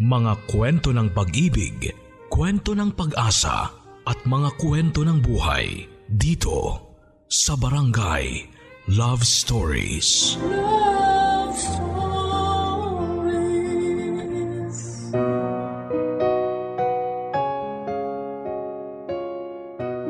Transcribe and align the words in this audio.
Mga 0.00 0.48
kwento 0.48 0.96
ng 0.96 1.12
pag-ibig, 1.12 1.92
kwento 2.32 2.72
ng 2.72 2.96
pag-asa 2.96 3.68
at 4.08 4.16
mga 4.24 4.56
kwento 4.56 5.04
ng 5.04 5.20
buhay 5.20 5.84
dito 6.08 6.88
sa 7.28 7.52
Barangay 7.52 8.48
Love 8.96 9.20
Stories. 9.20 10.40
Love 10.40 11.52
Stories. 11.52 11.92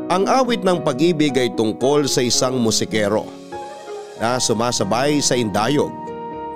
Ang 0.07 0.31
awit 0.31 0.63
ng 0.63 0.87
pag-ibig 0.87 1.35
ay 1.35 1.51
tungkol 1.59 2.07
sa 2.07 2.23
isang 2.23 2.63
musikero 2.63 3.27
na 4.23 4.39
sumasabay 4.39 5.19
sa 5.19 5.35
indayog 5.35 6.00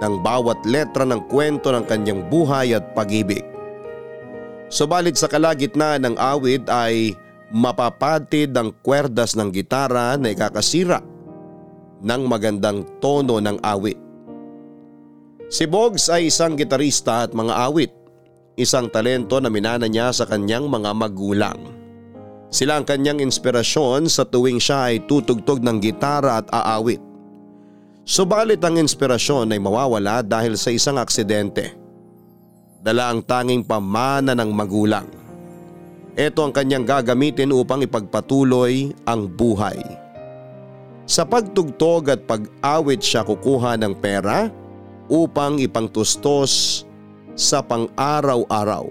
ng 0.04 0.20
bawat 0.20 0.60
letra 0.68 1.08
ng 1.08 1.24
kwento 1.32 1.72
ng 1.72 1.88
kanyang 1.88 2.28
buhay 2.28 2.76
at 2.76 2.92
pag-ibig. 2.92 3.40
Subalit 4.68 5.16
sa 5.16 5.32
kalagitnaan 5.32 6.04
ng 6.04 6.16
awit 6.20 6.68
ay 6.68 7.16
mapapatid 7.54 8.52
ang 8.52 8.76
kwerdas 8.84 9.32
ng 9.38 9.48
gitara 9.48 10.20
na 10.20 10.34
ikakasira 10.34 11.00
ng 12.04 12.22
magandang 12.28 12.84
tono 13.00 13.40
ng 13.40 13.64
awit. 13.64 13.96
Si 15.48 15.64
Boggs 15.64 16.10
ay 16.10 16.28
isang 16.28 16.58
gitarista 16.58 17.24
at 17.24 17.32
mga 17.32 17.54
awit, 17.70 17.92
isang 18.58 18.90
talento 18.90 19.38
na 19.38 19.48
minana 19.48 19.86
niya 19.86 20.10
sa 20.10 20.26
kanyang 20.26 20.66
mga 20.66 20.90
magulang. 20.92 21.60
Sila 22.50 22.78
ang 22.78 22.86
kanyang 22.86 23.22
inspirasyon 23.22 24.06
sa 24.10 24.26
tuwing 24.26 24.58
siya 24.58 24.90
ay 24.90 25.06
tutugtog 25.06 25.62
ng 25.62 25.78
gitara 25.78 26.42
at 26.42 26.46
aawit. 26.50 27.13
Subalit 28.04 28.60
ang 28.60 28.76
inspirasyon 28.76 29.48
ay 29.48 29.60
mawawala 29.64 30.20
dahil 30.20 30.60
sa 30.60 30.68
isang 30.68 31.00
aksidente. 31.00 31.72
Dala 32.84 33.08
ang 33.08 33.24
tanging 33.24 33.64
pamana 33.64 34.36
ng 34.36 34.52
magulang. 34.52 35.08
Ito 36.12 36.44
ang 36.44 36.52
kanyang 36.52 36.84
gagamitin 36.84 37.48
upang 37.48 37.80
ipagpatuloy 37.80 38.92
ang 39.08 39.24
buhay. 39.24 39.80
Sa 41.08 41.24
pagtugtog 41.24 42.12
at 42.12 42.28
pag-awit 42.28 43.00
siya 43.00 43.24
kukuha 43.24 43.80
ng 43.80 43.96
pera 43.96 44.52
upang 45.08 45.56
ipangtustos 45.56 46.84
sa 47.32 47.64
pang-araw-araw. 47.64 48.84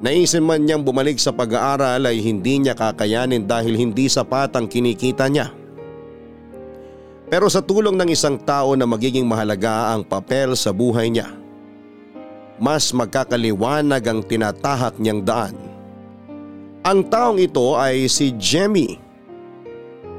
Naisip 0.00 0.40
man 0.40 0.64
niyang 0.64 0.82
bumalik 0.82 1.20
sa 1.20 1.30
pag-aaral 1.30 2.08
ay 2.08 2.24
hindi 2.24 2.56
niya 2.56 2.72
kakayanin 2.72 3.44
dahil 3.44 3.76
hindi 3.76 4.08
sapat 4.08 4.56
ang 4.56 4.64
kinikita 4.64 5.28
niya. 5.28 5.61
Pero 7.32 7.48
sa 7.48 7.64
tulong 7.64 7.96
ng 7.96 8.12
isang 8.12 8.36
tao 8.36 8.76
na 8.76 8.84
magiging 8.84 9.24
mahalaga 9.24 9.96
ang 9.96 10.04
papel 10.04 10.52
sa 10.52 10.68
buhay 10.68 11.08
niya, 11.08 11.32
mas 12.60 12.92
magkakaliwanag 12.92 14.04
ang 14.04 14.20
tinatahak 14.20 15.00
niyang 15.00 15.24
daan. 15.24 15.56
Ang 16.84 17.08
taong 17.08 17.40
ito 17.40 17.72
ay 17.72 18.04
si 18.12 18.36
Jemmy. 18.36 19.00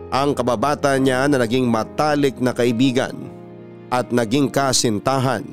Ang 0.09 0.33
kababata 0.33 0.97
niya 0.97 1.30
na 1.30 1.38
naging 1.45 1.70
matalik 1.70 2.42
na 2.42 2.50
kaibigan 2.50 3.14
at 3.94 4.09
naging 4.09 4.50
kasintahan. 4.50 5.45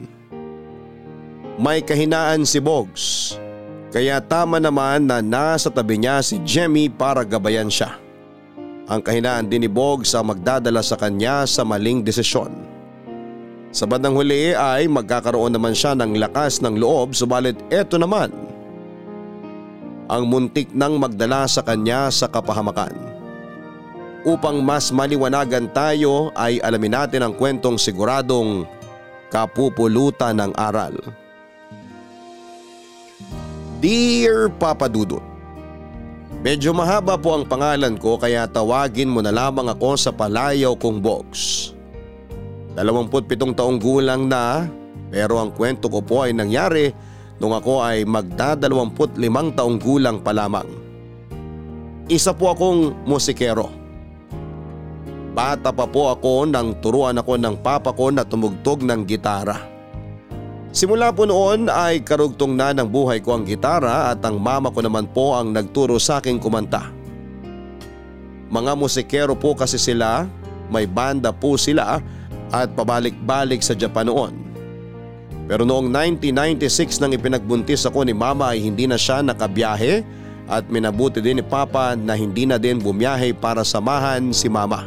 May 1.61 1.85
kahinaan 1.85 2.49
si 2.49 2.57
Bogs 2.57 3.37
kaya 3.93 4.17
tama 4.25 4.57
naman 4.57 5.05
na 5.05 5.21
nasa 5.21 5.69
tabi 5.69 6.01
niya 6.01 6.25
si 6.25 6.41
Jemmy 6.41 6.89
para 6.89 7.21
gabayan 7.21 7.69
siya. 7.69 8.01
Ang 8.91 9.07
kahinaan 9.07 9.47
din 9.47 9.63
ni 9.63 9.71
Bog 9.71 10.03
sa 10.03 10.19
magdadala 10.19 10.83
sa 10.83 10.99
kanya 10.99 11.47
sa 11.47 11.63
maling 11.63 12.03
desisyon. 12.03 12.51
Sa 13.71 13.87
bandang 13.87 14.19
huli 14.19 14.51
ay 14.51 14.91
magkakaroon 14.91 15.55
naman 15.55 15.79
siya 15.79 15.95
ng 15.95 16.19
lakas 16.19 16.59
ng 16.59 16.75
loob 16.75 17.15
subalit 17.15 17.55
eto 17.71 18.03
naman 18.03 18.35
ang 20.11 20.27
muntik 20.27 20.75
nang 20.75 20.99
magdala 20.99 21.47
sa 21.47 21.63
kanya 21.63 22.11
sa 22.11 22.27
kapahamakan. 22.27 22.91
Upang 24.27 24.59
mas 24.59 24.91
maliwanagan 24.91 25.71
tayo 25.71 26.35
ay 26.35 26.59
alamin 26.59 26.99
natin 26.99 27.23
ang 27.23 27.33
kwentong 27.39 27.79
siguradong 27.79 28.67
kapupulutan 29.31 30.35
ng 30.35 30.53
aral. 30.59 30.99
Dear 33.79 34.51
Papa 34.51 34.91
Dudut 34.91 35.30
Medyo 36.41 36.73
mahaba 36.73 37.21
po 37.21 37.37
ang 37.37 37.45
pangalan 37.45 38.01
ko 38.01 38.17
kaya 38.17 38.49
tawagin 38.49 39.13
mo 39.13 39.21
na 39.21 39.29
lamang 39.29 39.69
ako 39.69 39.93
sa 40.01 40.09
palayaw 40.09 40.73
kong 40.73 41.05
box. 41.05 41.29
27 42.73 43.53
taong 43.53 43.77
gulang 43.77 44.25
na 44.25 44.65
pero 45.13 45.37
ang 45.37 45.53
kwento 45.53 45.93
ko 45.93 46.01
po 46.01 46.25
ay 46.25 46.33
nangyari 46.33 46.97
nung 47.45 47.53
ako 47.53 47.85
ay 47.85 48.09
magdadalawamput 48.09 49.21
limang 49.21 49.53
taong 49.53 49.77
gulang 49.77 50.25
pa 50.25 50.33
lamang. 50.33 50.65
Isa 52.09 52.33
po 52.33 52.57
akong 52.57 53.05
musikero. 53.05 53.69
Bata 55.37 55.77
pa 55.77 55.85
po 55.85 56.09
ako 56.09 56.49
nang 56.49 56.81
turuan 56.81 57.21
ako 57.21 57.37
ng 57.37 57.61
papa 57.61 57.93
ko 57.93 58.09
na 58.09 58.25
tumugtog 58.25 58.81
ng 58.81 59.05
gitara. 59.05 59.70
Simula 60.71 61.11
po 61.11 61.27
noon 61.27 61.67
ay 61.67 61.99
karugtong 62.07 62.55
na 62.55 62.71
ng 62.71 62.87
buhay 62.87 63.19
ko 63.19 63.35
ang 63.35 63.43
gitara 63.43 64.15
at 64.15 64.23
ang 64.23 64.39
mama 64.39 64.71
ko 64.71 64.79
naman 64.79 65.11
po 65.11 65.35
ang 65.35 65.51
nagturo 65.51 65.99
sa 65.99 66.23
aking 66.23 66.39
kumanta. 66.39 66.95
Mga 68.51 68.73
musikero 68.79 69.35
po 69.35 69.59
kasi 69.59 69.83
sila, 69.83 70.31
may 70.71 70.87
banda 70.87 71.35
po 71.35 71.59
sila 71.59 71.99
at 72.55 72.71
pabalik-balik 72.79 73.63
sa 73.67 73.75
Japan 73.75 74.07
noon. 74.07 74.33
Pero 75.51 75.67
noong 75.67 75.91
1996 75.91 77.03
nang 77.03 77.11
ipinagbuntis 77.11 77.83
ako 77.83 78.07
ni 78.07 78.15
mama 78.15 78.55
ay 78.55 78.63
hindi 78.63 78.87
na 78.87 78.95
siya 78.95 79.27
nakabiyahe 79.27 80.07
at 80.47 80.71
minabuti 80.71 81.19
din 81.19 81.43
ni 81.43 81.45
papa 81.47 81.99
na 81.99 82.15
hindi 82.15 82.47
na 82.47 82.63
din 82.63 82.79
bumiyahe 82.79 83.35
para 83.35 83.67
samahan 83.67 84.31
si 84.31 84.47
mama. 84.47 84.87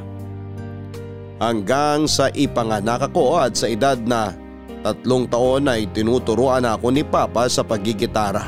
Hanggang 1.44 2.08
sa 2.08 2.32
ipanganak 2.32 3.12
ako 3.12 3.36
at 3.36 3.60
sa 3.60 3.68
edad 3.68 4.00
na 4.00 4.43
Tatlong 4.84 5.24
taon 5.32 5.72
ay 5.72 5.88
tinuturuan 5.96 6.68
ako 6.68 6.92
ni 6.92 7.08
Papa 7.08 7.48
sa 7.48 7.64
pagigitara. 7.64 8.44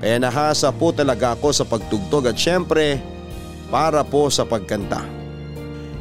Kaya 0.00 0.16
nahasa 0.16 0.72
po 0.72 0.96
talaga 0.96 1.36
ako 1.36 1.52
sa 1.52 1.68
pagtugtog 1.68 2.32
at 2.32 2.40
syempre 2.40 2.96
para 3.68 4.00
po 4.00 4.32
sa 4.32 4.48
pagkanta. 4.48 5.04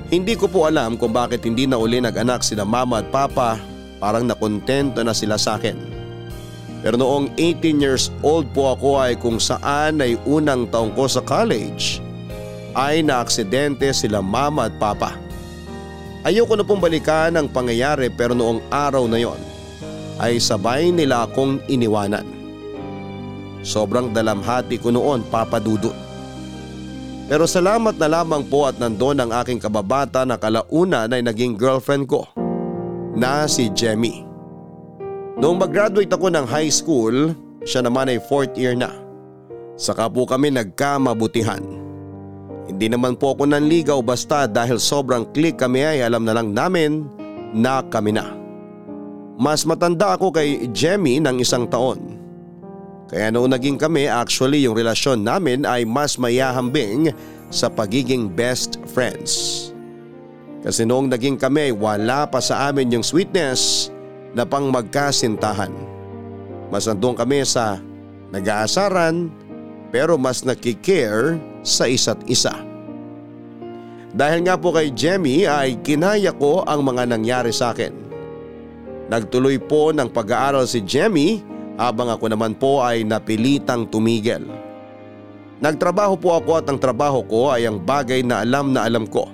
Hindi 0.07 0.39
ko 0.39 0.47
po 0.47 0.65
alam 0.65 0.95
kung 0.95 1.11
bakit 1.11 1.43
hindi 1.43 1.67
na 1.67 1.75
uli 1.75 1.99
nag-anak 1.99 2.41
sila 2.41 2.63
mama 2.63 3.03
at 3.03 3.11
papa 3.11 3.59
parang 3.99 4.23
nakontento 4.23 5.03
na 5.03 5.11
sila 5.11 5.35
sa 5.35 5.59
akin. 5.59 5.75
Pero 6.79 6.95
noong 6.95 7.35
18 7.35 7.83
years 7.83 8.07
old 8.23 8.47
po 8.55 8.71
ako 8.71 9.03
ay 9.03 9.19
kung 9.19 9.35
saan 9.35 9.99
ay 9.99 10.15
unang 10.23 10.71
taong 10.71 10.95
ko 10.95 11.11
sa 11.11 11.19
college 11.19 11.99
ay 12.71 13.03
naaksidente 13.03 13.91
sila 13.91 14.23
mama 14.23 14.71
at 14.71 14.75
papa. 14.79 15.11
Ayoko 16.19 16.59
na 16.59 16.67
pong 16.67 16.83
balikan 16.83 17.31
ang 17.39 17.47
pangyayari 17.47 18.11
pero 18.11 18.35
noong 18.35 18.59
araw 18.67 19.07
na 19.07 19.19
yon 19.23 19.39
ay 20.19 20.35
sabay 20.35 20.91
nila 20.91 21.23
akong 21.23 21.63
iniwanan. 21.71 22.27
Sobrang 23.63 24.11
dalamhati 24.11 24.75
ko 24.79 24.91
noon 24.91 25.23
papadudot. 25.31 25.95
Pero 27.29 27.45
salamat 27.47 27.95
na 27.95 28.09
lamang 28.09 28.43
po 28.51 28.67
at 28.67 28.75
nandun 28.81 29.21
ang 29.21 29.31
aking 29.31 29.63
kababata 29.63 30.27
na 30.27 30.35
kalauna 30.35 31.07
na 31.07 31.23
naging 31.23 31.55
girlfriend 31.55 32.09
ko 32.09 32.27
na 33.15 33.47
si 33.47 33.71
Jemmy. 33.71 34.25
Noong 35.39 35.55
mag-graduate 35.55 36.11
ako 36.11 36.35
ng 36.35 36.43
high 36.49 36.73
school, 36.73 37.31
siya 37.63 37.85
naman 37.85 38.11
ay 38.11 38.19
fourth 38.19 38.59
year 38.59 38.75
na. 38.75 38.91
Saka 39.79 40.11
po 40.11 40.27
kami 40.27 40.51
nagkamabutihan. 40.51 41.63
Hindi 42.69 42.85
naman 42.85 43.17
po 43.17 43.33
ako 43.33 43.49
nanligaw 43.49 43.97
basta 44.05 44.45
dahil 44.45 44.77
sobrang 44.77 45.25
click 45.33 45.57
kami 45.57 45.81
ay 45.81 46.05
alam 46.05 46.21
na 46.21 46.37
lang 46.37 46.53
namin 46.53 47.09
na 47.49 47.81
kami 47.81 48.13
na. 48.13 48.29
Mas 49.41 49.65
matanda 49.65 50.13
ako 50.13 50.29
kay 50.29 50.69
Jemmy 50.69 51.17
ng 51.17 51.41
isang 51.41 51.65
taon. 51.65 52.21
Kaya 53.09 53.33
noong 53.33 53.57
naging 53.57 53.81
kami 53.81 54.05
actually 54.05 54.69
yung 54.69 54.77
relasyon 54.77 55.25
namin 55.25 55.65
ay 55.65 55.81
mas 55.81 56.21
mayahambing 56.21 57.09
sa 57.49 57.65
pagiging 57.73 58.29
best 58.29 58.77
friends. 58.85 59.73
Kasi 60.61 60.85
noong 60.85 61.09
naging 61.09 61.41
kami 61.41 61.73
wala 61.73 62.29
pa 62.29 62.37
sa 62.37 62.69
amin 62.69 62.93
yung 62.93 63.01
sweetness 63.01 63.89
na 64.37 64.45
pang 64.45 64.69
magkasintahan. 64.69 65.73
Mas 66.69 66.85
nandun 66.85 67.17
kami 67.17 67.41
sa 67.49 67.81
nag-aasaran 68.29 69.48
pero 69.89 70.17
mas 70.17 70.45
nakikare 70.45 71.41
sa 71.65 71.89
isa't 71.89 72.21
isa. 72.29 72.53
Dahil 74.09 74.41
nga 74.45 74.57
po 74.57 74.73
kay 74.73 74.89
Jemmy 74.89 75.45
ay 75.45 75.77
kinaya 75.85 76.33
ko 76.33 76.65
ang 76.65 76.81
mga 76.81 77.13
nangyari 77.13 77.53
sa 77.53 77.73
akin. 77.73 77.93
Nagtuloy 79.09 79.61
po 79.61 79.93
ng 79.93 80.09
pag-aaral 80.09 80.65
si 80.65 80.81
Jemmy 80.81 81.41
habang 81.77 82.09
ako 82.09 82.25
naman 82.29 82.57
po 82.57 82.81
ay 82.81 83.05
napilitang 83.05 83.85
tumigil. 83.89 84.45
Nagtrabaho 85.59 86.15
po 86.17 86.35
ako 86.35 86.51
at 86.59 86.65
ang 86.71 86.79
trabaho 86.79 87.23
ko 87.25 87.53
ay 87.53 87.67
ang 87.67 87.79
bagay 87.83 88.23
na 88.25 88.41
alam 88.41 88.73
na 88.73 88.85
alam 88.85 89.05
ko. 89.05 89.27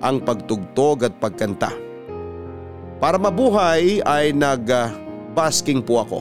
Ang 0.00 0.24
pagtugtog 0.24 1.06
at 1.06 1.14
pagkanta. 1.20 1.70
Para 3.00 3.16
mabuhay 3.16 4.04
ay 4.04 4.32
nag-basking 4.36 5.80
po 5.80 6.04
ako. 6.04 6.20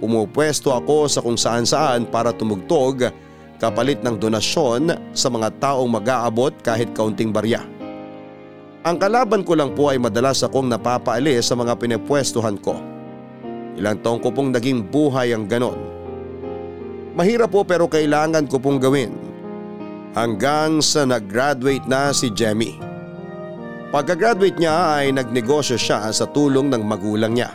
Pumupwesto 0.00 0.72
ako 0.72 1.06
sa 1.12 1.20
kung 1.20 1.36
saan 1.36 1.68
saan 1.68 2.08
para 2.08 2.32
tumugtog 2.32 3.12
kapalit 3.60 4.00
ng 4.00 4.16
donasyon 4.16 5.12
sa 5.12 5.28
mga 5.28 5.60
taong 5.60 5.92
mag-aabot 5.92 6.56
kahit 6.64 6.96
kaunting 6.96 7.28
barya. 7.28 7.60
Ang 8.80 8.96
kalaban 8.96 9.44
ko 9.44 9.52
lang 9.52 9.76
po 9.76 9.92
ay 9.92 10.00
madalas 10.00 10.40
akong 10.40 10.64
napapaalis 10.64 11.52
sa 11.52 11.54
mga 11.54 11.76
pinipwestuhan 11.76 12.56
ko. 12.56 12.80
Ilang 13.76 14.00
taong 14.00 14.24
ko 14.24 14.32
pong 14.32 14.56
naging 14.56 14.88
buhay 14.88 15.36
ang 15.36 15.44
ganon. 15.44 15.76
Mahirap 17.12 17.52
po 17.52 17.60
pero 17.68 17.84
kailangan 17.84 18.48
ko 18.48 18.56
pong 18.56 18.80
gawin. 18.80 19.12
Hanggang 20.16 20.80
sa 20.80 21.04
nag-graduate 21.04 21.84
na 21.84 22.16
si 22.16 22.32
Jemmy. 22.32 22.80
Pagka-graduate 23.92 24.56
niya 24.56 25.04
ay 25.04 25.12
nagnegosyo 25.12 25.76
siya 25.76 26.08
sa 26.08 26.24
tulong 26.24 26.72
ng 26.72 26.80
magulang 26.80 27.36
niya. 27.36 27.52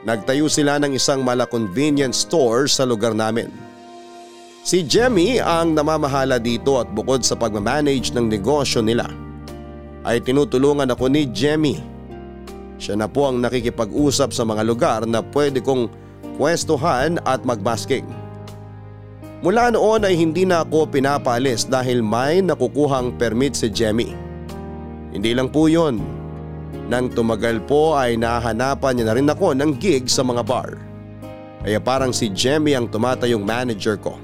Nagtayo 0.00 0.48
sila 0.48 0.80
ng 0.80 0.96
isang 0.96 1.20
mala 1.20 1.44
convenience 1.44 2.24
store 2.24 2.64
sa 2.72 2.88
lugar 2.88 3.12
namin. 3.12 3.52
Si 4.64 4.80
Jemmy 4.84 5.40
ang 5.40 5.76
namamahala 5.76 6.40
dito 6.40 6.80
at 6.80 6.88
bukod 6.92 7.20
sa 7.20 7.36
pagmamanage 7.36 8.12
ng 8.12 8.28
negosyo 8.28 8.80
nila 8.80 9.08
ay 10.04 10.20
tinutulungan 10.24 10.88
ako 10.88 11.12
ni 11.12 11.28
Jemmy. 11.28 11.80
Siya 12.80 12.96
na 12.96 13.08
po 13.08 13.28
ang 13.28 13.44
nakikipag-usap 13.44 14.32
sa 14.32 14.44
mga 14.44 14.62
lugar 14.64 15.00
na 15.04 15.20
pwede 15.20 15.60
kong 15.60 15.92
pwestuhan 16.40 17.20
at 17.28 17.44
magbasking. 17.44 18.08
Mula 19.40 19.72
noon 19.72 20.04
ay 20.04 20.16
hindi 20.16 20.44
na 20.48 20.64
ako 20.64 20.88
pinapalis 20.88 21.68
dahil 21.68 22.00
may 22.00 22.40
nakukuhang 22.40 23.16
permit 23.20 23.56
si 23.56 23.68
Jemmy. 23.72 24.12
Hindi 25.12 25.32
lang 25.32 25.48
po 25.48 25.68
yun. 25.68 26.19
Nang 26.90 27.06
tumagal 27.06 27.62
po 27.70 27.94
ay 27.94 28.18
nahanapan 28.18 28.98
niya 28.98 29.04
na 29.06 29.14
rin 29.14 29.30
ako 29.30 29.54
ng 29.54 29.78
gig 29.78 30.10
sa 30.10 30.26
mga 30.26 30.42
bar. 30.42 30.74
Kaya 31.62 31.78
parang 31.78 32.10
si 32.10 32.26
Jemmy 32.34 32.74
ang 32.74 32.90
tumatayong 32.90 33.46
manager 33.46 33.94
ko. 33.94 34.18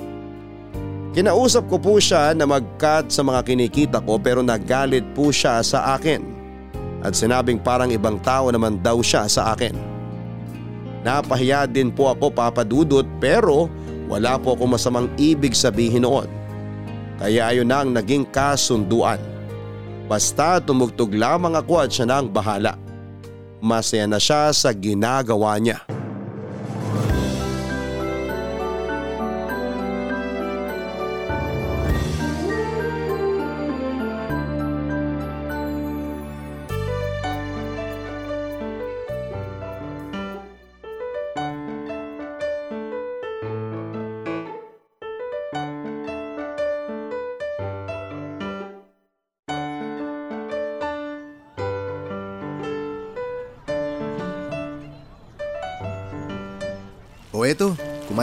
Kinausap 1.14 1.70
ko 1.70 1.78
po 1.78 2.02
siya 2.02 2.34
na 2.34 2.42
mag-cut 2.42 3.06
sa 3.06 3.22
mga 3.22 3.46
kinikita 3.46 4.02
ko 4.02 4.18
pero 4.18 4.42
nagalit 4.42 5.06
po 5.14 5.30
siya 5.30 5.62
sa 5.62 5.94
akin. 5.94 6.20
At 7.06 7.14
sinabing 7.14 7.62
parang 7.62 7.94
ibang 7.94 8.18
tao 8.18 8.50
naman 8.50 8.82
daw 8.82 8.98
siya 8.98 9.30
sa 9.30 9.54
akin. 9.54 9.72
Napahiya 11.06 11.70
din 11.70 11.94
po 11.94 12.10
ako 12.10 12.34
papadudot 12.34 13.06
pero 13.22 13.70
wala 14.10 14.42
po 14.42 14.58
ako 14.58 14.74
masamang 14.74 15.06
ibig 15.14 15.54
sabihin 15.54 16.02
noon. 16.02 16.26
Kaya 17.22 17.54
ayon 17.54 17.70
na 17.70 17.86
ang 17.86 17.94
naging 17.94 18.26
kasunduan. 18.34 19.35
Basta 20.06 20.62
tumugtog 20.62 21.10
lamang 21.10 21.58
ako 21.58 21.82
at 21.82 21.90
siya 21.90 22.06
na 22.06 22.22
ang 22.22 22.30
bahala. 22.30 22.78
Masaya 23.58 24.06
na 24.06 24.22
siya 24.22 24.54
sa 24.54 24.70
ginagawa 24.70 25.58
niya. 25.58 25.82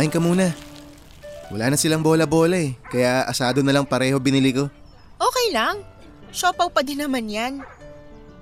Kumain 0.04 0.12
ka 0.12 0.20
muna. 0.20 0.52
Wala 1.48 1.72
na 1.72 1.80
silang 1.80 2.04
bola-bola 2.04 2.60
eh, 2.60 2.76
kaya 2.92 3.24
asado 3.24 3.64
na 3.64 3.72
lang 3.72 3.88
pareho 3.88 4.20
binili 4.20 4.52
ko. 4.52 4.68
Okay 5.16 5.48
lang. 5.56 5.80
Siopaw 6.36 6.68
pa 6.68 6.84
din 6.84 7.00
naman 7.00 7.32
yan. 7.32 7.64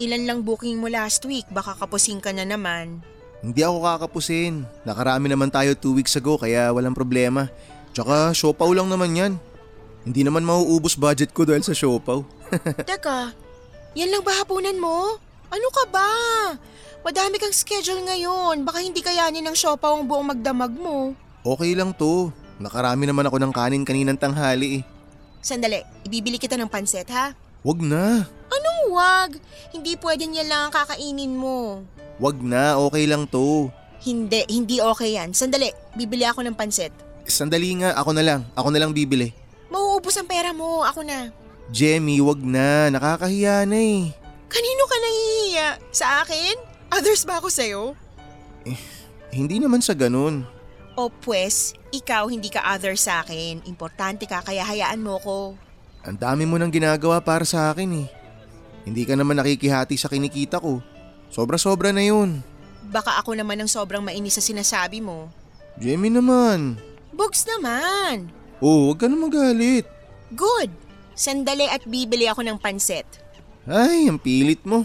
Ilan 0.01 0.25
lang 0.25 0.39
booking 0.41 0.81
mo 0.81 0.89
last 0.89 1.21
week, 1.29 1.45
baka 1.53 1.77
kapusing 1.77 2.17
ka 2.17 2.33
na 2.33 2.49
naman. 2.49 3.05
Hindi 3.45 3.61
ako 3.61 3.77
kakapusin. 3.77 4.65
Nakarami 4.89 5.29
naman 5.29 5.53
tayo 5.53 5.77
two 5.77 5.93
weeks 5.93 6.17
ago 6.17 6.41
kaya 6.41 6.73
walang 6.73 6.97
problema. 6.97 7.45
Tsaka 7.93 8.33
siopaw 8.33 8.73
lang 8.73 8.89
naman 8.89 9.13
yan. 9.13 9.33
Hindi 10.01 10.25
naman 10.25 10.41
mauubos 10.41 10.97
budget 10.97 11.29
ko 11.29 11.45
dahil 11.45 11.61
sa 11.61 11.77
siopaw. 11.77 12.25
Teka, 12.89 13.37
yan 13.93 14.09
lang 14.09 14.25
ba 14.25 14.33
hapunan 14.41 14.81
mo? 14.81 15.21
Ano 15.53 15.67
ka 15.69 15.83
ba? 15.93 16.09
Madami 17.05 17.37
kang 17.37 17.53
schedule 17.53 18.01
ngayon. 18.01 18.65
Baka 18.65 18.81
hindi 18.81 19.05
kayanin 19.05 19.45
ng 19.45 19.53
siopaw 19.53 20.01
ang 20.01 20.09
buong 20.09 20.33
magdamag 20.33 20.73
mo. 20.73 21.13
Okay 21.41 21.73
lang 21.73 21.89
to. 21.97 22.29
Nakarami 22.61 23.09
naman 23.09 23.25
ako 23.25 23.41
ng 23.41 23.53
kanin 23.53 23.81
kaninang 23.81 24.19
tanghali 24.21 24.81
eh. 24.81 24.83
Sandali, 25.41 25.81
ibibili 26.05 26.37
kita 26.37 26.53
ng 26.53 26.69
pansit 26.69 27.09
ha? 27.09 27.33
Wag 27.65 27.81
na. 27.81 28.29
Anong 28.53 28.81
wag? 28.93 29.31
Hindi 29.73 29.97
pwedeng 29.97 30.37
yan 30.37 30.45
lang 30.45 30.61
ang 30.69 30.73
kakainin 30.73 31.33
mo. 31.33 31.81
Wag 32.21 32.37
na, 32.45 32.77
okay 32.77 33.09
lang 33.09 33.25
to. 33.25 33.73
Hindi, 34.05 34.45
hindi 34.49 34.77
okay 34.77 35.17
yan. 35.17 35.33
Sandali, 35.33 35.73
bibili 35.97 36.29
ako 36.29 36.45
ng 36.45 36.53
pansit. 36.53 36.93
Sandali 37.25 37.81
nga, 37.81 37.97
ako 37.97 38.13
na 38.13 38.21
lang. 38.21 38.41
Ako 38.53 38.69
na 38.69 38.77
lang 38.77 38.93
bibili. 38.93 39.33
Mauubos 39.73 40.17
ang 40.21 40.29
pera 40.29 40.53
mo, 40.53 40.85
ako 40.85 41.01
na. 41.01 41.33
Jemmy, 41.73 42.21
wag 42.21 42.41
na. 42.41 42.93
Nakakahiya 42.93 43.65
na 43.65 43.77
eh. 43.81 44.13
Kanino 44.45 44.83
ka 44.85 44.97
nahihiya? 45.01 45.67
Sa 45.89 46.05
akin? 46.21 46.53
Others 46.93 47.25
ba 47.25 47.41
ako 47.41 47.49
sa'yo? 47.49 47.97
Hindi 49.33 49.57
naman 49.57 49.81
sa 49.81 49.97
ganun. 49.97 50.45
O 50.99 51.07
pwes, 51.23 51.71
ikaw 51.95 52.27
hindi 52.27 52.51
ka 52.51 52.63
other 52.75 52.99
sa 52.99 53.23
akin. 53.23 53.63
Importante 53.63 54.27
ka 54.27 54.43
kaya 54.43 54.63
hayaan 54.67 54.99
mo 54.99 55.17
ko. 55.23 55.55
Ang 56.03 56.17
dami 56.17 56.43
mo 56.43 56.57
nang 56.57 56.73
ginagawa 56.73 57.21
para 57.21 57.45
sa 57.47 57.71
akin 57.71 58.05
eh. 58.05 58.07
Hindi 58.83 59.05
ka 59.05 59.13
naman 59.13 59.37
nakikihati 59.37 59.95
sa 59.95 60.09
kinikita 60.09 60.57
ko. 60.57 60.81
Sobra-sobra 61.29 61.93
na 61.93 62.01
yun. 62.01 62.41
Baka 62.89 63.21
ako 63.21 63.37
naman 63.37 63.61
ang 63.61 63.69
sobrang 63.69 64.01
mainis 64.01 64.35
sa 64.35 64.43
sinasabi 64.43 64.99
mo. 64.99 65.29
Jemmy 65.77 66.11
naman. 66.11 66.75
Bugs 67.13 67.45
naman. 67.47 68.27
Oh, 68.59 68.89
huwag 68.89 68.99
ka 68.99 69.07
na 69.07 69.15
magalit. 69.15 69.85
Good. 70.33 70.73
Sandali 71.15 71.69
at 71.69 71.85
bibili 71.85 72.25
ako 72.25 72.41
ng 72.43 72.57
pansit. 72.57 73.05
Ay, 73.69 74.09
ang 74.09 74.17
pilit 74.17 74.65
mo. 74.65 74.83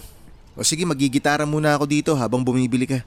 O 0.53 0.63
sige, 0.63 0.85
magigitara 0.85 1.49
muna 1.49 1.75
ako 1.75 1.85
dito 1.89 2.13
habang 2.13 2.45
bumibili 2.45 2.85
ka. 2.85 3.01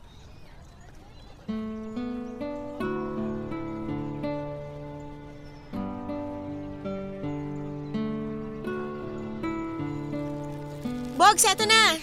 Bugs, 11.20 11.44
eto 11.44 11.68
na. 11.68 12.00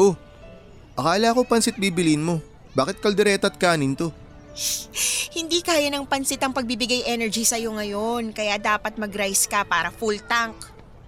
Oh, 0.00 0.16
akala 0.96 1.36
ko 1.36 1.44
pansit 1.44 1.76
bibilin 1.76 2.24
mo. 2.24 2.40
Bakit 2.72 3.04
kaldereta 3.04 3.52
at 3.52 3.60
kanin 3.60 3.92
to? 3.92 4.08
Hindi 5.36 5.60
kaya 5.60 5.92
ng 5.92 6.08
pansit 6.08 6.40
ang 6.40 6.56
pagbibigay 6.56 7.04
energy 7.04 7.44
sa'yo 7.44 7.68
ngayon. 7.76 8.32
Kaya 8.32 8.56
dapat 8.56 8.96
mag-rice 8.96 9.44
ka 9.44 9.68
para 9.68 9.92
full 9.92 10.16
tank. 10.24 10.56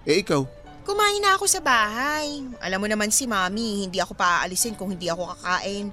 Eh 0.05 0.21
ikaw, 0.21 0.45
Kumain 0.85 1.17
na 1.17 1.33
ako 1.33 1.49
sa 1.49 1.65
bahay. 1.65 2.45
Alam 2.61 2.85
mo 2.85 2.87
naman 2.89 3.09
si 3.09 3.25
Mami, 3.25 3.89
hindi 3.89 3.97
ako 3.97 4.13
paaalisin 4.13 4.77
kung 4.77 4.93
hindi 4.93 5.09
ako 5.09 5.33
kakain. 5.33 5.89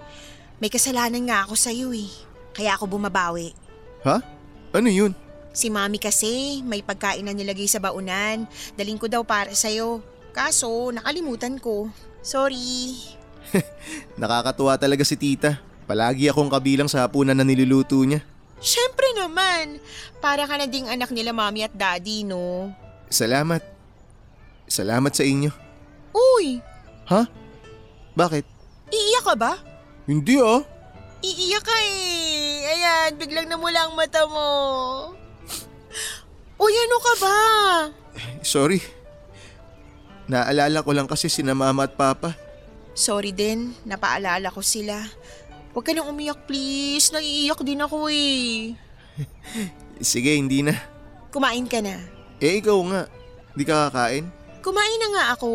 May 0.61 0.69
kasalanan 0.69 1.25
nga 1.25 1.49
ako 1.49 1.57
sa'yo 1.57 1.97
eh. 1.97 2.13
Kaya 2.53 2.77
ako 2.77 2.85
bumabawi. 3.01 3.57
ha? 4.05 4.21
Ano 4.77 4.93
yun? 4.93 5.17
Si 5.53 5.69
Mami 5.69 6.01
kasi, 6.01 6.65
may 6.65 6.81
pagkain 6.81 7.25
na 7.25 7.37
nilagay 7.37 7.69
sa 7.69 7.77
baunan. 7.79 8.49
Daling 8.75 8.97
ko 8.97 9.07
daw 9.07 9.21
para 9.21 9.53
sa'yo. 9.53 10.01
Kaso, 10.33 10.89
nakalimutan 10.91 11.61
ko. 11.61 11.93
Sorry. 12.25 12.97
Nakakatuwa 14.21 14.81
talaga 14.81 15.05
si 15.05 15.13
tita. 15.15 15.61
Palagi 15.85 16.33
akong 16.33 16.49
kabilang 16.49 16.89
sa 16.89 17.05
hapunan 17.05 17.37
na 17.37 17.45
niluluto 17.45 18.01
niya. 18.01 18.25
Siyempre 18.65 19.13
naman. 19.13 19.77
Para 20.25 20.49
ka 20.49 20.57
na 20.57 20.65
ding 20.65 20.89
anak 20.89 21.13
nila 21.13 21.37
Mami 21.37 21.69
at 21.69 21.75
Daddy, 21.77 22.25
no? 22.25 22.73
Salamat. 23.13 23.61
Salamat 24.65 25.13
sa 25.13 25.27
inyo. 25.27 25.53
Uy, 26.17 26.65
Ha? 27.13 27.29
Bakit? 28.17 28.45
iiyak 28.93 29.25
ka 29.25 29.35
ba? 29.37 29.53
Hindi 30.09 30.37
ah. 30.41 30.65
Iiyak 31.21 31.65
ka 31.65 31.77
eh. 31.77 32.73
Ayan, 32.73 33.11
biglang 33.21 33.49
namula 33.49 33.89
ang 33.89 33.97
mata 33.97 34.25
mo. 34.29 34.49
Uy, 36.63 36.75
ano 36.79 36.97
ka 37.03 37.13
ba? 37.19 37.39
Sorry. 38.47 38.79
Naalala 40.31 40.87
ko 40.87 40.95
lang 40.95 41.11
kasi 41.11 41.27
sina 41.27 41.59
mama 41.59 41.91
at 41.91 41.99
papa. 41.99 42.39
Sorry 42.95 43.35
din, 43.35 43.75
napaalala 43.83 44.47
ko 44.55 44.63
sila. 44.63 45.03
Huwag 45.75 45.83
ka 45.83 45.91
nang 45.91 46.07
umiyak 46.07 46.47
please, 46.47 47.11
naiiyak 47.11 47.59
din 47.67 47.83
ako 47.83 48.07
eh. 48.07 48.79
Sige, 49.99 50.39
hindi 50.39 50.63
na. 50.63 50.79
Kumain 51.35 51.67
ka 51.67 51.83
na. 51.83 51.99
Eh 52.39 52.63
ikaw 52.63 52.79
nga, 52.93 53.11
di 53.59 53.65
ka 53.67 53.91
kakain? 53.91 54.31
Kumain 54.63 54.99
na 55.03 55.09
nga 55.19 55.25
ako. 55.35 55.51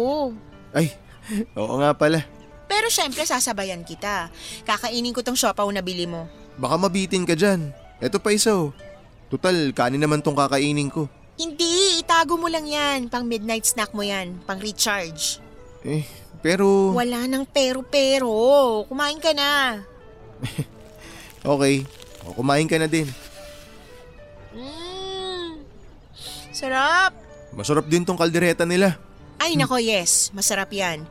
Ay, 0.75 0.91
Oo 1.59 1.79
nga 1.79 1.91
pala. 1.95 2.23
Pero 2.67 2.91
syempre 2.91 3.23
sasabayan 3.23 3.83
kita. 3.87 4.27
Kakainin 4.67 5.15
ko 5.15 5.23
tong 5.23 5.39
siopaw 5.39 5.67
na 5.71 5.79
bili 5.79 6.03
mo. 6.03 6.27
Baka 6.59 6.75
mabitin 6.75 7.23
ka 7.23 7.35
dyan. 7.35 7.71
Eto 8.03 8.19
pa 8.19 8.35
isa 8.35 8.51
oh. 8.55 8.75
Total, 9.27 9.55
kanin 9.75 9.99
naman 9.99 10.23
tong 10.23 10.37
kakainin 10.39 10.87
ko. 10.87 11.11
Hindi, 11.37 12.01
itago 12.01 12.39
mo 12.39 12.47
lang 12.47 12.65
yan. 12.65 13.11
Pang 13.11 13.27
midnight 13.27 13.67
snack 13.67 13.91
mo 13.91 14.01
yan. 14.01 14.39
Pang 14.47 14.57
recharge. 14.57 15.43
Eh, 15.83 16.07
pero... 16.39 16.95
Wala 16.95 17.27
nang 17.27 17.45
pero-pero. 17.45 18.31
Kumain 18.87 19.19
ka 19.19 19.35
na. 19.35 19.83
Okay, 21.47 21.87
o, 22.27 22.35
kumain 22.35 22.67
ka 22.67 22.75
na 22.75 22.91
din. 22.91 23.07
Mmm. 24.51 25.63
Sarap. 26.51 27.15
Masarap 27.55 27.87
din 27.87 28.03
tong 28.03 28.19
kaldereta 28.19 28.67
nila. 28.67 28.99
Ay 29.39 29.55
nako 29.55 29.79
yes, 29.79 30.33
masarap 30.35 30.67
yan. 30.73 31.07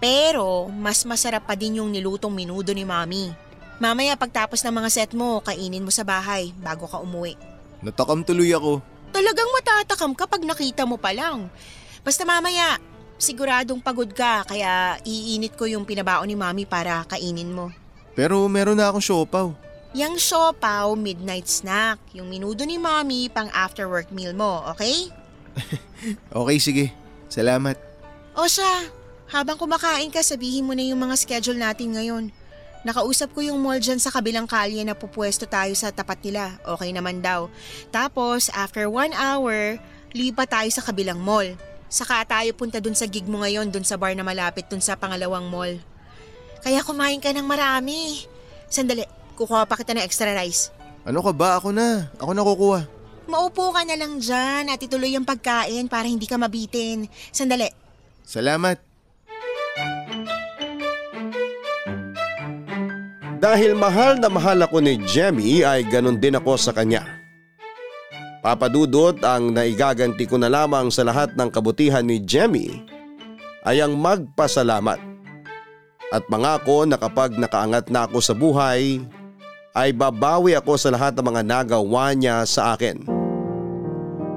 Pero 0.00 0.72
mas 0.72 1.04
masarap 1.04 1.44
pa 1.44 1.52
din 1.58 1.84
yung 1.84 1.92
nilutong 1.92 2.32
minudo 2.32 2.72
ni 2.72 2.86
Mami. 2.86 3.34
Mamaya 3.76 4.16
pagtapos 4.16 4.62
ng 4.64 4.72
mga 4.72 4.88
set 4.88 5.10
mo, 5.12 5.42
kainin 5.44 5.84
mo 5.84 5.92
sa 5.92 6.06
bahay 6.06 6.54
bago 6.62 6.88
ka 6.88 7.02
umuwi. 7.02 7.36
Natakam 7.84 8.24
tuloy 8.24 8.48
ako. 8.56 8.80
Talagang 9.12 9.50
matatakam 9.52 10.12
kapag 10.16 10.42
nakita 10.42 10.88
mo 10.88 10.96
pa 10.96 11.12
lang. 11.12 11.52
Basta 12.00 12.24
mamaya, 12.24 12.80
siguradong 13.20 13.78
pagod 13.78 14.08
ka 14.10 14.42
kaya 14.48 14.98
iinit 15.04 15.54
ko 15.54 15.68
yung 15.68 15.86
pinabaon 15.86 16.26
ni 16.26 16.34
Mami 16.34 16.64
para 16.64 17.04
kainin 17.06 17.52
mo. 17.52 17.70
Pero 18.16 18.48
meron 18.48 18.80
na 18.80 18.88
akong 18.88 19.04
siopaw. 19.04 19.52
Yang 19.94 20.26
siopaw, 20.26 20.96
midnight 20.98 21.46
snack. 21.46 22.02
Yung 22.16 22.26
minudo 22.26 22.66
ni 22.66 22.80
Mami 22.80 23.30
pang 23.30 23.46
after 23.54 23.86
work 23.86 24.10
meal 24.10 24.34
mo, 24.34 24.64
okay? 24.72 25.12
Okay, 26.34 26.58
sige. 26.58 26.84
Salamat. 27.30 27.78
O 28.34 28.44
siya, 28.50 28.90
habang 29.30 29.56
kumakain 29.56 30.10
ka, 30.10 30.20
sabihin 30.20 30.66
mo 30.66 30.74
na 30.74 30.82
yung 30.82 30.98
mga 30.98 31.14
schedule 31.14 31.56
natin 31.56 31.94
ngayon. 31.94 32.24
Nakausap 32.84 33.32
ko 33.32 33.40
yung 33.40 33.64
mall 33.64 33.80
dyan 33.80 33.96
sa 33.96 34.12
kabilang 34.12 34.44
kalye 34.44 34.84
na 34.84 34.92
pupwesto 34.92 35.48
tayo 35.48 35.72
sa 35.72 35.88
tapat 35.88 36.20
nila. 36.20 36.60
Okay 36.76 36.92
naman 36.92 37.24
daw. 37.24 37.48
Tapos, 37.88 38.52
after 38.52 38.92
one 38.92 39.16
hour, 39.16 39.80
lipat 40.12 40.48
tayo 40.52 40.68
sa 40.68 40.84
kabilang 40.84 41.16
mall. 41.16 41.48
Saka 41.88 42.20
tayo 42.28 42.52
punta 42.52 42.84
dun 42.84 42.92
sa 42.92 43.08
gig 43.08 43.24
mo 43.24 43.40
ngayon, 43.40 43.72
dun 43.72 43.88
sa 43.88 43.96
bar 43.96 44.12
na 44.12 44.20
malapit 44.20 44.68
dun 44.68 44.84
sa 44.84 45.00
pangalawang 45.00 45.48
mall. 45.48 45.72
Kaya 46.60 46.84
kumain 46.84 47.24
ka 47.24 47.32
ng 47.32 47.48
marami. 47.48 48.28
Sandali, 48.68 49.08
kukuha 49.40 49.64
pa 49.64 49.80
kita 49.80 49.96
ng 49.96 50.04
extra 50.04 50.36
rice. 50.36 50.68
Ano 51.08 51.24
ka 51.24 51.32
ba? 51.32 51.56
Ako 51.56 51.72
na. 51.72 52.12
Ako 52.20 52.32
na 52.36 52.44
kukuha. 52.44 52.80
Maupo 53.24 53.72
ka 53.72 53.88
na 53.88 53.96
lang 53.96 54.20
dyan 54.20 54.68
at 54.68 54.80
ituloy 54.84 55.16
ang 55.16 55.24
pagkain 55.24 55.88
para 55.88 56.04
hindi 56.04 56.28
ka 56.28 56.36
mabitin. 56.36 57.08
Sandali, 57.32 57.68
Salamat. 58.24 58.93
Dahil 63.44 63.76
mahal 63.76 64.16
na 64.16 64.32
mahal 64.32 64.56
ako 64.64 64.80
ni 64.80 64.96
Jemmy 65.04 65.60
ay 65.60 65.84
ganun 65.84 66.16
din 66.16 66.32
ako 66.32 66.56
sa 66.56 66.72
kanya. 66.72 67.04
Papadudot 68.40 69.20
ang 69.20 69.52
naigaganti 69.52 70.24
ko 70.24 70.40
na 70.40 70.48
lamang 70.48 70.88
sa 70.88 71.04
lahat 71.04 71.36
ng 71.36 71.52
kabutihan 71.52 72.00
ni 72.00 72.24
Jemmy 72.24 72.72
ay 73.68 73.84
ang 73.84 74.00
magpasalamat. 74.00 74.96
At 76.08 76.24
mangako 76.32 76.88
na 76.88 76.96
kapag 76.96 77.36
nakaangat 77.36 77.92
na 77.92 78.08
ako 78.08 78.24
sa 78.24 78.32
buhay 78.32 79.04
ay 79.76 79.92
babawi 79.92 80.56
ako 80.56 80.80
sa 80.80 80.88
lahat 80.88 81.12
ng 81.12 81.28
mga 81.28 81.42
nagawa 81.44 82.16
niya 82.16 82.48
sa 82.48 82.72
akin. 82.72 83.04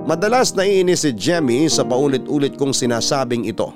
Madalas 0.04 0.52
naiinis 0.52 1.08
si 1.08 1.16
Jemmy 1.16 1.72
sa 1.72 1.88
paulit-ulit 1.88 2.60
kong 2.60 2.76
sinasabing 2.76 3.48
ito. 3.48 3.72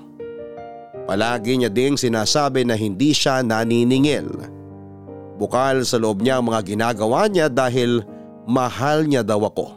Palagi 1.07 1.55
niya 1.55 1.71
ding 1.71 1.95
sinasabi 1.95 2.67
na 2.67 2.75
hindi 2.75 3.15
siya 3.15 3.39
naniningil. 3.39 4.59
Bukal 5.41 5.81
sa 5.89 5.97
loob 5.97 6.21
niya 6.21 6.37
ang 6.37 6.53
mga 6.53 6.61
ginagawa 6.69 7.25
niya 7.25 7.49
dahil 7.49 8.05
mahal 8.45 9.09
niya 9.09 9.25
daw 9.25 9.41
ako. 9.41 9.73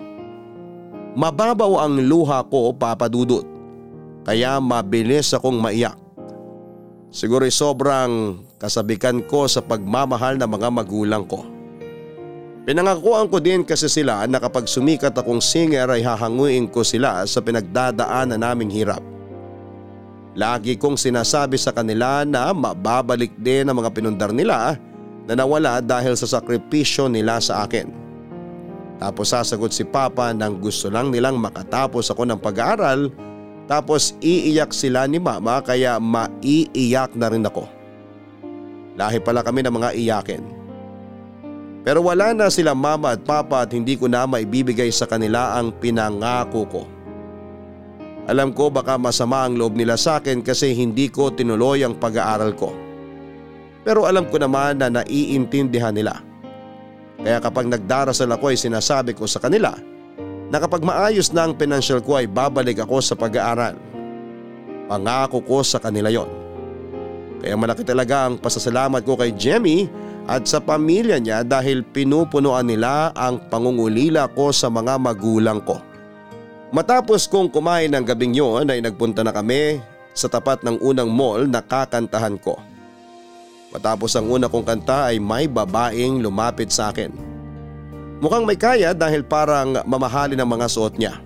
Mababaw 1.16 1.88
ang 1.88 2.04
luha 2.04 2.44
ko 2.44 2.76
papadudot, 2.76 3.48
kaya 4.28 4.60
mabilis 4.60 5.32
akong 5.32 5.56
maiyak. 5.56 5.96
Siguro'y 7.08 7.48
sobrang 7.48 8.44
kasabikan 8.60 9.24
ko 9.24 9.48
sa 9.48 9.64
pagmamahal 9.64 10.36
ng 10.36 10.50
mga 10.52 10.68
magulang 10.68 11.24
ko. 11.24 11.48
Pinangakuan 12.68 13.32
ko 13.32 13.40
din 13.40 13.64
kasi 13.64 13.88
sila 13.88 14.28
na 14.28 14.36
kapag 14.36 14.68
sumikat 14.68 15.16
akong 15.16 15.40
singer 15.40 15.88
ay 15.88 16.04
hahanguin 16.04 16.68
ko 16.68 16.84
sila 16.84 17.24
sa 17.24 17.40
pinagdadaanan 17.40 18.40
naming 18.40 18.68
hirap. 18.68 19.00
Lagi 20.36 20.76
kong 20.76 21.00
sinasabi 21.00 21.56
sa 21.56 21.72
kanila 21.72 22.26
na 22.28 22.52
mababalik 22.52 23.32
din 23.38 23.64
ang 23.64 23.80
mga 23.80 23.94
pinundar 23.94 24.34
nila 24.34 24.76
na 25.24 25.34
nawala 25.36 25.80
dahil 25.80 26.16
sa 26.16 26.28
sakripisyo 26.28 27.08
nila 27.08 27.40
sa 27.40 27.64
akin. 27.64 27.88
Tapos 29.00 29.32
sasagot 29.32 29.74
si 29.74 29.82
Papa 29.82 30.30
nang 30.32 30.60
gusto 30.60 30.88
lang 30.88 31.10
nilang 31.10 31.40
makatapos 31.40 32.08
ako 32.12 32.24
ng 32.28 32.40
pag-aaral 32.40 33.10
tapos 33.64 34.12
iiyak 34.20 34.70
sila 34.76 35.08
ni 35.08 35.16
Mama 35.16 35.64
kaya 35.64 35.96
maiiyak 35.96 37.16
na 37.16 37.32
rin 37.32 37.48
ako. 37.48 37.64
Lahi 38.94 39.18
pala 39.18 39.42
kami 39.42 39.66
ng 39.66 39.74
mga 39.74 39.90
iyakin. 39.98 40.42
Pero 41.84 42.00
wala 42.00 42.32
na 42.32 42.48
sila 42.48 42.72
mama 42.72 43.12
at 43.12 43.20
papa 43.28 43.60
at 43.60 43.70
hindi 43.76 43.92
ko 44.00 44.08
na 44.08 44.24
maibibigay 44.24 44.88
sa 44.88 45.04
kanila 45.04 45.52
ang 45.60 45.68
pinangako 45.76 46.64
ko. 46.64 46.82
Alam 48.24 48.56
ko 48.56 48.72
baka 48.72 48.96
masama 48.96 49.44
ang 49.44 49.60
loob 49.60 49.76
nila 49.76 50.00
sa 50.00 50.16
akin 50.16 50.40
kasi 50.40 50.72
hindi 50.72 51.12
ko 51.12 51.28
tinuloy 51.28 51.84
ang 51.84 52.00
pag-aaral 52.00 52.56
ko. 52.56 52.72
Pero 53.84 54.08
alam 54.08 54.24
ko 54.32 54.40
naman 54.40 54.80
na 54.80 54.88
naiintindihan 54.88 55.92
nila. 55.92 56.24
Kaya 57.20 57.38
kapag 57.38 57.68
nagdarasal 57.68 58.28
ako 58.32 58.52
ay 58.52 58.58
sinasabi 58.58 59.12
ko 59.12 59.28
sa 59.28 59.38
kanila 59.38 59.76
na 60.48 60.56
kapag 60.56 60.84
maayos 60.84 61.32
na 61.32 61.48
ang 61.48 61.56
financial 61.56 62.00
ko 62.00 62.20
ay 62.20 62.28
babalik 62.28 62.80
ako 62.80 63.00
sa 63.04 63.14
pag-aaral. 63.16 63.76
Pangako 64.88 65.40
ko 65.44 65.64
sa 65.64 65.80
kanila 65.80 66.12
yon. 66.12 66.28
Kaya 67.44 67.56
malaki 67.60 67.84
talaga 67.84 68.28
ang 68.28 68.40
pasasalamat 68.40 69.04
ko 69.04 69.20
kay 69.20 69.32
Jemmy 69.36 69.88
at 70.24 70.48
sa 70.48 70.60
pamilya 70.60 71.20
niya 71.20 71.44
dahil 71.44 71.84
pinupunuan 71.84 72.64
nila 72.64 73.12
ang 73.12 73.36
pangungulila 73.52 74.32
ko 74.32 74.48
sa 74.48 74.72
mga 74.72 74.96
magulang 74.96 75.60
ko. 75.60 75.80
Matapos 76.72 77.28
kong 77.28 77.52
kumain 77.52 77.92
ng 77.92 78.04
gabing 78.04 78.32
yon 78.32 78.72
ay 78.72 78.80
nagpunta 78.80 79.20
na 79.20 79.32
kami 79.32 79.78
sa 80.16 80.26
tapat 80.26 80.64
ng 80.64 80.80
unang 80.80 81.12
mall 81.12 81.44
na 81.44 81.60
kakantahan 81.60 82.40
ko. 82.40 82.56
Matapos 83.74 84.14
ang 84.14 84.30
una 84.30 84.46
kong 84.46 84.62
kanta 84.62 85.10
ay 85.10 85.18
may 85.18 85.50
babaeng 85.50 86.22
lumapit 86.22 86.70
sa 86.70 86.94
akin. 86.94 87.10
Mukhang 88.22 88.46
may 88.46 88.54
kaya 88.54 88.94
dahil 88.94 89.26
parang 89.26 89.82
mamahalin 89.82 90.38
ang 90.38 90.46
mga 90.46 90.70
suot 90.70 90.94
niya. 90.94 91.18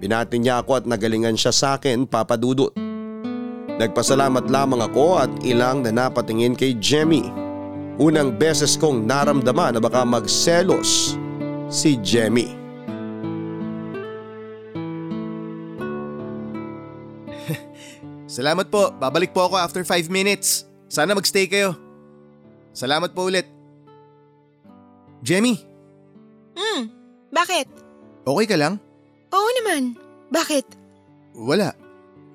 Binati 0.00 0.40
niya 0.40 0.64
ako 0.64 0.80
at 0.80 0.88
nagalingan 0.88 1.36
siya 1.36 1.52
sa 1.52 1.76
akin 1.76 2.08
papadudot. 2.08 2.72
Nagpasalamat 3.76 4.48
lamang 4.48 4.80
ako 4.80 5.20
at 5.20 5.28
ilang 5.44 5.84
na 5.84 5.92
napatingin 5.92 6.56
kay 6.56 6.72
Jemmy. 6.80 7.28
Unang 8.00 8.32
beses 8.32 8.80
kong 8.80 9.04
naramdaman 9.04 9.76
na 9.76 9.80
baka 9.84 10.08
magselos 10.08 11.20
si 11.68 12.00
Jemmy. 12.00 12.48
Salamat 18.40 18.72
po. 18.72 18.88
Babalik 18.96 19.36
po 19.36 19.44
ako 19.44 19.60
after 19.60 19.84
5 19.84 20.08
minutes. 20.08 20.71
Sana 20.92 21.16
magstay 21.16 21.48
kayo. 21.48 21.72
Salamat 22.76 23.16
po 23.16 23.24
ulit. 23.24 23.48
Jemmy, 25.24 25.56
Hmm, 26.52 26.92
bakit? 27.32 27.64
okay 28.28 28.44
ka 28.44 28.60
lang? 28.60 28.76
Oo 29.32 29.48
naman. 29.62 29.96
Bakit? 30.28 30.68
Wala. 31.32 31.72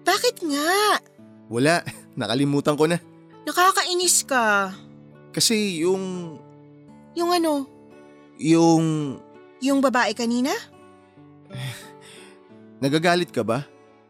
Bakit 0.02 0.42
nga? 0.42 0.98
Wala. 1.54 1.86
Nakalimutan 2.20 2.74
ko 2.74 2.90
na. 2.90 2.98
Nakakainis 3.46 4.26
ka. 4.26 4.74
Kasi 5.30 5.86
yung... 5.86 6.34
Yung 7.14 7.30
ano, 7.30 7.70
Yung... 8.42 9.18
yung 9.62 9.80
babae 9.86 10.18
kanina? 10.18 10.50
Nagagalit 12.82 13.30
ka 13.30 13.46
ba? 13.46 13.62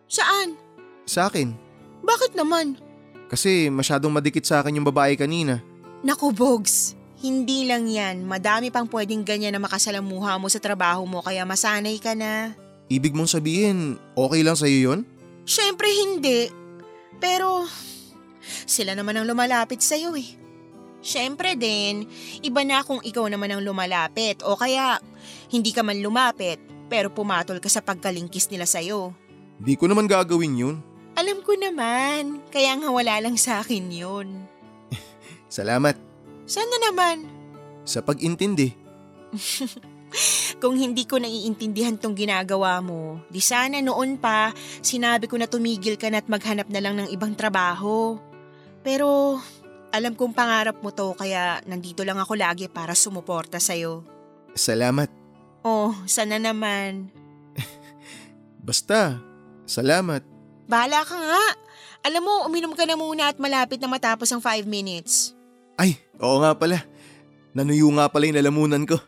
Saan? 0.08 0.56
Sa 1.04 1.28
akin. 1.28 1.52
Bakit 2.00 2.32
naman? 2.32 2.80
Kasi 3.28 3.68
masyadong 3.68 4.12
madikit 4.12 4.44
sa 4.48 4.64
akin 4.64 4.80
yung 4.80 4.88
babae 4.88 5.20
kanina. 5.20 5.60
Naku, 6.04 6.32
Bogs. 6.32 6.96
Hindi 7.18 7.66
lang 7.66 7.90
yan. 7.90 8.24
Madami 8.24 8.70
pang 8.70 8.86
pwedeng 8.88 9.26
ganyan 9.26 9.58
na 9.58 9.62
makasalamuha 9.62 10.38
mo 10.38 10.48
sa 10.48 10.62
trabaho 10.62 11.04
mo 11.04 11.20
kaya 11.26 11.44
masanay 11.44 11.98
ka 11.98 12.14
na. 12.14 12.54
Ibig 12.88 13.18
mong 13.18 13.34
sabihin, 13.34 13.98
okay 14.14 14.42
lang 14.46 14.56
sa'yo 14.56 14.78
yun? 14.94 15.00
Siyempre 15.44 15.90
hindi. 15.90 16.48
Pero, 17.18 17.66
sila 18.70 18.94
naman 18.94 19.18
ang 19.18 19.26
lumalapit 19.26 19.82
sa'yo 19.82 20.14
eh. 20.16 20.30
Siyempre 21.02 21.58
din, 21.58 22.06
iba 22.46 22.62
na 22.64 22.86
kung 22.86 23.02
ikaw 23.02 23.26
naman 23.28 23.52
ang 23.52 23.62
lumalapit 23.66 24.46
o 24.46 24.56
kaya 24.56 25.02
hindi 25.50 25.74
ka 25.74 25.82
man 25.82 26.00
lumapit 26.00 26.60
pero 26.88 27.12
pumatol 27.12 27.60
ka 27.60 27.68
sa 27.68 27.84
pagkalingkis 27.84 28.48
nila 28.54 28.70
sa'yo. 28.70 29.12
Di 29.58 29.74
ko 29.74 29.90
naman 29.90 30.06
gagawin 30.06 30.62
yun. 30.62 30.76
Alam 31.18 31.42
ko 31.42 31.58
naman, 31.58 32.46
kaya 32.54 32.78
nga 32.78 32.94
wala 32.94 33.18
lang 33.18 33.34
sa 33.42 33.66
akin 33.66 33.90
yun. 33.90 34.46
Salamat 35.50 35.98
Sana 36.46 36.78
naman, 36.86 37.26
sa 37.88 38.06
pag-intindi. 38.06 38.70
kung 40.62 40.78
hindi 40.78 41.04
ko 41.04 41.20
naiintindihan 41.20 41.98
tong 42.00 42.14
ginagawa 42.14 42.80
mo, 42.86 43.20
di 43.28 43.42
sana 43.42 43.82
noon 43.82 44.22
pa 44.22 44.54
sinabi 44.80 45.26
ko 45.26 45.36
na 45.36 45.50
tumigil 45.50 46.00
ka 46.00 46.08
na 46.08 46.22
at 46.22 46.30
maghanap 46.30 46.70
na 46.70 46.80
lang 46.80 46.96
ng 47.02 47.10
ibang 47.12 47.34
trabaho. 47.34 48.16
Pero 48.86 49.40
alam 49.92 50.14
kong 50.14 50.38
pangarap 50.38 50.80
mo 50.80 50.94
to 50.94 51.18
kaya 51.18 51.60
nandito 51.66 52.06
lang 52.06 52.22
ako 52.22 52.38
lagi 52.38 52.70
para 52.70 52.94
sumuporta 52.94 53.58
sa'yo. 53.58 54.06
Salamat. 54.56 55.10
Oh, 55.66 55.92
sana 56.08 56.40
naman. 56.40 57.12
Basta, 58.68 59.20
salamat. 59.68 60.37
Bahala 60.68 61.08
ka 61.08 61.16
nga. 61.16 61.44
Alam 62.04 62.24
mo, 62.28 62.34
uminom 62.46 62.76
ka 62.76 62.84
na 62.84 63.00
muna 63.00 63.32
at 63.32 63.40
malapit 63.40 63.80
na 63.80 63.88
matapos 63.88 64.28
ang 64.30 64.44
5 64.44 64.68
minutes. 64.68 65.32
Ay, 65.80 65.96
oo 66.20 66.44
nga 66.44 66.52
pala. 66.54 66.84
Nanuyo 67.56 67.88
nga 67.96 68.12
pala 68.12 68.28
yung 68.28 68.38
lalamunan 68.38 68.84
ko. 68.84 69.00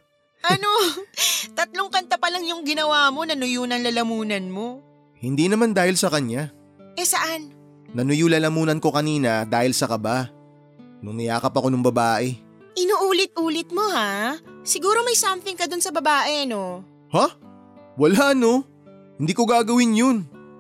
Ano? 0.48 0.72
Tatlong 1.58 1.92
kanta 1.92 2.16
pa 2.16 2.32
lang 2.32 2.48
yung 2.48 2.64
ginawa 2.64 3.12
mo, 3.12 3.28
nanuyo 3.28 3.68
ng 3.68 3.84
lalamunan 3.92 4.48
mo. 4.48 4.80
Hindi 5.20 5.52
naman 5.52 5.76
dahil 5.76 6.00
sa 6.00 6.08
kanya. 6.08 6.48
Eh 6.96 7.04
saan? 7.04 7.52
Nanuyo 7.92 8.32
lalamunan 8.32 8.80
ko 8.80 8.96
kanina 8.96 9.44
dahil 9.44 9.76
sa 9.76 9.86
kaba. 9.86 10.32
Nung 11.04 11.20
niyakap 11.20 11.52
ako 11.52 11.68
ng 11.68 11.84
babae. 11.84 12.36
Inuulit-ulit 12.80 13.76
mo 13.76 13.84
ha? 13.92 14.40
Siguro 14.64 15.04
may 15.04 15.16
something 15.16 15.60
ka 15.60 15.68
dun 15.68 15.84
sa 15.84 15.92
babae, 15.92 16.48
no? 16.48 16.88
Ha? 17.12 17.28
Wala 18.00 18.32
no? 18.32 18.64
Hindi 19.20 19.36
ko 19.36 19.44
gagawin 19.44 20.00
yun. 20.00 20.18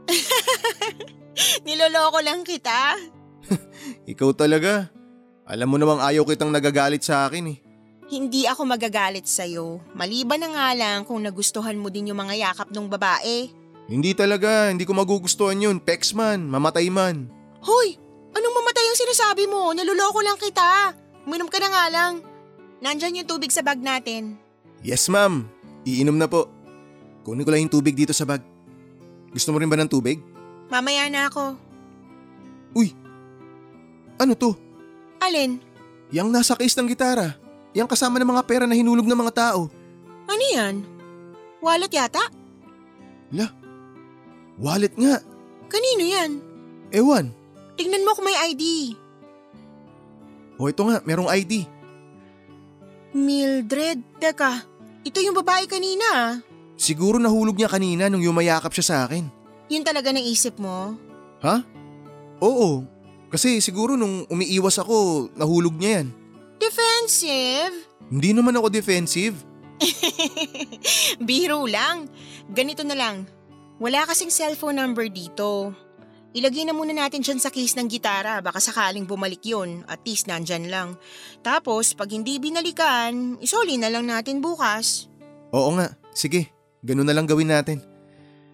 Niloloko 1.68 2.20
lang 2.20 2.42
kita. 2.44 2.98
Ikaw 4.12 4.30
talaga. 4.36 4.90
Alam 5.50 5.68
mo 5.74 5.78
namang 5.82 6.02
ayaw 6.04 6.26
kitang 6.30 6.54
nagagalit 6.54 7.02
sa 7.02 7.26
akin 7.26 7.56
eh. 7.56 7.58
Hindi 8.10 8.50
ako 8.50 8.66
magagalit 8.66 9.30
sa'yo. 9.30 9.82
Maliban 9.94 10.42
na 10.42 10.50
nga 10.50 10.68
lang 10.74 11.06
kung 11.06 11.22
nagustuhan 11.22 11.78
mo 11.78 11.94
din 11.94 12.10
yung 12.10 12.22
mga 12.22 12.38
yakap 12.38 12.70
ng 12.74 12.90
babae. 12.90 13.50
Hindi 13.90 14.14
talaga, 14.14 14.70
hindi 14.70 14.86
ko 14.86 14.94
magugustuhan 14.98 15.62
yun. 15.62 15.78
Pex 15.82 16.14
man, 16.14 16.46
mamatay 16.50 16.90
man. 16.90 17.30
Hoy! 17.62 17.98
Anong 18.30 18.56
mamatay 18.62 18.86
yung 18.86 19.02
sinasabi 19.02 19.50
mo? 19.50 19.74
Naluloko 19.74 20.22
lang 20.22 20.38
kita. 20.38 20.94
Uminom 21.26 21.50
ka 21.50 21.58
na 21.58 21.70
nga 21.70 21.86
lang. 21.90 22.14
Nandyan 22.82 23.22
yung 23.22 23.30
tubig 23.30 23.50
sa 23.50 23.66
bag 23.66 23.82
natin. 23.82 24.38
Yes 24.86 25.10
ma'am, 25.12 25.50
iinom 25.84 26.16
na 26.16 26.30
po. 26.30 26.48
Kunin 27.26 27.44
ko 27.44 27.52
lang 27.52 27.68
yung 27.68 27.74
tubig 27.74 27.98
dito 27.98 28.16
sa 28.16 28.24
bag. 28.24 28.40
Gusto 29.30 29.54
mo 29.54 29.58
rin 29.62 29.70
ba 29.70 29.78
ng 29.78 29.92
tubig? 29.92 30.22
Mamaya 30.70 31.10
na 31.10 31.30
ako. 31.30 31.58
Uy, 32.78 32.94
ano 34.22 34.34
to? 34.38 34.54
Alin? 35.22 35.58
Yang 36.10 36.28
nasa 36.30 36.54
case 36.58 36.78
ng 36.78 36.90
gitara. 36.90 37.38
Yang 37.74 37.94
kasama 37.94 38.18
ng 38.18 38.30
mga 38.30 38.46
pera 38.46 38.66
na 38.66 38.78
hinulog 38.78 39.06
ng 39.06 39.20
mga 39.20 39.34
tao. 39.34 39.70
Ano 40.30 40.44
yan? 40.54 40.82
Wallet 41.62 41.94
yata? 41.94 42.40
Wallet 44.60 44.92
nga. 45.00 45.24
Kanino 45.72 46.04
yan? 46.04 46.32
Ewan. 46.92 47.32
Tignan 47.80 48.04
mo 48.04 48.12
kung 48.12 48.28
may 48.28 48.36
ID. 48.52 48.94
O 50.60 50.68
ito 50.68 50.84
nga, 50.84 51.00
merong 51.08 51.32
ID. 51.32 51.64
Mildred, 53.16 54.04
teka. 54.20 54.68
Ito 55.08 55.24
yung 55.24 55.40
babae 55.40 55.64
kanina 55.64 56.06
ah. 56.12 56.34
Siguro 56.80 57.20
nahulog 57.20 57.60
niya 57.60 57.68
kanina 57.68 58.08
nung 58.08 58.24
yumayakap 58.24 58.72
siya 58.72 58.86
sa 58.88 58.98
akin. 59.04 59.28
Yun 59.68 59.84
talaga 59.84 60.16
naisip 60.16 60.56
mo? 60.64 60.96
Ha? 61.44 61.60
Oo. 62.40 62.88
Kasi 63.28 63.60
siguro 63.60 64.00
nung 64.00 64.24
umiiwas 64.32 64.80
ako, 64.80 65.28
nahulog 65.36 65.76
niya 65.76 66.00
yan. 66.00 66.08
Defensive? 66.56 67.76
Hindi 68.08 68.32
naman 68.32 68.56
ako 68.56 68.72
defensive. 68.72 69.36
Biro 71.28 71.68
lang. 71.68 72.08
Ganito 72.48 72.88
na 72.88 72.96
lang. 72.96 73.28
Wala 73.84 74.08
kasing 74.08 74.32
cellphone 74.32 74.80
number 74.80 75.12
dito. 75.12 75.76
Ilagay 76.32 76.64
na 76.64 76.72
muna 76.78 76.96
natin 76.96 77.20
dyan 77.20 77.44
sa 77.44 77.52
case 77.52 77.76
ng 77.76 77.92
gitara. 77.92 78.40
Baka 78.40 78.64
sakaling 78.64 79.04
bumalik 79.04 79.44
yun. 79.44 79.84
At 79.92 80.00
least 80.08 80.32
nandyan 80.32 80.72
lang. 80.72 80.96
Tapos, 81.44 81.92
pag 81.92 82.08
hindi 82.08 82.40
binalikan, 82.40 83.36
isoli 83.44 83.76
na 83.76 83.92
lang 83.92 84.08
natin 84.08 84.40
bukas. 84.40 85.12
Oo 85.52 85.74
nga. 85.76 85.90
Sige, 86.14 86.59
ganun 86.80 87.08
na 87.08 87.16
lang 87.16 87.28
gawin 87.28 87.52
natin. 87.52 87.84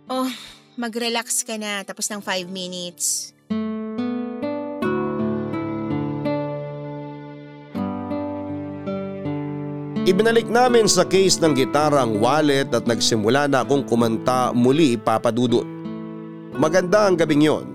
Oh, 0.09 0.29
mag-relax 0.77 1.41
ka 1.45 1.57
na 1.57 1.81
tapos 1.85 2.09
ng 2.09 2.21
5 2.21 2.45
minutes. 2.49 3.33
Ibinalik 10.05 10.45
namin 10.53 10.85
sa 10.85 11.01
case 11.01 11.41
ng 11.41 11.57
gitara 11.57 12.05
ang 12.05 12.21
wallet 12.21 12.69
at 12.69 12.85
nagsimula 12.85 13.49
na 13.49 13.65
akong 13.65 13.89
kumanta 13.89 14.53
muli 14.53 15.01
papadudot. 15.01 15.65
Maganda 16.53 17.09
ang 17.09 17.17
gabing 17.17 17.41
yon 17.41 17.65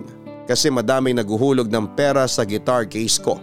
kasi 0.47 0.71
madaming 0.71 1.19
naguhulog 1.19 1.67
ng 1.67 1.99
pera 1.99 2.31
sa 2.31 2.47
guitar 2.47 2.87
case 2.87 3.19
ko. 3.19 3.43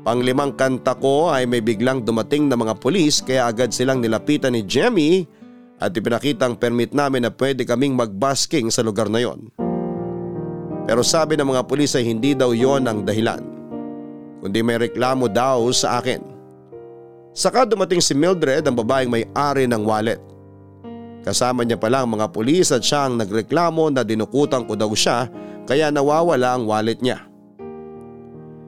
Panglimang 0.00 0.56
kanta 0.56 0.96
ko 0.96 1.28
ay 1.28 1.44
may 1.44 1.60
biglang 1.60 2.00
dumating 2.00 2.48
na 2.48 2.56
mga 2.56 2.72
pulis 2.80 3.20
kaya 3.20 3.52
agad 3.52 3.68
silang 3.68 4.00
nilapitan 4.00 4.56
ni 4.56 4.64
Jemmy 4.64 5.28
at 5.78 5.90
ipinakita 5.90 6.46
ang 6.46 6.54
permit 6.54 6.94
namin 6.94 7.26
na 7.26 7.30
pwede 7.34 7.66
kaming 7.66 7.98
magbasking 7.98 8.70
sa 8.70 8.82
lugar 8.84 9.10
na 9.10 9.22
yon. 9.22 9.50
Pero 10.84 11.00
sabi 11.00 11.34
ng 11.34 11.48
mga 11.48 11.64
pulis 11.64 11.96
ay 11.96 12.04
hindi 12.04 12.36
daw 12.36 12.52
yon 12.52 12.84
ang 12.84 13.02
dahilan. 13.02 13.40
Kundi 14.44 14.60
may 14.60 14.76
reklamo 14.76 15.26
daw 15.26 15.72
sa 15.72 15.98
akin. 15.98 16.20
Saka 17.34 17.64
dumating 17.64 18.04
si 18.04 18.12
Mildred 18.12 18.62
ang 18.68 18.76
babaeng 18.76 19.10
may-ari 19.10 19.64
ng 19.66 19.82
wallet. 19.82 20.20
Kasama 21.24 21.64
niya 21.64 21.80
pala 21.80 22.04
ang 22.04 22.12
mga 22.12 22.30
pulis 22.30 22.68
at 22.68 22.84
siya 22.84 23.08
ang 23.08 23.16
nagreklamo 23.16 23.88
na 23.88 24.04
dinukutan 24.04 24.68
ko 24.68 24.76
daw 24.76 24.92
siya 24.92 25.32
kaya 25.64 25.88
nawawala 25.88 26.60
ang 26.60 26.68
wallet 26.68 27.00
niya. 27.00 27.24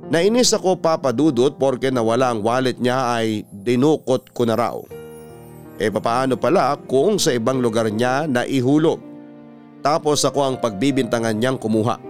Nainis 0.08 0.56
ako 0.56 0.80
papadudot 0.80 1.52
porke 1.60 1.92
nawala 1.92 2.32
ang 2.32 2.40
wallet 2.40 2.80
niya 2.80 3.20
ay 3.20 3.44
dinukot 3.52 4.32
ko 4.32 4.48
na 4.48 4.56
raw. 4.56 4.95
E 5.76 5.92
papaano 5.92 6.40
pala 6.40 6.72
kung 6.88 7.20
sa 7.20 7.36
ibang 7.36 7.60
lugar 7.60 7.92
niya 7.92 8.24
na 8.24 8.48
ihulog? 8.48 8.96
Tapos 9.84 10.24
ako 10.24 10.40
ang 10.42 10.56
pagbibintangan 10.56 11.36
niyang 11.36 11.60
kumuha. 11.60 12.00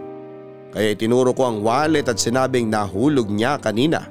Kaya 0.70 0.94
itinuro 0.94 1.34
ko 1.34 1.50
ang 1.50 1.66
wallet 1.66 2.06
at 2.06 2.20
sinabing 2.20 2.70
nahulog 2.70 3.26
niya 3.26 3.58
kanina. 3.58 4.06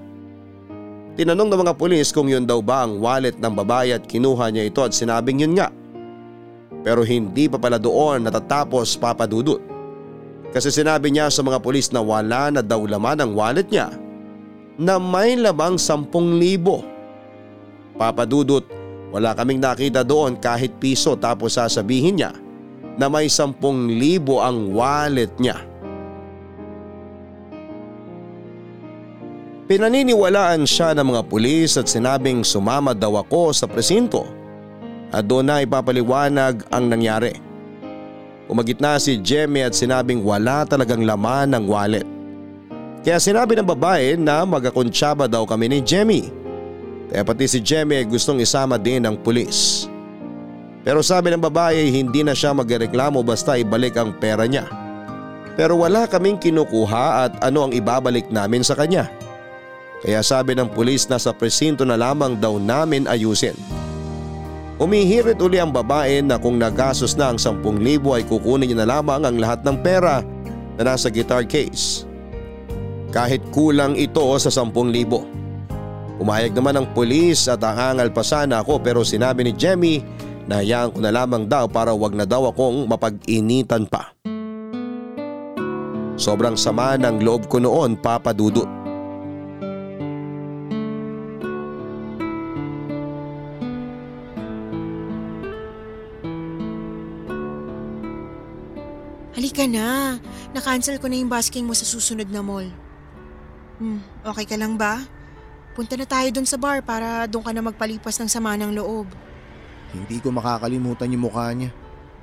Tinanong 1.15 1.47
ng 1.47 1.61
mga 1.63 1.73
pulis 1.79 2.11
kung 2.11 2.27
yun 2.27 2.43
daw 2.43 2.59
ba 2.59 2.83
ang 2.83 2.99
wallet 2.99 3.39
ng 3.39 3.53
babae 3.55 3.95
at 3.95 4.03
kinuha 4.03 4.51
niya 4.51 4.67
ito 4.67 4.83
at 4.83 4.91
sinabing 4.91 5.39
yun 5.47 5.55
nga. 5.55 5.71
Pero 6.83 7.07
hindi 7.07 7.47
pa 7.47 7.55
pala 7.55 7.79
doon 7.79 8.27
natatapos 8.27 8.99
papadudot. 8.99 9.63
Kasi 10.51 10.71
sinabi 10.71 11.15
niya 11.15 11.31
sa 11.31 11.43
mga 11.43 11.63
pulis 11.63 11.89
na 11.95 12.03
wala 12.03 12.51
na 12.51 12.59
daw 12.59 12.83
laman 12.83 13.23
ang 13.23 13.31
wallet 13.31 13.71
niya 13.71 13.95
na 14.75 14.99
may 14.99 15.39
labang 15.39 15.79
sampung 15.79 16.35
libo. 16.35 16.83
Papadudot, 17.95 18.67
wala 19.15 19.31
kaming 19.31 19.63
nakita 19.63 20.03
doon 20.03 20.35
kahit 20.35 20.75
piso 20.75 21.15
tapos 21.15 21.55
sasabihin 21.55 22.19
niya 22.19 22.35
na 22.99 23.07
may 23.07 23.31
sampung 23.31 23.87
libo 23.87 24.43
ang 24.43 24.75
wallet 24.75 25.31
niya. 25.39 25.55
Pinaniniwalaan 29.71 30.67
siya 30.67 30.91
ng 30.93 31.15
mga 31.15 31.21
pulis 31.31 31.79
at 31.79 31.87
sinabing 31.87 32.43
sumama 32.43 32.91
daw 32.91 33.15
ako 33.23 33.55
sa 33.55 33.71
presinto 33.71 34.27
at 35.15 35.23
doon 35.23 35.47
na 35.47 35.63
ipapaliwanag 35.63 36.67
ang 36.67 36.91
nangyari. 36.91 37.39
Umagit 38.51 38.83
na 38.83 38.99
si 38.99 39.15
Jemmy 39.23 39.63
at 39.63 39.73
sinabing 39.73 40.21
wala 40.27 40.67
talagang 40.67 41.07
laman 41.07 41.55
ng 41.55 41.65
wallet. 41.71 42.05
Kaya 43.01 43.17
sinabi 43.17 43.55
ng 43.55 43.65
babae 43.65 44.19
na 44.19 44.43
magakontsaba 44.43 45.25
daw 45.25 45.47
kami 45.47 45.71
ni 45.71 45.79
Jemmy. 45.81 46.44
Kaya 47.11 47.21
pati 47.21 47.45
si 47.45 47.59
Jemmy 47.61 48.01
ay 48.01 48.09
gustong 48.09 48.41
isama 48.41 48.81
din 48.81 49.05
ng 49.05 49.17
pulis. 49.21 49.85
Pero 50.85 51.01
sabi 51.01 51.33
ng 51.33 51.41
babae 51.41 51.89
hindi 51.89 52.21
na 52.21 52.37
siya 52.37 52.53
magreklamo 52.53 53.25
basta 53.25 53.57
ibalik 53.57 53.97
ang 53.97 54.13
pera 54.17 54.45
niya. 54.45 54.69
Pero 55.57 55.79
wala 55.81 56.05
kaming 56.05 56.37
kinukuha 56.37 57.29
at 57.29 57.33
ano 57.41 57.65
ang 57.65 57.73
ibabalik 57.73 58.29
namin 58.29 58.61
sa 58.61 58.77
kanya. 58.77 59.09
Kaya 60.05 60.21
sabi 60.21 60.53
ng 60.53 60.69
pulis 60.69 61.09
na 61.09 61.17
sa 61.17 61.33
presinto 61.33 61.81
na 61.81 61.97
lamang 61.97 62.37
daw 62.37 62.61
namin 62.61 63.09
ayusin. 63.09 63.57
Umihirit 64.75 65.39
uli 65.39 65.55
ang 65.55 65.71
babae 65.71 66.19
na 66.19 66.35
kung 66.35 66.59
nagastos 66.59 67.15
na 67.15 67.31
ang 67.31 67.39
10,000 67.39 67.79
ay 68.11 68.27
kukunin 68.27 68.75
niya 68.75 68.83
na 68.83 68.99
lamang 68.99 69.23
ang 69.23 69.39
lahat 69.39 69.63
ng 69.63 69.79
pera 69.79 70.19
na 70.75 70.81
nasa 70.83 71.07
guitar 71.07 71.47
case. 71.47 72.03
Kahit 73.15 73.39
kulang 73.55 73.95
ito 73.95 74.27
sa 74.35 74.51
10,000. 74.51 75.44
Umayag 76.15 76.55
naman 76.55 76.79
ang 76.79 76.87
pulis 76.95 77.51
at 77.51 77.59
aangal 77.59 78.07
pa 78.15 78.23
sana 78.23 78.63
ako 78.63 78.79
pero 78.79 79.03
sinabi 79.03 79.43
ni 79.43 79.51
Jemmy 79.51 79.99
na 80.47 80.63
hayaan 80.63 80.95
ko 80.95 80.99
na 81.03 81.11
lamang 81.11 81.43
daw 81.43 81.67
para 81.67 81.91
wag 81.91 82.15
na 82.15 82.23
daw 82.23 82.47
akong 82.47 82.87
mapag-initan 82.87 83.83
pa. 83.89 84.15
Sobrang 86.15 86.55
sama 86.55 86.95
ng 86.95 87.19
loob 87.19 87.51
ko 87.51 87.59
noon 87.59 87.99
papadudot. 87.99 88.67
Halika 99.35 99.67
na. 99.67 100.15
Na-cancel 100.55 100.95
ko 101.03 101.11
na 101.11 101.19
yung 101.19 101.27
basking 101.27 101.67
mo 101.67 101.75
sa 101.75 101.83
susunod 101.83 102.31
na 102.31 102.39
mall. 102.39 102.71
Hmm, 103.83 103.99
okay 104.23 104.47
ka 104.47 104.55
lang 104.55 104.79
ba? 104.79 105.03
Punta 105.75 105.99
na 105.99 106.07
tayo 106.07 106.31
doon 106.31 106.47
sa 106.47 106.55
bar 106.55 106.79
para 106.79 107.27
doon 107.27 107.43
ka 107.43 107.51
na 107.51 107.59
magpalipas 107.59 108.15
ng 108.23 108.31
sama 108.31 108.55
ng 108.55 108.71
loob. 108.79 109.11
Hindi 109.91 110.23
ko 110.23 110.31
makakalimutan 110.31 111.11
yung 111.11 111.27
mukha 111.27 111.51
niya. 111.51 111.75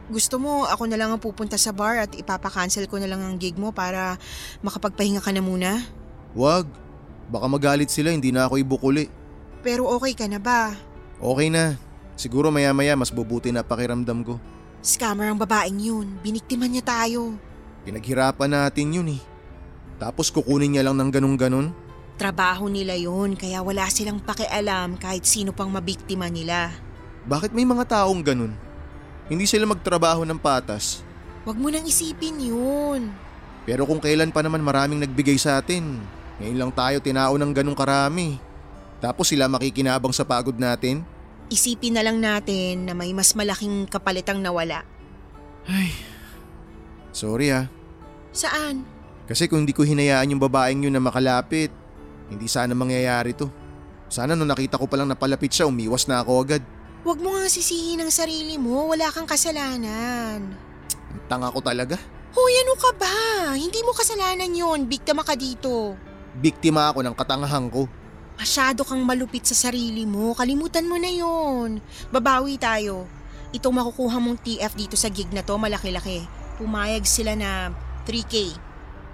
Gusto 0.09 0.41
mo 0.41 0.65
ako 0.65 0.89
na 0.89 0.97
lang 0.97 1.13
ang 1.13 1.21
pupunta 1.21 1.61
sa 1.61 1.71
bar 1.71 2.09
at 2.09 2.17
ipapakancel 2.17 2.89
ko 2.89 2.97
na 2.97 3.07
lang 3.07 3.21
ang 3.21 3.37
gig 3.37 3.61
mo 3.61 3.69
para 3.71 4.17
makapagpahinga 4.65 5.21
ka 5.21 5.31
na 5.37 5.45
muna? 5.45 5.85
Wag. 6.33 6.65
Baka 7.29 7.47
magalit 7.49 7.93
sila, 7.93 8.13
hindi 8.13 8.33
na 8.33 8.49
ako 8.49 8.57
ibukuli. 8.57 9.13
Pero 9.61 9.85
okay 9.89 10.17
ka 10.17 10.27
na 10.27 10.41
ba? 10.41 10.73
Okay 11.21 11.53
na. 11.53 11.77
Siguro 12.17 12.49
maya 12.49 12.73
maya 12.73 12.97
mas 12.97 13.13
bubuti 13.13 13.53
na 13.53 13.61
pakiramdam 13.61 14.25
ko. 14.25 14.41
Scammer 14.83 15.29
ang 15.29 15.39
babaeng 15.39 15.79
yun. 15.79 16.19
Biniktiman 16.25 16.73
niya 16.73 16.85
tayo. 16.85 17.37
Pinaghirapan 17.85 18.51
natin 18.53 18.97
yun 18.97 19.09
eh. 19.13 19.23
Tapos 20.01 20.35
kukunin 20.35 20.75
niya 20.75 20.89
lang 20.89 20.99
ng 20.99 21.11
ganun-ganun. 21.15 21.71
Trabaho 22.23 22.71
nila 22.71 22.95
yun 22.95 23.35
kaya 23.35 23.67
wala 23.67 23.91
silang 23.91 24.23
pakialam 24.23 24.95
kahit 24.95 25.27
sino 25.27 25.51
pang 25.51 25.67
mabiktima 25.67 26.31
nila. 26.31 26.71
Bakit 27.27 27.51
may 27.51 27.67
mga 27.67 27.83
taong 27.83 28.23
ganun? 28.23 28.55
Hindi 29.27 29.43
sila 29.43 29.67
magtrabaho 29.67 30.23
ng 30.23 30.39
patas. 30.39 31.03
Huwag 31.43 31.59
mo 31.59 31.67
nang 31.67 31.83
isipin 31.83 32.39
yun. 32.39 33.11
Pero 33.67 33.91
kung 33.91 33.99
kailan 33.99 34.31
pa 34.31 34.39
naman 34.39 34.63
maraming 34.63 35.03
nagbigay 35.03 35.35
sa 35.35 35.59
atin, 35.59 35.99
ngayon 36.39 36.63
lang 36.63 36.71
tayo 36.71 37.03
tinao 37.03 37.35
ng 37.35 37.51
ganung 37.51 37.75
karami. 37.75 38.39
Tapos 39.03 39.27
sila 39.27 39.51
makikinabang 39.51 40.15
sa 40.15 40.23
pagod 40.23 40.55
natin? 40.55 41.03
Isipin 41.51 41.99
na 41.99 42.07
lang 42.07 42.23
natin 42.23 42.87
na 42.87 42.95
may 42.95 43.11
mas 43.11 43.35
malaking 43.35 43.91
kapalitang 43.91 44.39
nawala. 44.39 44.87
Sorry 47.11 47.51
ah. 47.51 47.67
Saan? 48.31 48.87
Kasi 49.27 49.51
kung 49.51 49.67
hindi 49.67 49.75
ko 49.75 49.83
hinayaan 49.83 50.31
yung 50.31 50.39
babaeng 50.39 50.87
yun 50.87 50.95
na 50.95 51.03
makalapit, 51.03 51.82
hindi 52.33 52.49
sana 52.49 52.73
mangyayari 52.73 53.37
to. 53.37 53.53
Sana 54.13 54.37
nung 54.37 54.49
nakita 54.49 54.77
ko 54.77 54.85
palang 54.85 55.09
napalapit 55.09 55.53
siya, 55.53 55.69
umiwas 55.69 56.05
na 56.05 56.21
ako 56.21 56.33
agad. 56.45 56.63
Huwag 57.03 57.19
mo 57.19 57.35
nga 57.35 57.49
sisihin 57.49 57.99
ang 57.99 58.13
sarili 58.13 58.61
mo. 58.61 58.93
Wala 58.93 59.11
kang 59.11 59.27
kasalanan. 59.27 60.55
Ang 61.13 61.23
Tanga 61.27 61.51
ko 61.51 61.59
talaga. 61.65 61.99
Hoy, 62.33 62.53
ano 62.65 62.73
ka 62.79 62.91
ba? 62.97 63.17
Hindi 63.53 63.85
mo 63.85 63.93
kasalanan 63.93 64.53
yon. 64.53 64.89
Biktima 64.89 65.21
ka 65.21 65.37
dito. 65.37 65.99
Biktima 66.39 66.89
ako 66.89 67.05
ng 67.05 67.17
katangahan 67.17 67.69
ko. 67.69 67.85
Masyado 68.41 68.89
kang 68.89 69.05
malupit 69.05 69.45
sa 69.45 69.69
sarili 69.69 70.09
mo. 70.09 70.33
Kalimutan 70.33 70.89
mo 70.89 70.97
na 70.97 71.13
yon. 71.13 71.85
Babawi 72.09 72.57
tayo. 72.57 73.05
Itong 73.53 73.77
makukuha 73.77 74.17
mong 74.17 74.41
TF 74.41 74.73
dito 74.73 74.97
sa 74.97 75.13
gig 75.13 75.29
na 75.29 75.45
to, 75.45 75.61
malaki-laki. 75.61 76.25
Pumayag 76.57 77.05
sila 77.05 77.37
na 77.37 77.69
3K. 78.09 78.57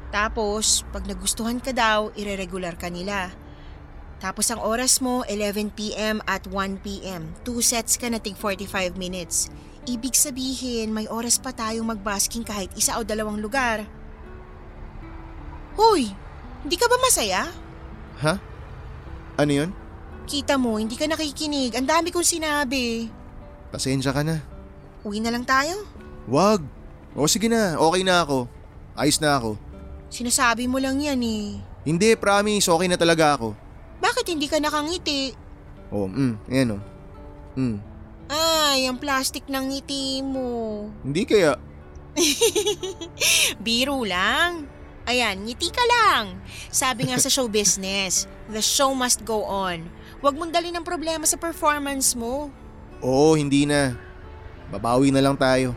Tapos, 0.08 0.88
pag 0.88 1.04
nagustuhan 1.04 1.60
ka 1.60 1.72
daw, 1.76 2.08
ireregular 2.16 2.76
ka 2.80 2.88
nila. 2.88 3.32
Tapos 4.18 4.50
ang 4.50 4.58
oras 4.58 4.98
mo, 4.98 5.22
11pm 5.30 6.18
at 6.26 6.42
1pm. 6.50 7.38
Two 7.46 7.62
sets 7.62 7.94
ka 7.94 8.10
na 8.10 8.18
tig 8.18 8.34
45 8.34 8.98
minutes. 8.98 9.46
Ibig 9.86 10.12
sabihin, 10.18 10.90
may 10.90 11.06
oras 11.06 11.38
pa 11.38 11.54
tayong 11.54 11.86
magbasking 11.86 12.42
kahit 12.42 12.68
isa 12.74 12.98
o 12.98 13.06
dalawang 13.06 13.38
lugar. 13.38 13.86
Hoy, 15.78 16.10
hindi 16.66 16.76
ka 16.76 16.90
ba 16.90 16.98
masaya? 16.98 17.46
Ha? 18.18 18.34
Ano 19.38 19.52
yun? 19.54 19.70
Kita 20.26 20.58
mo, 20.58 20.82
hindi 20.82 20.98
ka 20.98 21.06
nakikinig. 21.06 21.78
Ang 21.78 21.86
dami 21.86 22.10
kong 22.10 22.26
sinabi. 22.26 23.06
Pasensya 23.70 24.10
ka 24.10 24.26
na. 24.26 24.42
Uwi 25.06 25.22
na 25.22 25.30
lang 25.30 25.46
tayo? 25.46 25.86
Wag. 26.26 26.60
O 27.14 27.30
sige 27.30 27.46
na, 27.46 27.78
okay 27.78 28.02
na 28.02 28.26
ako. 28.26 28.50
Ayos 28.98 29.22
na 29.22 29.38
ako. 29.38 29.56
Sinasabi 30.08 30.64
mo 30.64 30.80
lang 30.80 30.96
yan 30.98 31.20
eh. 31.20 31.60
Hindi, 31.84 32.16
promise, 32.16 32.68
okay 32.68 32.88
na 32.88 32.96
talaga 32.96 33.36
ako. 33.36 33.52
Bakit 34.00 34.24
hindi 34.32 34.48
ka 34.48 34.56
nakangiti? 34.60 35.32
Oh, 35.88 36.08
mm, 36.08 36.34
ayan 36.48 36.76
oh. 36.76 36.82
Mm, 37.56 37.76
Ay, 38.28 38.84
ang 38.84 39.00
plastic 39.00 39.48
ng 39.48 39.72
ngiti 39.72 40.20
mo. 40.20 40.84
hindi 41.00 41.24
kaya. 41.24 41.56
Biro 43.64 44.04
lang. 44.04 44.68
Ayan, 45.08 45.48
ngiti 45.48 45.72
ka 45.72 45.80
lang. 45.80 46.36
Sabi 46.68 47.08
nga 47.08 47.16
sa 47.16 47.32
show 47.32 47.48
business, 47.48 48.28
the 48.52 48.60
show 48.60 48.92
must 48.92 49.24
go 49.24 49.48
on. 49.48 49.88
Huwag 50.20 50.36
mong 50.36 50.52
dali 50.52 50.68
ng 50.68 50.84
problema 50.84 51.24
sa 51.24 51.40
performance 51.40 52.12
mo. 52.12 52.52
Oo, 53.00 53.32
hindi 53.32 53.64
na. 53.64 53.96
Babawi 54.68 55.08
na 55.08 55.24
lang 55.24 55.36
tayo. 55.40 55.72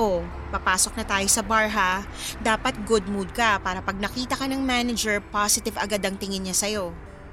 Oh, 0.00 0.24
papasok 0.50 0.98
na 0.98 1.04
tayo 1.06 1.26
sa 1.30 1.40
bar 1.40 1.70
ha. 1.70 2.02
Dapat 2.42 2.82
good 2.84 3.06
mood 3.06 3.30
ka 3.30 3.62
para 3.62 3.78
pag 3.78 3.96
nakita 3.96 4.34
ka 4.34 4.50
ng 4.50 4.60
manager, 4.60 5.22
positive 5.30 5.78
agad 5.78 6.02
ang 6.02 6.18
tingin 6.18 6.42
niya 6.42 6.58
sa'yo. 6.58 6.90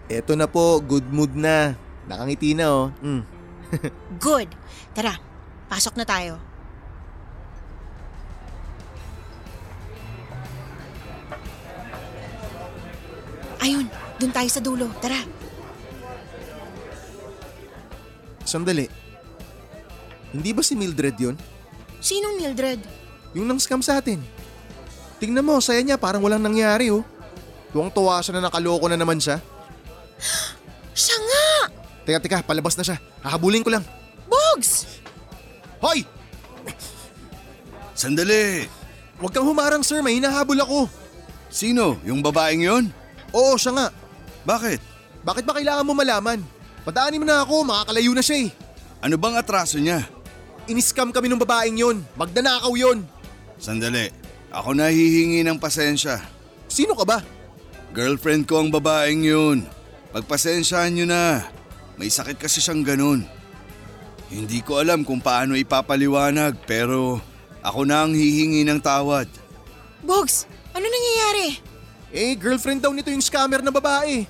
Eto 0.07 0.37
na 0.37 0.47
po, 0.47 0.79
good 0.79 1.09
mood 1.11 1.33
na. 1.35 1.75
Nakangiti 2.07 2.55
na 2.55 2.65
oh. 2.71 2.87
Mm. 3.03 3.21
Good! 4.23 4.47
Tara, 4.95 5.19
pasok 5.67 5.99
na 5.99 6.07
tayo. 6.07 6.39
Ayun, 13.59 13.91
dun 14.15 14.31
tayo 14.31 14.47
sa 14.47 14.63
dulo. 14.63 14.87
Tara. 15.03 15.19
Sandali. 18.47 18.87
Hindi 20.31 20.49
ba 20.55 20.63
si 20.63 20.79
Mildred 20.79 21.17
yon? 21.19 21.35
Sinong 21.99 22.39
Mildred? 22.39 22.96
Yung 23.37 23.45
nang 23.45 23.61
scam 23.61 23.85
sa 23.85 24.01
atin. 24.01 24.17
Tingnan 25.21 25.45
mo, 25.45 25.61
saya 25.61 25.85
niya 25.85 26.01
parang 26.01 26.25
walang 26.25 26.41
nangyari 26.41 26.89
oh. 26.89 27.05
Tuwang-tuwa 27.69 28.17
siya 28.25 28.41
na 28.41 28.49
nakaloko 28.49 28.89
na 28.89 28.97
naman 28.97 29.21
siya. 29.21 29.37
Siya 30.97 31.13
nga! 31.13 31.45
Teka, 32.09 32.17
teka, 32.25 32.39
palabas 32.41 32.73
na 32.73 32.81
siya. 32.81 32.97
Hahabulin 33.21 33.61
ko 33.61 33.69
lang. 33.69 33.85
Bogs! 34.25 34.89
Hoy! 35.77 36.01
Sandali! 37.93 38.65
Huwag 39.21 39.29
kang 39.29 39.45
humarang 39.45 39.85
sir, 39.85 40.01
may 40.01 40.17
hinahabol 40.17 40.57
ako. 40.57 40.79
Sino? 41.53 42.01
Yung 42.01 42.25
babaeng 42.25 42.65
yon? 42.65 42.89
Oo, 43.29 43.61
siya 43.61 43.77
nga. 43.77 43.87
Bakit? 44.41 44.81
Bakit 45.21 45.43
ba 45.45 45.53
kailangan 45.57 45.85
mo 45.85 45.93
malaman? 45.93 46.41
Padaanin 46.81 47.21
mo 47.21 47.25
na 47.29 47.45
ako, 47.45 47.61
makakalayo 47.61 48.11
na 48.17 48.25
siya 48.25 48.47
eh. 48.47 48.49
Ano 49.05 49.21
bang 49.21 49.37
atraso 49.37 49.77
niya? 49.77 50.01
Iniscam 50.65 51.13
kami 51.13 51.29
ng 51.29 51.41
babaeng 51.41 51.77
yon. 51.77 51.97
Magdanakaw 52.17 52.73
yon. 52.73 53.05
Sandali. 53.57 54.09
Ako 54.53 54.73
nahihingi 54.73 55.43
ng 55.43 55.59
pasensya. 55.59 56.23
Sino 56.71 56.95
ka 56.95 57.03
ba? 57.03 57.19
Girlfriend 57.91 58.47
ko 58.47 58.63
ang 58.63 58.69
babaeng 58.71 59.25
yun. 59.25 59.67
Pagpasensyahan 60.15 60.93
nyo 60.93 61.05
na. 61.05 61.45
May 61.97 62.07
sakit 62.07 62.37
kasi 62.37 62.61
siyang 62.61 62.85
ganun. 62.85 63.25
Hindi 64.27 64.59
ko 64.61 64.79
alam 64.79 65.07
kung 65.07 65.23
paano 65.23 65.55
ipapaliwanag 65.55 66.59
pero 66.67 67.19
ako 67.63 67.87
na 67.87 68.05
ang 68.05 68.13
hihingi 68.13 68.63
ng 68.67 68.79
tawad. 68.79 69.27
Bogs, 70.03 70.45
ano 70.75 70.85
nangyayari? 70.85 71.59
Eh, 72.13 72.35
girlfriend 72.39 72.83
daw 72.83 72.91
nito 72.95 73.11
yung 73.11 73.23
scammer 73.23 73.59
na 73.59 73.73
babae. 73.73 74.23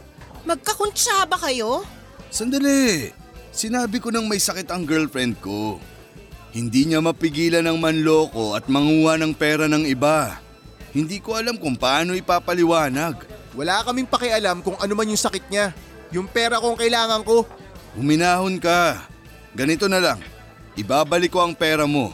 Magkakuntsaba 0.48 1.38
kayo? 1.38 1.84
Sandali! 2.32 3.12
Sinabi 3.52 3.98
ko 3.98 4.14
nang 4.14 4.30
may 4.30 4.40
sakit 4.40 4.70
ang 4.70 4.86
girlfriend 4.86 5.38
ko. 5.42 5.82
Hindi 6.58 6.90
niya 6.90 7.06
mapigilan 7.06 7.62
ng 7.62 7.78
manloko 7.78 8.58
at 8.58 8.66
manguha 8.66 9.14
ng 9.22 9.30
pera 9.38 9.70
ng 9.70 9.86
iba. 9.86 10.42
Hindi 10.90 11.22
ko 11.22 11.38
alam 11.38 11.54
kung 11.54 11.78
paano 11.78 12.18
ipapaliwanag. 12.18 13.14
Wala 13.54 13.86
kaming 13.86 14.10
pakialam 14.10 14.66
kung 14.66 14.74
ano 14.82 14.94
man 14.98 15.06
yung 15.06 15.22
sakit 15.22 15.54
niya. 15.54 15.70
Yung 16.10 16.26
pera 16.26 16.58
ko 16.58 16.74
ang 16.74 16.80
kailangan 16.82 17.22
ko. 17.22 17.46
Huminahon 17.94 18.58
ka. 18.58 19.06
Ganito 19.54 19.86
na 19.86 20.02
lang. 20.02 20.18
Ibabalik 20.74 21.30
ko 21.30 21.46
ang 21.46 21.54
pera 21.54 21.86
mo. 21.86 22.10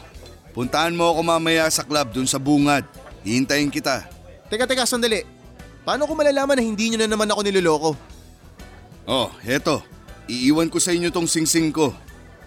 Puntahan 0.52 0.92
mo 0.92 1.08
ako 1.08 1.24
mamaya 1.24 1.64
sa 1.72 1.80
club 1.80 2.12
dun 2.12 2.28
sa 2.28 2.36
bungad. 2.36 2.84
Hihintayin 3.24 3.72
kita. 3.72 4.04
Teka, 4.52 4.68
teka, 4.68 4.84
sandali. 4.84 5.24
Paano 5.88 6.04
ko 6.04 6.12
malalaman 6.12 6.60
na 6.60 6.64
hindi 6.68 6.92
niyo 6.92 7.00
na 7.00 7.08
naman 7.08 7.32
ako 7.32 7.40
niloloko? 7.48 7.90
Oh, 9.08 9.32
heto. 9.40 9.80
Iiwan 10.28 10.68
ko 10.68 10.76
sa 10.76 10.92
inyo 10.92 11.08
tong 11.08 11.24
singsing 11.24 11.72
ko. 11.72 11.96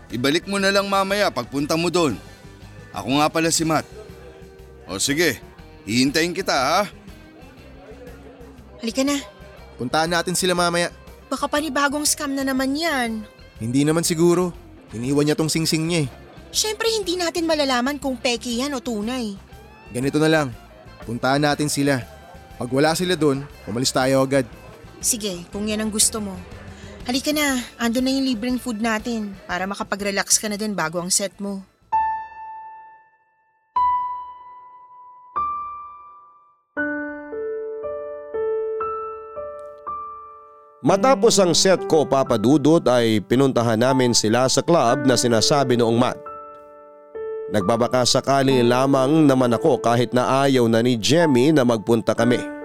Ibalik 0.07 0.47
mo 0.47 0.55
na 0.55 0.71
lang 0.71 0.87
mamaya 0.87 1.27
pagpunta 1.27 1.75
mo 1.75 1.91
doon. 1.91 2.15
Ako 2.95 3.19
nga 3.19 3.27
pala 3.27 3.51
si 3.51 3.67
Matt. 3.67 3.83
O 4.87 4.95
sige, 4.95 5.43
hihintayin 5.83 6.31
kita 6.31 6.55
ha. 6.55 6.81
Halika 8.79 9.03
na. 9.03 9.19
Puntahan 9.75 10.09
natin 10.09 10.33
sila 10.33 10.55
mamaya. 10.55 10.89
Baka 11.27 11.45
panibagong 11.51 12.07
scam 12.07 12.31
na 12.31 12.47
naman 12.47 12.71
yan. 12.71 13.27
Hindi 13.59 13.83
naman 13.83 14.07
siguro. 14.07 14.55
Iniwan 14.95 15.27
niya 15.27 15.35
tong 15.35 15.51
singsing 15.51 15.83
niya 15.83 16.07
eh. 16.07 16.09
Siyempre 16.55 16.87
hindi 16.87 17.19
natin 17.19 17.43
malalaman 17.43 17.99
kung 17.99 18.15
peke 18.15 18.47
yan 18.47 18.71
o 18.71 18.79
tunay. 18.79 19.35
Ganito 19.91 20.15
na 20.23 20.31
lang. 20.31 20.47
Puntahan 21.03 21.43
natin 21.43 21.67
sila. 21.67 21.99
Pag 22.55 22.71
wala 22.71 22.95
sila 22.95 23.19
doon, 23.19 23.43
umalis 23.67 23.91
tayo 23.91 24.23
agad. 24.23 24.47
Sige, 25.03 25.45
kung 25.53 25.67
yan 25.67 25.83
ang 25.83 25.91
gusto 25.91 26.17
mo. 26.23 26.33
Halika 27.07 27.31
na, 27.31 27.63
ando 27.79 28.03
na 28.03 28.11
yung 28.11 28.27
libreng 28.27 28.59
food 28.59 28.83
natin 28.83 29.31
para 29.47 29.63
makapag-relax 29.63 30.35
ka 30.35 30.51
na 30.51 30.59
din 30.59 30.75
bago 30.75 30.99
ang 30.99 31.07
set 31.07 31.31
mo. 31.39 31.63
Matapos 40.83 41.39
ang 41.39 41.55
set 41.55 41.87
ko 41.87 42.03
papadudot 42.03 42.83
ay 42.91 43.23
pinuntahan 43.23 43.79
namin 43.79 44.11
sila 44.11 44.51
sa 44.51 44.59
club 44.59 45.07
na 45.07 45.15
sinasabi 45.15 45.79
noong 45.79 45.95
Matt. 45.95 46.19
Nagbabaka 47.55 48.03
sakali 48.03 48.59
lamang 48.67 49.23
naman 49.23 49.55
ako 49.55 49.79
kahit 49.79 50.11
na 50.11 50.43
ayaw 50.43 50.67
na 50.67 50.83
ni 50.83 50.99
Jemmy 50.99 51.55
na 51.55 51.63
magpunta 51.63 52.11
kami. 52.11 52.56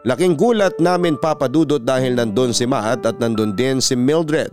Laking 0.00 0.32
gulat 0.32 0.80
namin 0.80 1.20
papadudot 1.20 1.76
dahil 1.76 2.16
nandun 2.16 2.56
si 2.56 2.64
Matt 2.64 3.04
at 3.04 3.20
nandun 3.20 3.52
din 3.52 3.84
si 3.84 3.92
Mildred. 3.92 4.52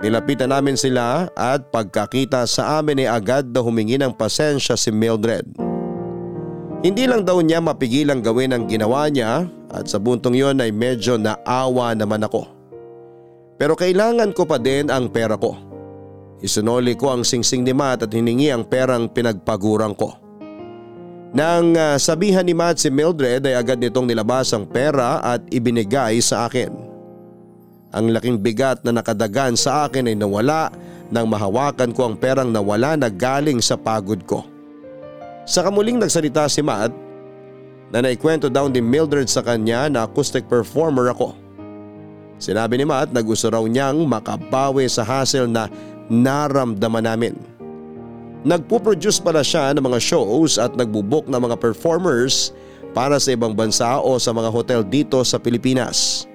Nilapitan 0.00 0.48
namin 0.48 0.72
sila 0.72 1.28
at 1.36 1.68
pagkakita 1.68 2.48
sa 2.48 2.80
amin 2.80 3.04
ay 3.04 3.08
agad 3.12 3.52
na 3.52 3.60
humingi 3.60 4.00
ng 4.00 4.16
pasensya 4.16 4.72
si 4.72 4.88
Mildred. 4.88 5.44
Hindi 6.80 7.04
lang 7.04 7.28
daw 7.28 7.44
niya 7.44 7.60
mapigilang 7.60 8.24
gawin 8.24 8.56
ang 8.56 8.64
ginawa 8.66 9.06
niya 9.12 9.46
at 9.68 9.86
sa 9.86 10.00
buntong 10.00 10.34
yon 10.34 10.64
ay 10.64 10.72
medyo 10.72 11.20
naawa 11.20 11.92
naman 11.92 12.24
ako. 12.24 12.48
Pero 13.60 13.76
kailangan 13.76 14.32
ko 14.32 14.48
pa 14.48 14.56
din 14.56 14.88
ang 14.88 15.12
pera 15.12 15.36
ko. 15.36 15.54
Isunoli 16.42 16.96
ko 16.96 17.14
ang 17.14 17.22
singsing 17.22 17.62
ni 17.62 17.76
Matt 17.76 18.08
at 18.08 18.10
hiningi 18.10 18.50
ang 18.50 18.64
perang 18.66 19.12
pinagpagurang 19.12 19.94
ko. 19.94 20.21
Nang 21.32 21.72
uh, 21.72 21.96
sabihan 21.96 22.44
ni 22.44 22.52
Matt 22.52 22.76
si 22.76 22.92
Mildred 22.92 23.48
ay 23.48 23.56
agad 23.56 23.80
nitong 23.80 24.04
nilabas 24.04 24.52
ang 24.52 24.68
pera 24.68 25.16
at 25.24 25.40
ibinigay 25.48 26.20
sa 26.20 26.44
akin. 26.44 26.68
Ang 27.92 28.12
laking 28.12 28.36
bigat 28.36 28.84
na 28.84 28.92
nakadagan 28.92 29.56
sa 29.56 29.88
akin 29.88 30.12
ay 30.12 30.16
nawala 30.16 30.68
nang 31.08 31.28
mahawakan 31.28 31.92
ko 31.96 32.08
ang 32.08 32.16
perang 32.20 32.52
nawala 32.52 33.00
na 33.00 33.08
galing 33.08 33.64
sa 33.64 33.80
pagod 33.80 34.20
ko. 34.28 34.44
Sa 35.48 35.64
kamuling 35.64 35.96
nagsalita 35.96 36.52
si 36.52 36.60
Matt 36.60 36.92
na 37.88 38.04
naikwento 38.04 38.52
daw 38.52 38.68
ni 38.68 38.84
Mildred 38.84 39.28
sa 39.28 39.40
kanya 39.40 39.88
na 39.88 40.04
acoustic 40.04 40.44
performer 40.52 41.12
ako. 41.16 41.32
Sinabi 42.36 42.76
ni 42.76 42.84
Matt 42.84 43.08
na 43.08 43.24
gusto 43.24 43.48
raw 43.48 43.64
niyang 43.64 44.04
makabawi 44.04 44.84
sa 44.84 45.00
hassle 45.00 45.48
na 45.48 45.68
naramdaman 46.12 47.08
namin. 47.08 47.34
Nagpo-produce 48.42 49.22
pala 49.22 49.46
siya 49.46 49.70
ng 49.70 49.86
mga 49.86 50.02
shows 50.02 50.58
at 50.58 50.74
nagbubuk 50.74 51.30
ng 51.30 51.38
mga 51.38 51.62
performers 51.62 52.50
para 52.90 53.14
sa 53.22 53.30
ibang 53.30 53.54
bansa 53.54 54.02
o 54.02 54.18
sa 54.18 54.34
mga 54.34 54.50
hotel 54.50 54.80
dito 54.82 55.22
sa 55.22 55.38
Pilipinas. 55.38 56.26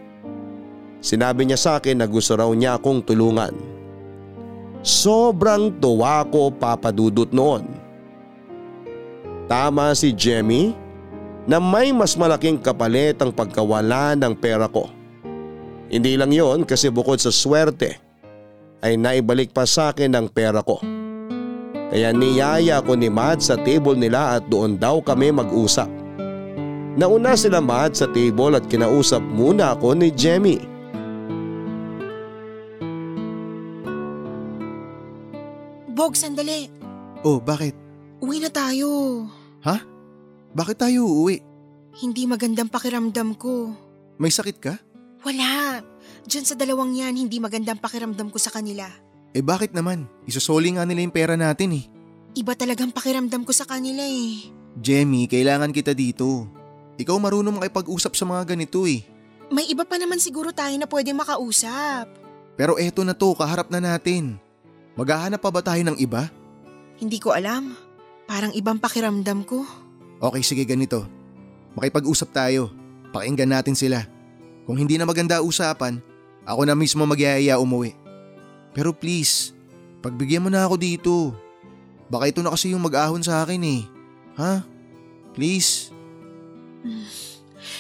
Sinabi 1.04 1.46
niya 1.46 1.60
sa 1.60 1.72
akin 1.78 2.00
na 2.00 2.08
gusto 2.08 2.34
raw 2.40 2.48
niya 2.56 2.80
akong 2.80 3.04
tulungan. 3.04 3.52
Sobrang 4.82 5.68
tuwa 5.84 6.24
ko 6.32 6.48
papadudot 6.48 7.28
noon. 7.36 7.68
Tama 9.52 9.92
si 9.92 10.16
Jemmy 10.16 10.72
na 11.44 11.60
may 11.60 11.92
mas 11.92 12.16
malaking 12.16 12.60
kapalit 12.60 13.20
ang 13.20 13.36
pagkawala 13.36 14.16
ng 14.16 14.32
pera 14.36 14.72
ko. 14.72 14.88
Hindi 15.92 16.16
lang 16.16 16.32
yon 16.32 16.64
kasi 16.64 16.88
bukod 16.88 17.20
sa 17.20 17.32
swerte 17.36 18.00
ay 18.80 18.96
naibalik 18.96 19.52
pa 19.52 19.68
sa 19.68 19.92
akin 19.92 20.12
ang 20.16 20.28
pera 20.32 20.64
ko. 20.64 20.97
Kaya 21.88 22.12
niyaya 22.12 22.84
ko 22.84 23.00
ni 23.00 23.08
Matt 23.08 23.40
sa 23.40 23.56
table 23.56 23.96
nila 23.96 24.40
at 24.40 24.44
doon 24.52 24.76
daw 24.76 25.00
kami 25.00 25.32
mag-usap. 25.32 25.88
Nauna 27.00 27.38
sila 27.40 27.64
Matt 27.64 27.96
sa 27.96 28.12
table 28.12 28.60
at 28.60 28.68
kinausap 28.68 29.24
muna 29.24 29.72
ako 29.72 29.96
ni 29.96 30.12
Jemmy. 30.12 30.60
Bog, 35.96 36.14
sandali. 36.20 36.68
Oh, 37.24 37.40
bakit? 37.40 37.74
Uwi 38.20 38.44
na 38.44 38.52
tayo. 38.52 39.24
Ha? 39.64 39.80
Bakit 40.54 40.78
tayo 40.78 41.08
uuwi? 41.08 41.40
Hindi 41.98 42.28
magandang 42.28 42.70
pakiramdam 42.70 43.34
ko. 43.40 43.72
May 44.20 44.30
sakit 44.30 44.58
ka? 44.60 44.76
Wala. 45.24 45.82
Diyan 46.28 46.46
sa 46.46 46.54
dalawang 46.60 46.94
yan, 46.94 47.16
hindi 47.16 47.40
magandang 47.40 47.80
pakiramdam 47.80 48.30
ko 48.30 48.38
sa 48.38 48.52
kanila. 48.52 49.07
Eh 49.36 49.44
bakit 49.44 49.76
naman? 49.76 50.08
Isusoli 50.24 50.76
nga 50.76 50.88
nila 50.88 51.04
yung 51.04 51.16
pera 51.16 51.36
natin 51.36 51.76
eh. 51.80 51.86
Iba 52.38 52.54
talagang 52.54 52.94
pakiramdam 52.94 53.44
ko 53.44 53.52
sa 53.52 53.66
kanila 53.66 54.06
eh. 54.06 54.54
Jemmy, 54.78 55.26
kailangan 55.26 55.74
kita 55.74 55.98
dito. 55.98 56.46
Ikaw 56.98 57.18
marunong 57.18 57.58
makipag-usap 57.62 58.14
sa 58.14 58.26
mga 58.26 58.54
ganito 58.54 58.86
eh. 58.86 59.02
May 59.50 59.70
iba 59.72 59.88
pa 59.88 59.98
naman 59.98 60.20
siguro 60.20 60.52
tayo 60.52 60.76
na 60.78 60.86
pwede 60.86 61.16
makausap. 61.16 62.10
Pero 62.58 62.76
eto 62.78 63.06
na 63.06 63.14
to, 63.14 63.34
kaharap 63.38 63.70
na 63.70 63.80
natin. 63.82 64.38
Maghahanap 64.98 65.40
pa 65.42 65.50
ba 65.54 65.62
tayo 65.62 65.82
ng 65.86 65.98
iba? 66.02 66.30
Hindi 66.98 67.22
ko 67.22 67.34
alam. 67.34 67.78
Parang 68.26 68.52
ibang 68.58 68.82
pakiramdam 68.82 69.46
ko. 69.46 69.64
Okay, 70.18 70.42
sige 70.42 70.66
ganito. 70.66 71.06
Makipag-usap 71.78 72.34
tayo. 72.34 72.74
Pakinggan 73.14 73.54
natin 73.54 73.78
sila. 73.78 74.04
Kung 74.66 74.76
hindi 74.76 74.98
na 74.98 75.06
maganda 75.06 75.40
usapan, 75.40 76.02
ako 76.44 76.66
na 76.66 76.74
mismo 76.74 77.06
magyayaya 77.06 77.62
umuwi. 77.62 77.94
Pero 78.78 78.94
please, 78.94 79.58
pagbigyan 80.06 80.46
mo 80.46 80.54
na 80.54 80.62
ako 80.62 80.78
dito. 80.78 81.34
Baka 82.14 82.30
ito 82.30 82.46
na 82.46 82.54
kasi 82.54 82.78
yung 82.78 82.86
mag-ahon 82.86 83.26
sa 83.26 83.42
akin 83.42 83.58
eh. 83.66 83.82
Ha? 84.38 84.62
Please? 85.34 85.90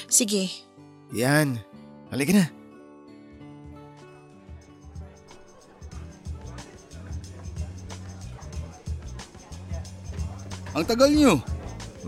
Sige. 0.09 0.49
Yan. 1.13 1.61
Halika 2.09 2.33
na. 2.33 2.49
Ang 10.73 10.85
tagal 10.89 11.13
nyo. 11.13 11.45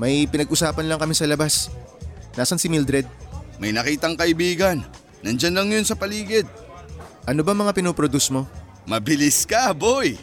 May 0.02 0.26
pinag-usapan 0.26 0.90
lang 0.90 0.98
kami 0.98 1.14
sa 1.14 1.30
labas. 1.30 1.70
Nasaan 2.34 2.58
si 2.58 2.66
Mildred? 2.74 3.06
May 3.62 3.70
nakitang 3.70 4.18
kaibigan. 4.18 4.82
Nandyan 5.22 5.54
lang 5.54 5.70
yun 5.70 5.86
sa 5.86 5.94
paligid. 5.94 6.50
Ano 7.30 7.46
ba 7.46 7.54
mga 7.54 7.78
pinoproduce 7.78 8.34
mo? 8.34 8.50
Mabilis 8.90 9.46
ka, 9.46 9.70
boy. 9.70 10.18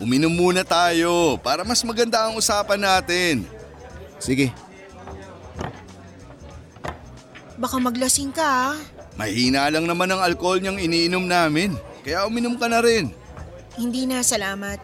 Uminom 0.00 0.32
muna 0.32 0.64
tayo 0.64 1.36
para 1.44 1.60
mas 1.60 1.84
maganda 1.84 2.24
ang 2.24 2.40
usapan 2.40 2.80
natin. 2.80 3.44
Sige, 4.16 4.48
Baka 7.58 7.76
maglasing 7.82 8.30
ka 8.30 8.70
ah. 8.72 8.78
Mahina 9.18 9.66
lang 9.66 9.82
naman 9.82 10.06
ang 10.14 10.22
alcohol 10.22 10.62
niyang 10.62 10.78
iniinom 10.78 11.26
namin. 11.26 11.74
Kaya 12.06 12.22
uminom 12.30 12.54
ka 12.54 12.70
na 12.70 12.78
rin. 12.78 13.10
Hindi 13.74 14.06
na, 14.06 14.22
salamat. 14.22 14.78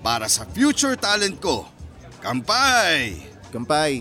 Para 0.00 0.24
sa 0.24 0.48
future 0.48 0.96
talent 0.96 1.36
ko. 1.36 1.68
Kampay! 2.24 3.28
kampay. 3.48 4.00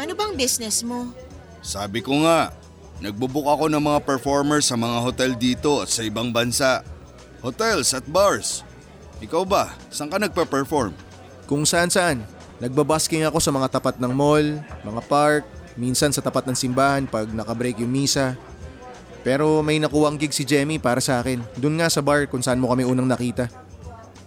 Ano 0.00 0.12
bang 0.16 0.32
business 0.38 0.80
mo? 0.80 1.12
Sabi 1.70 2.02
ko 2.02 2.26
nga, 2.26 2.50
nagbubuk 2.98 3.46
ako 3.46 3.70
ng 3.70 3.78
mga 3.78 4.02
performers 4.02 4.66
sa 4.66 4.74
mga 4.74 5.06
hotel 5.06 5.38
dito 5.38 5.78
at 5.78 5.86
sa 5.86 6.02
ibang 6.02 6.34
bansa. 6.34 6.82
Hotels 7.46 7.94
at 7.94 8.02
bars. 8.10 8.66
Ikaw 9.22 9.46
ba, 9.46 9.70
saan 9.86 10.10
ka 10.10 10.18
nagpa-perform? 10.18 10.90
Kung 11.46 11.62
saan 11.62 11.86
saan. 11.86 12.26
Nagbabasking 12.58 13.22
ako 13.22 13.38
sa 13.38 13.54
mga 13.54 13.70
tapat 13.70 14.02
ng 14.02 14.10
mall, 14.10 14.58
mga 14.82 15.02
park, 15.06 15.46
minsan 15.78 16.10
sa 16.10 16.18
tapat 16.18 16.42
ng 16.50 16.58
simbahan 16.58 17.06
pag 17.06 17.30
nakabreak 17.30 17.78
yung 17.78 17.94
misa. 17.94 18.34
Pero 19.22 19.62
may 19.62 19.78
nakuwang 19.78 20.18
gig 20.18 20.34
si 20.34 20.42
Jemmy 20.42 20.82
para 20.82 20.98
sa 20.98 21.22
akin. 21.22 21.38
Doon 21.54 21.78
nga 21.78 21.86
sa 21.86 22.02
bar 22.02 22.26
kung 22.26 22.42
saan 22.42 22.58
mo 22.58 22.66
kami 22.66 22.82
unang 22.82 23.06
nakita. 23.06 23.46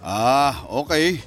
Ah, 0.00 0.64
okay. 0.72 1.20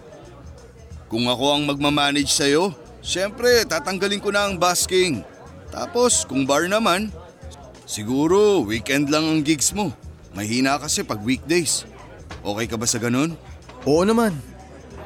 Kung 1.13 1.29
ako 1.29 1.61
ang 1.61 1.63
magmamanage 1.69 2.33
sa'yo, 2.33 2.73
syempre 3.05 3.61
tatanggalin 3.69 4.19
ko 4.19 4.33
na 4.33 4.49
ang 4.49 4.57
basking. 4.57 5.36
Tapos 5.71 6.23
kung 6.23 6.47
bar 6.47 6.65
naman, 6.67 7.11
siguro 7.83 8.63
weekend 8.63 9.11
lang 9.11 9.27
ang 9.27 9.41
gigs 9.43 9.75
mo. 9.75 9.91
Mahina 10.37 10.77
kasi 10.77 11.01
pag 11.01 11.19
weekdays. 11.23 11.83
Okay 12.43 12.65
ka 12.69 12.77
ba 12.77 12.85
sa 12.85 13.01
ganun? 13.01 13.33
Oo 13.83 14.03
naman. 14.03 14.35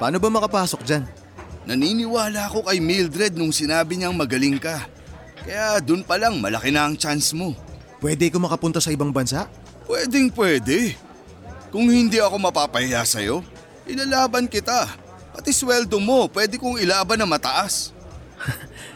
Paano 0.02 0.18
ba 0.18 0.30
makapasok 0.30 0.82
dyan? 0.84 1.04
Naniniwala 1.70 2.50
ako 2.50 2.66
kay 2.66 2.82
Mildred 2.82 3.38
nung 3.38 3.54
sinabi 3.54 3.96
niyang 3.96 4.18
magaling 4.18 4.58
ka. 4.58 4.90
Kaya 5.46 5.78
dun 5.82 6.02
pa 6.02 6.18
lang 6.18 6.42
malaki 6.42 6.74
na 6.74 6.90
ang 6.90 6.98
chance 6.98 7.34
mo. 7.34 7.54
Pwede 8.02 8.34
ko 8.34 8.42
makapunta 8.42 8.82
sa 8.82 8.90
ibang 8.90 9.14
bansa? 9.14 9.46
Pwedeng 9.86 10.34
pwede. 10.34 10.98
Kung 11.70 11.88
hindi 11.88 12.18
ako 12.18 12.42
mapapahiya 12.42 13.06
sa'yo, 13.06 13.46
ilalaban 13.86 14.50
kita. 14.50 14.90
Pati 15.32 15.54
sweldo 15.54 16.02
mo, 16.02 16.28
pwede 16.34 16.58
kong 16.58 16.82
ilaban 16.82 17.22
na 17.22 17.30
mataas. 17.30 17.94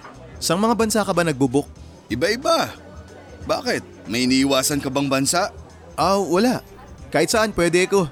Sang 0.45 0.61
mga 0.61 0.77
bansa 0.77 1.01
ka 1.01 1.09
ba 1.09 1.25
nagbubuk? 1.25 1.65
Iba-iba. 2.05 2.69
Bakit? 3.49 4.05
May 4.05 4.29
iniiwasan 4.29 4.77
ka 4.77 4.93
bang 4.93 5.09
bansa? 5.09 5.49
Ah, 5.97 6.21
wala. 6.21 6.61
Kahit 7.09 7.33
saan 7.33 7.49
pwede 7.49 7.89
ko. 7.89 8.05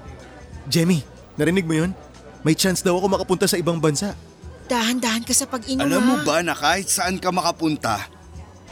Jemmy, 0.66 1.06
narinig 1.38 1.62
mo 1.62 1.78
yun? 1.78 1.94
May 2.42 2.58
chance 2.58 2.82
daw 2.82 2.98
ako 2.98 3.06
makapunta 3.06 3.46
sa 3.46 3.54
ibang 3.54 3.78
bansa. 3.78 4.18
Dahan-dahan 4.66 5.22
ka 5.22 5.30
sa 5.30 5.46
pag-inom 5.46 5.86
Alam 5.86 6.02
mo 6.02 6.16
ba 6.26 6.42
na 6.42 6.58
kahit 6.58 6.90
saan 6.90 7.22
ka 7.22 7.30
makapunta, 7.30 8.02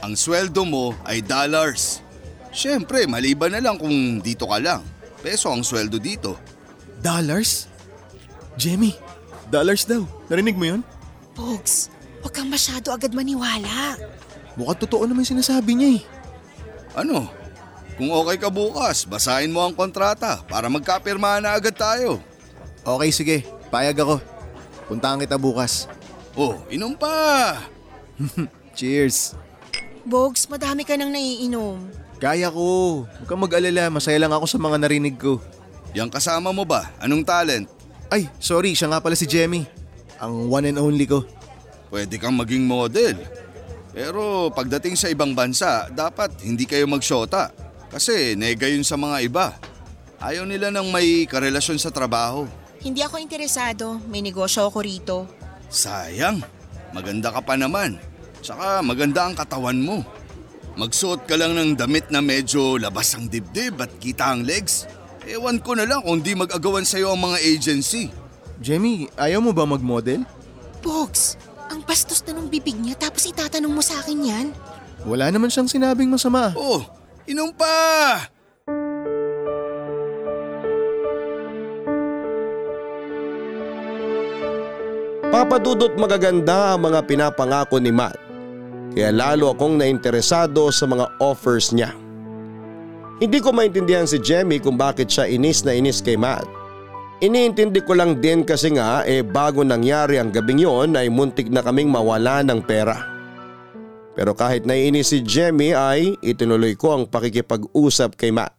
ang 0.03 0.19
sweldo 0.19 0.67
mo 0.67 0.99
ay 1.07 1.23
dollars. 1.23 2.03
Siyempre, 2.51 3.07
maliban 3.07 3.55
na 3.55 3.63
lang 3.63 3.79
kung 3.79 4.19
dito 4.19 4.51
ka 4.51 4.59
lang. 4.59 4.83
Peso 5.23 5.55
ang 5.55 5.63
sweldo 5.63 6.03
dito. 6.03 6.35
Dollars? 6.99 7.71
Jemmy, 8.59 8.99
dollars 9.55 9.87
daw. 9.87 10.03
Narinig 10.27 10.59
mo 10.59 10.67
yun? 10.67 10.83
Pogs, 11.39 11.95
huwag 12.23 12.33
kang 12.33 12.49
masyado 12.49 12.95
agad 12.95 13.11
maniwala. 13.13 13.99
Mukhang 14.55 14.81
totoo 14.87 15.05
naman 15.05 15.27
yung 15.27 15.37
sinasabi 15.37 15.75
niya 15.75 15.91
eh. 15.99 16.03
Ano? 16.95 17.29
Kung 17.99 18.09
okay 18.09 18.41
ka 18.41 18.49
bukas, 18.49 19.05
basahin 19.05 19.53
mo 19.53 19.61
ang 19.61 19.77
kontrata 19.77 20.41
para 20.49 20.71
magkapirmahan 20.73 21.45
na 21.45 21.53
agad 21.53 21.77
tayo. 21.77 22.23
Okay, 22.83 23.11
sige. 23.13 23.37
Payag 23.69 24.01
ako. 24.01 24.17
Puntahan 24.89 25.21
kita 25.21 25.37
bukas. 25.37 25.89
Oh, 26.33 26.61
inom 26.73 26.97
pa! 26.97 27.61
Cheers. 28.79 29.37
Bogs, 30.03 30.49
madami 30.51 30.83
ka 30.83 30.97
nang 30.97 31.13
naiinom. 31.13 31.79
Kaya 32.19 32.51
ko. 32.51 33.03
Huwag 33.07 33.29
kang 33.29 33.43
mag-alala. 33.43 33.93
Masaya 33.93 34.19
lang 34.19 34.33
ako 34.33 34.47
sa 34.49 34.59
mga 34.59 34.77
narinig 34.83 35.17
ko. 35.19 35.39
Yang 35.93 36.19
kasama 36.19 36.51
mo 36.51 36.65
ba? 36.65 36.91
Anong 36.99 37.23
talent? 37.23 37.67
Ay, 38.09 38.27
sorry. 38.43 38.73
Siya 38.75 38.91
nga 38.91 39.03
pala 39.03 39.15
si 39.15 39.29
Jemmy. 39.29 39.67
Ang 40.23 40.49
one 40.49 40.71
and 40.71 40.81
only 40.81 41.07
ko. 41.07 41.27
Pwede 41.93 42.17
kang 42.17 42.41
maging 42.41 42.65
model. 42.65 43.21
Pero 43.93 44.49
pagdating 44.49 44.97
sa 44.97 45.13
ibang 45.13 45.37
bansa, 45.37 45.93
dapat 45.93 46.33
hindi 46.41 46.65
kayo 46.65 46.89
magsyota. 46.89 47.53
Kasi 47.93 48.33
nega 48.33 48.65
yun 48.65 48.81
sa 48.81 48.97
mga 48.97 49.29
iba. 49.29 49.53
Ayaw 50.17 50.49
nila 50.49 50.73
ng 50.73 50.89
may 50.89 51.29
karelasyon 51.29 51.77
sa 51.77 51.93
trabaho. 51.93 52.49
Hindi 52.81 53.05
ako 53.05 53.21
interesado. 53.21 54.01
May 54.09 54.25
negosyo 54.25 54.73
ako 54.73 54.79
rito. 54.81 55.17
Sayang, 55.69 56.41
maganda 56.97 57.29
ka 57.29 57.45
pa 57.45 57.61
naman. 57.61 58.01
Tsaka 58.41 58.81
maganda 58.81 59.29
ang 59.29 59.37
katawan 59.37 59.77
mo. 59.77 60.01
Magsuot 60.81 61.29
ka 61.29 61.37
lang 61.37 61.53
ng 61.53 61.77
damit 61.77 62.09
na 62.09 62.25
medyo 62.25 62.81
labas 62.81 63.13
ang 63.13 63.29
dibdib 63.29 63.77
at 63.85 63.93
kita 64.01 64.33
ang 64.33 64.49
legs. 64.49 64.89
Ewan 65.29 65.61
ko 65.61 65.77
na 65.77 65.85
lang 65.85 66.01
kung 66.01 66.25
di 66.25 66.33
mag-agawan 66.33 66.89
sa'yo 66.89 67.13
ang 67.13 67.21
mga 67.21 67.39
agency. 67.45 68.09
Jemmy, 68.65 69.13
ayaw 69.21 69.45
mo 69.45 69.53
ba 69.53 69.69
mag-model? 69.69 70.25
Bogs, 70.81 71.37
ang 71.73 71.81
bastos 71.89 72.21
na 72.29 72.37
nung 72.37 72.53
bibig 72.53 72.77
niya 72.77 73.01
tapos 73.01 73.25
itatanong 73.25 73.73
mo 73.73 73.81
sa 73.81 73.97
akin 74.05 74.21
yan? 74.21 74.47
Wala 75.09 75.33
naman 75.33 75.49
siyang 75.49 75.73
sinabing 75.73 76.13
masama. 76.13 76.53
Oh, 76.53 76.85
inom 77.25 77.49
pa! 77.57 78.29
Papadudot 85.33 85.97
magaganda 85.97 86.77
ang 86.77 86.93
mga 86.93 87.09
pinapangako 87.09 87.81
ni 87.81 87.89
Matt. 87.89 88.21
Kaya 88.93 89.09
lalo 89.09 89.49
akong 89.57 89.81
nainteresado 89.81 90.69
sa 90.69 90.85
mga 90.85 91.09
offers 91.25 91.73
niya. 91.73 91.97
Hindi 93.17 93.41
ko 93.41 93.49
maintindihan 93.49 94.05
si 94.05 94.21
Jemmy 94.21 94.61
kung 94.61 94.77
bakit 94.77 95.09
siya 95.09 95.25
inis 95.25 95.65
na 95.65 95.73
inis 95.73 96.05
kay 96.05 96.21
Matt. 96.21 96.62
Iniintindi 97.23 97.87
ko 97.87 97.95
lang 97.95 98.19
din 98.19 98.43
kasi 98.43 98.75
nga 98.75 99.07
eh 99.07 99.23
bago 99.23 99.63
nangyari 99.63 100.19
ang 100.19 100.35
gabing 100.35 100.59
yon 100.59 100.99
ay 100.99 101.07
muntik 101.07 101.47
na 101.55 101.63
kaming 101.63 101.87
mawala 101.87 102.43
ng 102.43 102.59
pera. 102.67 102.99
Pero 104.19 104.35
kahit 104.35 104.67
naiinis 104.67 105.15
si 105.15 105.23
Jemmy 105.23 105.71
ay 105.71 106.19
itinuloy 106.19 106.75
ko 106.75 106.99
ang 106.99 107.07
pakikipag-usap 107.07 108.19
kay 108.19 108.35
Matt. 108.35 108.59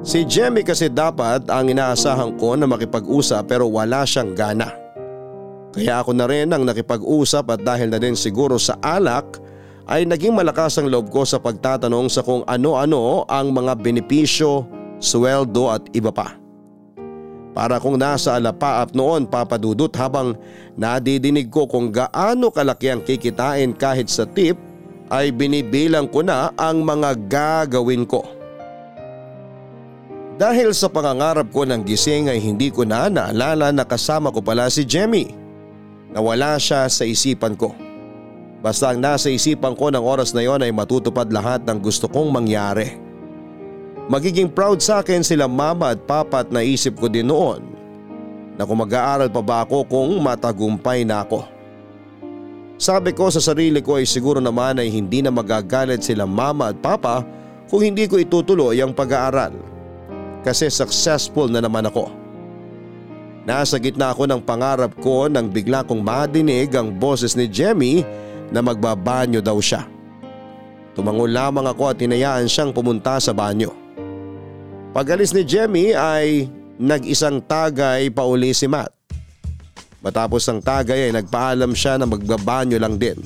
Si 0.00 0.24
Jemmy 0.24 0.64
kasi 0.64 0.88
dapat 0.88 1.44
ang 1.52 1.68
inaasahan 1.68 2.40
ko 2.40 2.56
na 2.56 2.64
makipag-usap 2.64 3.44
pero 3.44 3.68
wala 3.68 4.08
siyang 4.08 4.32
gana. 4.32 4.72
Kaya 5.76 6.00
ako 6.00 6.16
na 6.16 6.24
rin 6.24 6.48
ang 6.56 6.64
nakipag-usap 6.64 7.52
at 7.52 7.60
dahil 7.60 7.92
na 7.92 8.00
din 8.00 8.16
siguro 8.16 8.56
sa 8.56 8.80
alak 8.80 9.38
ay 9.92 10.08
naging 10.08 10.32
malakas 10.32 10.80
ang 10.80 10.88
loob 10.88 11.12
ko 11.12 11.28
sa 11.28 11.36
pagtatanong 11.36 12.08
sa 12.08 12.24
kung 12.24 12.48
ano-ano 12.48 13.28
ang 13.28 13.52
mga 13.52 13.76
benepisyo, 13.76 14.64
sweldo 15.04 15.68
at 15.68 15.84
iba 15.92 16.08
pa. 16.08 16.41
Para 17.52 17.76
kung 17.76 18.00
nasa 18.00 18.40
alapaap 18.40 18.96
noon 18.96 19.28
papadudot 19.28 19.92
habang 19.92 20.32
nadidinig 20.72 21.52
ko 21.52 21.68
kung 21.68 21.92
gaano 21.92 22.48
kalaki 22.48 22.88
ang 22.88 23.04
kikitain 23.04 23.76
kahit 23.76 24.08
sa 24.08 24.24
tip 24.24 24.56
ay 25.12 25.28
binibilang 25.28 26.08
ko 26.08 26.24
na 26.24 26.48
ang 26.56 26.80
mga 26.80 27.10
gagawin 27.28 28.08
ko. 28.08 28.24
Dahil 30.40 30.72
sa 30.72 30.88
pangangarap 30.88 31.52
ko 31.52 31.68
ng 31.68 31.84
gising 31.84 32.32
ay 32.32 32.40
hindi 32.40 32.72
ko 32.72 32.88
na 32.88 33.12
naalala 33.12 33.68
na 33.68 33.84
kasama 33.84 34.32
ko 34.32 34.40
pala 34.40 34.72
si 34.72 34.88
Jemmy. 34.88 35.36
Nawala 36.16 36.56
siya 36.56 36.88
sa 36.88 37.04
isipan 37.04 37.52
ko. 37.52 37.76
Basta 38.64 38.94
ang 38.94 39.02
nasa 39.02 39.28
isipan 39.28 39.76
ko 39.76 39.92
ng 39.92 40.00
oras 40.00 40.32
na 40.32 40.40
yon 40.40 40.64
ay 40.64 40.72
matutupad 40.72 41.28
lahat 41.28 41.66
ng 41.68 41.78
gusto 41.82 42.08
kong 42.08 42.32
mangyari. 42.32 43.01
Magiging 44.10 44.50
proud 44.50 44.82
sa 44.82 44.98
akin 44.98 45.22
sila 45.22 45.46
mama 45.46 45.94
at 45.94 46.02
papa 46.02 46.42
at 46.42 46.50
naisip 46.50 46.98
ko 46.98 47.06
din 47.06 47.30
noon 47.30 47.62
na 48.58 48.66
kung 48.66 48.82
mag-aaral 48.82 49.30
pa 49.30 49.42
ba 49.42 49.62
ako 49.62 49.86
kung 49.86 50.10
matagumpay 50.18 51.06
na 51.06 51.22
ako. 51.22 51.46
Sabi 52.82 53.14
ko 53.14 53.30
sa 53.30 53.38
sarili 53.38 53.78
ko 53.78 54.02
ay 54.02 54.06
siguro 54.06 54.42
naman 54.42 54.82
ay 54.82 54.90
hindi 54.90 55.22
na 55.22 55.30
magagalit 55.30 56.02
sila 56.02 56.26
mama 56.26 56.74
at 56.74 56.78
papa 56.82 57.22
kung 57.70 57.86
hindi 57.86 58.10
ko 58.10 58.18
itutuloy 58.18 58.74
ang 58.82 58.90
pag-aaral. 58.90 59.54
Kasi 60.42 60.66
successful 60.66 61.46
na 61.46 61.62
naman 61.62 61.86
ako. 61.86 62.10
Nasa 63.46 63.78
gitna 63.78 64.10
ako 64.10 64.26
ng 64.26 64.42
pangarap 64.42 64.94
ko 64.98 65.30
nang 65.30 65.46
bigla 65.46 65.86
kong 65.86 66.02
madinig 66.02 66.74
ang 66.74 66.90
boses 66.90 67.38
ni 67.38 67.46
Jemmy 67.46 68.02
na 68.50 68.58
magbabanyo 68.58 69.38
daw 69.38 69.62
siya. 69.62 69.86
Tumango 70.98 71.26
lamang 71.26 71.70
ako 71.70 71.94
at 71.94 71.98
hinayaan 72.02 72.50
siyang 72.50 72.74
pumunta 72.74 73.18
sa 73.22 73.30
banyo. 73.30 73.81
Pagalis 74.92 75.32
ni 75.32 75.40
Jemmy 75.40 75.96
ay 75.96 76.52
nag-isang 76.76 77.40
tagay 77.40 78.12
pa 78.12 78.28
uli 78.28 78.52
si 78.52 78.68
Matt. 78.68 78.92
Matapos 80.04 80.44
ang 80.52 80.60
tagay 80.60 81.08
ay 81.08 81.12
nagpaalam 81.16 81.72
siya 81.72 81.96
na 81.96 82.04
magbabanyo 82.04 82.76
lang 82.76 83.00
din. 83.00 83.16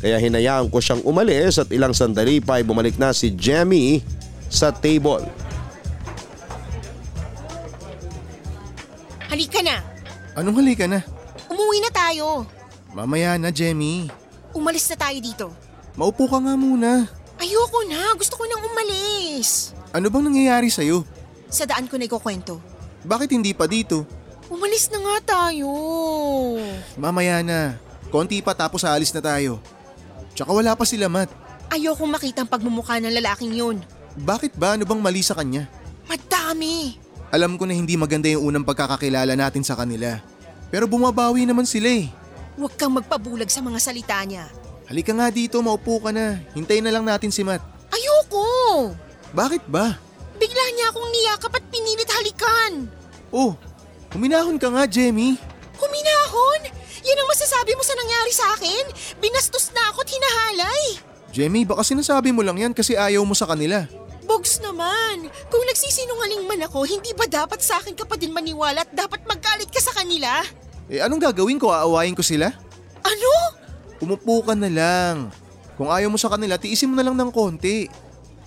Kaya 0.00 0.16
hinayaan 0.16 0.72
ko 0.72 0.80
siyang 0.80 1.04
umalis 1.04 1.60
at 1.60 1.68
ilang 1.76 1.92
sandali 1.92 2.40
pa 2.40 2.56
ay 2.56 2.64
bumalik 2.64 2.96
na 2.96 3.12
si 3.12 3.36
Jemmy 3.36 4.00
sa 4.48 4.72
table. 4.72 5.28
Halika 9.28 9.60
na! 9.60 9.84
Anong 10.40 10.56
halika 10.64 10.88
na? 10.88 11.04
Umuwi 11.52 11.84
na 11.84 11.92
tayo! 11.92 12.48
Mamaya 12.96 13.36
na, 13.36 13.52
Jemmy. 13.52 14.08
Umalis 14.56 14.88
na 14.88 14.96
tayo 14.96 15.18
dito. 15.20 15.46
Maupo 16.00 16.24
ka 16.32 16.40
nga 16.40 16.56
muna. 16.56 17.04
Ayoko 17.36 17.84
na, 17.92 18.16
gusto 18.16 18.40
ko 18.40 18.48
nang 18.48 18.64
umalis. 18.64 19.76
Ano 19.92 20.12
bang 20.12 20.24
nangyayari 20.28 20.68
sa'yo? 20.68 21.04
Sa 21.48 21.64
daan 21.64 21.88
ko 21.88 21.96
na 21.96 22.04
ikukwento. 22.04 22.60
Bakit 23.08 23.32
hindi 23.32 23.56
pa 23.56 23.64
dito? 23.64 24.04
Umalis 24.52 24.88
na 24.92 25.00
nga 25.00 25.16
tayo. 25.36 25.68
Mamaya 27.00 27.40
na. 27.40 27.80
Konti 28.08 28.40
pa 28.40 28.52
tapos 28.52 28.84
aalis 28.84 29.12
na 29.12 29.20
tayo. 29.20 29.60
Tsaka 30.32 30.52
wala 30.52 30.72
pa 30.76 30.84
sila, 30.84 31.08
Matt. 31.08 31.32
Ayokong 31.68 32.08
makita 32.08 32.44
ang 32.44 32.50
pagmumukha 32.52 33.00
ng 33.00 33.12
lalaking 33.12 33.52
yun. 33.52 33.76
Bakit 34.16 34.56
ba? 34.56 34.76
Ano 34.76 34.88
bang 34.88 35.00
mali 35.00 35.20
sa 35.20 35.36
kanya? 35.36 35.68
Madami. 36.08 36.96
Alam 37.28 37.60
ko 37.60 37.68
na 37.68 37.76
hindi 37.76 37.92
maganda 37.96 38.28
yung 38.32 38.48
unang 38.48 38.64
pagkakakilala 38.64 39.36
natin 39.36 39.60
sa 39.60 39.76
kanila. 39.76 40.20
Pero 40.72 40.88
bumabawi 40.88 41.44
naman 41.44 41.68
sila 41.68 41.88
eh. 41.92 42.08
Huwag 42.56 42.76
kang 42.76 42.96
magpabulag 42.96 43.52
sa 43.52 43.60
mga 43.60 43.78
salita 43.80 44.16
niya. 44.24 44.48
Halika 44.88 45.12
nga 45.12 45.28
dito, 45.28 45.60
maupo 45.60 46.00
ka 46.00 46.08
na. 46.12 46.40
Hintayin 46.56 46.84
na 46.84 46.92
lang 46.92 47.04
natin 47.04 47.28
si 47.28 47.44
Matt. 47.44 47.60
Ayoko! 47.92 49.07
Bakit 49.32 49.68
ba? 49.68 49.96
Bigla 50.38 50.64
niya 50.72 50.88
akong 50.94 51.10
niyakap 51.10 51.52
at 51.58 51.64
pinilit 51.68 52.10
halikan. 52.14 52.72
Oh, 53.34 53.58
huminahon 54.14 54.56
ka 54.56 54.70
nga, 54.72 54.86
Jemmy. 54.88 55.36
Huminahon? 55.76 56.70
Yan 57.04 57.20
ang 57.20 57.28
masasabi 57.28 57.72
mo 57.74 57.82
sa 57.84 57.94
nangyari 57.98 58.32
sa 58.32 58.46
akin? 58.56 58.84
Binastos 59.18 59.72
na 59.74 59.92
ako 59.92 60.04
at 60.06 60.10
hinahalay. 60.10 60.82
Jemmy, 61.28 61.68
baka 61.68 61.84
sinasabi 61.84 62.32
mo 62.32 62.40
lang 62.40 62.56
yan 62.56 62.72
kasi 62.72 62.96
ayaw 62.96 63.22
mo 63.26 63.36
sa 63.36 63.44
kanila. 63.44 63.84
Bogs 64.28 64.60
naman, 64.60 65.28
kung 65.48 65.64
nagsisinungaling 65.64 66.44
man 66.44 66.60
ako, 66.68 66.84
hindi 66.84 67.16
ba 67.16 67.24
dapat 67.24 67.64
sa 67.64 67.80
akin 67.80 67.96
ka 67.96 68.04
pa 68.04 68.16
din 68.20 68.32
maniwala 68.32 68.84
at 68.84 68.92
dapat 68.92 69.24
magalit 69.24 69.72
ka 69.72 69.80
sa 69.80 69.92
kanila? 69.96 70.44
Eh 70.88 71.00
anong 71.00 71.32
gagawin 71.32 71.60
ko? 71.60 71.72
Aawayin 71.72 72.16
ko 72.16 72.24
sila? 72.24 72.52
Ano? 73.04 73.32
Umupo 74.04 74.44
ka 74.44 74.52
na 74.52 74.68
lang. 74.68 75.32
Kung 75.80 75.88
ayaw 75.88 76.12
mo 76.12 76.20
sa 76.20 76.28
kanila, 76.28 76.60
tiisin 76.60 76.92
mo 76.92 76.96
na 76.96 77.04
lang 77.08 77.16
ng 77.16 77.32
konti. 77.32 77.88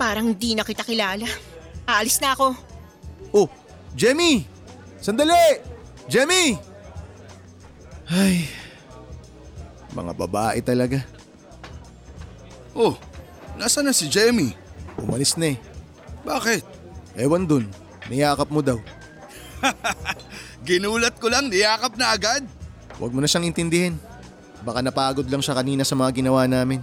Parang 0.01 0.33
di 0.33 0.57
na 0.57 0.65
kita 0.65 0.81
kilala. 0.81 1.29
Aalis 1.85 2.17
na 2.17 2.33
ako. 2.33 2.57
Oh, 3.29 3.45
Jemmy! 3.93 4.49
Sandali! 4.97 5.61
Jemmy! 6.09 6.57
Ay, 8.09 8.49
mga 9.93 10.17
babae 10.17 10.57
talaga. 10.65 11.05
Oh, 12.73 12.97
nasa 13.61 13.85
na 13.85 13.93
si 13.93 14.09
Jemmy? 14.09 14.57
Umalis 14.97 15.37
na 15.37 15.53
eh. 15.53 15.57
Bakit? 16.25 16.65
Ewan 17.21 17.45
dun, 17.45 17.69
niyakap 18.09 18.49
mo 18.49 18.65
daw. 18.65 18.81
Ginulat 20.65 21.21
ko 21.21 21.29
lang, 21.29 21.53
niyakap 21.53 21.93
na 21.93 22.17
agad. 22.17 22.41
Huwag 22.97 23.13
mo 23.13 23.21
na 23.21 23.29
siyang 23.29 23.45
intindihin. 23.45 24.01
Baka 24.65 24.81
napagod 24.81 25.29
lang 25.29 25.45
siya 25.45 25.53
kanina 25.53 25.85
sa 25.85 25.93
mga 25.93 26.25
ginawa 26.25 26.49
namin. 26.49 26.81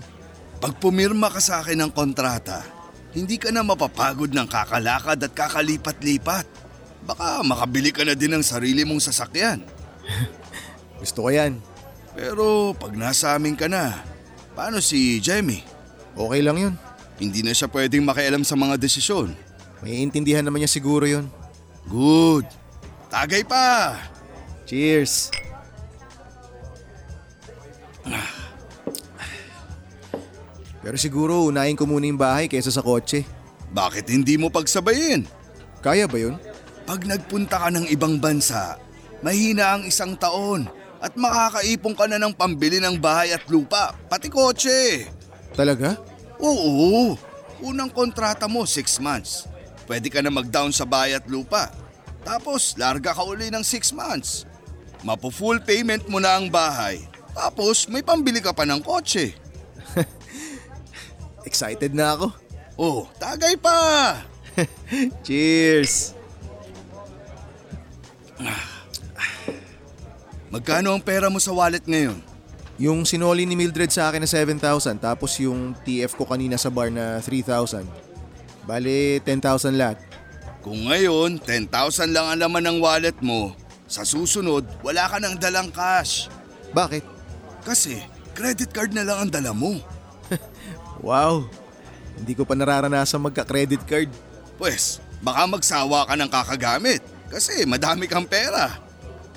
Pag 0.63 0.79
pumirma 0.79 1.27
ka 1.27 1.43
sa 1.43 1.59
akin 1.59 1.83
ng 1.83 1.91
kontrata, 1.91 2.78
hindi 3.19 3.35
ka 3.35 3.51
na 3.51 3.67
mapapagod 3.67 4.31
ng 4.31 4.47
kakalakad 4.47 5.19
at 5.19 5.33
kakalipat-lipat. 5.35 6.47
Baka 7.03 7.43
makabili 7.43 7.91
ka 7.91 8.07
na 8.07 8.15
din 8.15 8.31
ng 8.39 8.45
sarili 8.47 8.87
mong 8.87 9.03
sasakyan. 9.03 9.67
Gusto 11.03 11.27
ko 11.27 11.31
yan. 11.35 11.59
Pero 12.15 12.75
pag 12.79 12.95
nasa 12.95 13.35
amin 13.35 13.59
ka 13.59 13.67
na, 13.67 13.99
paano 14.55 14.79
si 14.79 15.19
Jamie? 15.19 15.67
Okay 16.15 16.41
lang 16.43 16.59
yun. 16.59 16.75
Hindi 17.19 17.43
na 17.43 17.51
siya 17.51 17.67
pwedeng 17.67 18.07
makialam 18.07 18.47
sa 18.47 18.55
mga 18.55 18.79
desisyon. 18.79 19.35
May 19.83 20.03
intindihan 20.03 20.47
naman 20.47 20.63
niya 20.63 20.71
siguro 20.71 21.07
yun. 21.07 21.27
Good. 21.91 22.47
Tagay 23.11 23.43
pa! 23.43 23.99
Cheers! 24.67 25.33
Pero 30.89 30.97
siguro 30.97 31.45
unahin 31.53 31.77
ko 31.77 31.85
muna 31.85 32.09
yung 32.09 32.17
bahay 32.17 32.49
kaysa 32.49 32.73
sa 32.73 32.81
kotse. 32.81 33.21
Bakit 33.77 34.09
hindi 34.09 34.41
mo 34.41 34.49
pagsabayin? 34.49 35.29
Kaya 35.85 36.09
ba 36.09 36.17
yun? 36.17 36.41
Pag 36.89 37.05
nagpunta 37.05 37.61
ka 37.61 37.69
ng 37.69 37.93
ibang 37.93 38.17
bansa, 38.17 38.81
mahina 39.21 39.77
ang 39.77 39.85
isang 39.85 40.17
taon 40.17 40.65
at 41.05 41.13
makakaipon 41.13 41.93
ka 41.93 42.09
na 42.09 42.17
ng 42.17 42.33
pambili 42.33 42.81
ng 42.81 42.97
bahay 42.97 43.37
at 43.37 43.45
lupa, 43.53 43.93
pati 44.09 44.33
kotse. 44.33 45.05
Talaga? 45.53 46.01
Oo, 46.41 47.21
unang 47.61 47.93
kontrata 47.93 48.49
mo 48.49 48.65
6 48.65 49.05
months. 49.05 49.45
Pwede 49.85 50.09
ka 50.09 50.25
na 50.25 50.33
mag-down 50.33 50.73
sa 50.73 50.89
bahay 50.89 51.13
at 51.13 51.29
lupa. 51.29 51.69
Tapos 52.25 52.73
larga 52.81 53.13
ka 53.13 53.29
uli 53.29 53.53
ng 53.53 53.61
6 53.61 53.93
months. 53.93 54.49
Mapo 55.05 55.29
full 55.29 55.61
payment 55.61 56.09
mo 56.09 56.17
na 56.17 56.41
ang 56.41 56.49
bahay. 56.49 57.05
Tapos 57.37 57.85
may 57.93 58.01
pambili 58.01 58.41
ka 58.41 58.57
pa 58.57 58.65
ng 58.65 58.81
kotse. 58.81 59.37
Excited 61.49 61.97
na 61.97 62.13
ako. 62.13 62.27
Oh, 62.77 63.01
tagay 63.17 63.57
pa! 63.57 64.21
Cheers! 65.25 66.13
Magkano 70.53 70.93
ang 70.93 71.01
pera 71.01 71.33
mo 71.33 71.41
sa 71.41 71.57
wallet 71.57 71.81
ngayon? 71.89 72.21
Yung 72.77 73.09
sinoli 73.09 73.49
ni 73.49 73.57
Mildred 73.57 73.91
sa 73.91 74.13
akin 74.13 74.23
na 74.23 74.29
7,000 74.29 75.01
tapos 75.01 75.41
yung 75.41 75.73
TF 75.83 76.21
ko 76.21 76.29
kanina 76.29 76.61
sa 76.61 76.69
bar 76.69 76.93
na 76.93 77.19
3,000. 77.25 77.83
Bale, 78.69 79.19
10,000 79.25 79.73
lahat. 79.73 79.99
Kung 80.61 80.85
ngayon, 80.93 81.41
10,000 81.41 82.13
lang 82.13 82.29
ang 82.29 82.39
laman 82.45 82.65
ng 82.69 82.79
wallet 82.85 83.17
mo, 83.25 83.57
sa 83.89 84.05
susunod, 84.05 84.69
wala 84.85 85.09
ka 85.09 85.17
nang 85.17 85.41
dalang 85.41 85.73
cash. 85.73 86.29
Bakit? 86.77 87.03
Kasi, 87.65 88.05
credit 88.37 88.69
card 88.69 88.93
na 88.93 89.03
lang 89.03 89.27
ang 89.27 89.31
dala 89.33 89.57
mo. 89.57 89.81
Wow! 91.09 91.49
Hindi 92.21 92.37
ko 92.37 92.45
pa 92.45 92.53
nararanasan 92.53 93.25
magka-credit 93.25 93.81
card. 93.89 94.13
Pwes, 94.61 95.01
baka 95.25 95.49
magsawa 95.49 96.05
ka 96.05 96.13
ng 96.13 96.29
kakagamit 96.29 97.01
kasi 97.33 97.65
madami 97.65 98.05
kang 98.05 98.29
pera. 98.29 98.77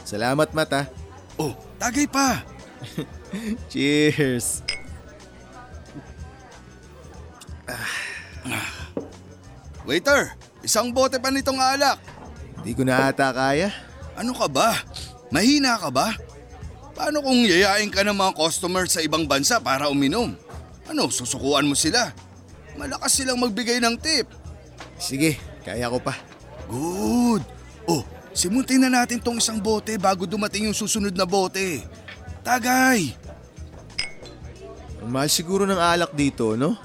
Salamat, 0.04 0.52
Mata. 0.52 0.92
Oh, 1.40 1.56
tagay 1.80 2.12
pa! 2.12 2.44
Cheers! 3.72 4.68
Waiter, 9.88 10.36
isang 10.68 10.92
bote 10.92 11.24
pa 11.24 11.32
nitong 11.32 11.56
alak. 11.56 12.04
Hindi 12.60 12.76
ko 12.76 12.84
na 12.84 13.08
ata 13.08 13.32
kaya. 13.32 13.72
Ano 14.20 14.36
ka 14.36 14.52
ba? 14.52 14.76
Mahina 15.32 15.80
ka 15.80 15.88
ba? 15.88 16.20
Paano 16.92 17.24
kung 17.24 17.48
yayain 17.48 17.88
ka 17.88 18.04
ng 18.04 18.20
mga 18.20 18.36
customer 18.36 18.84
sa 18.92 19.00
ibang 19.00 19.24
bansa 19.24 19.56
para 19.64 19.88
uminom? 19.88 20.36
Ano, 20.92 21.08
susukuan 21.08 21.64
mo 21.64 21.72
sila? 21.72 22.12
Malakas 22.76 23.16
silang 23.16 23.39
magbigay 23.39 23.80
ng 23.80 23.96
tip. 23.96 24.28
Sige, 25.00 25.39
kaya 25.64 25.88
ko 25.88 26.04
pa. 26.04 26.20
Good. 26.68 27.48
Oh, 27.88 28.04
simuntin 28.36 28.84
na 28.84 28.92
natin 28.92 29.24
tong 29.24 29.39
isang 29.39 29.56
bote 29.56 29.96
bago 29.96 30.28
dumating 30.28 30.68
yung 30.68 30.76
susunod 30.76 31.16
na 31.16 31.24
bote. 31.24 31.80
Tagay! 32.44 33.16
Ang 35.00 35.10
mahal 35.16 35.32
siguro 35.32 35.64
ng 35.64 35.80
alak 35.80 36.12
dito, 36.12 36.60
no? 36.60 36.76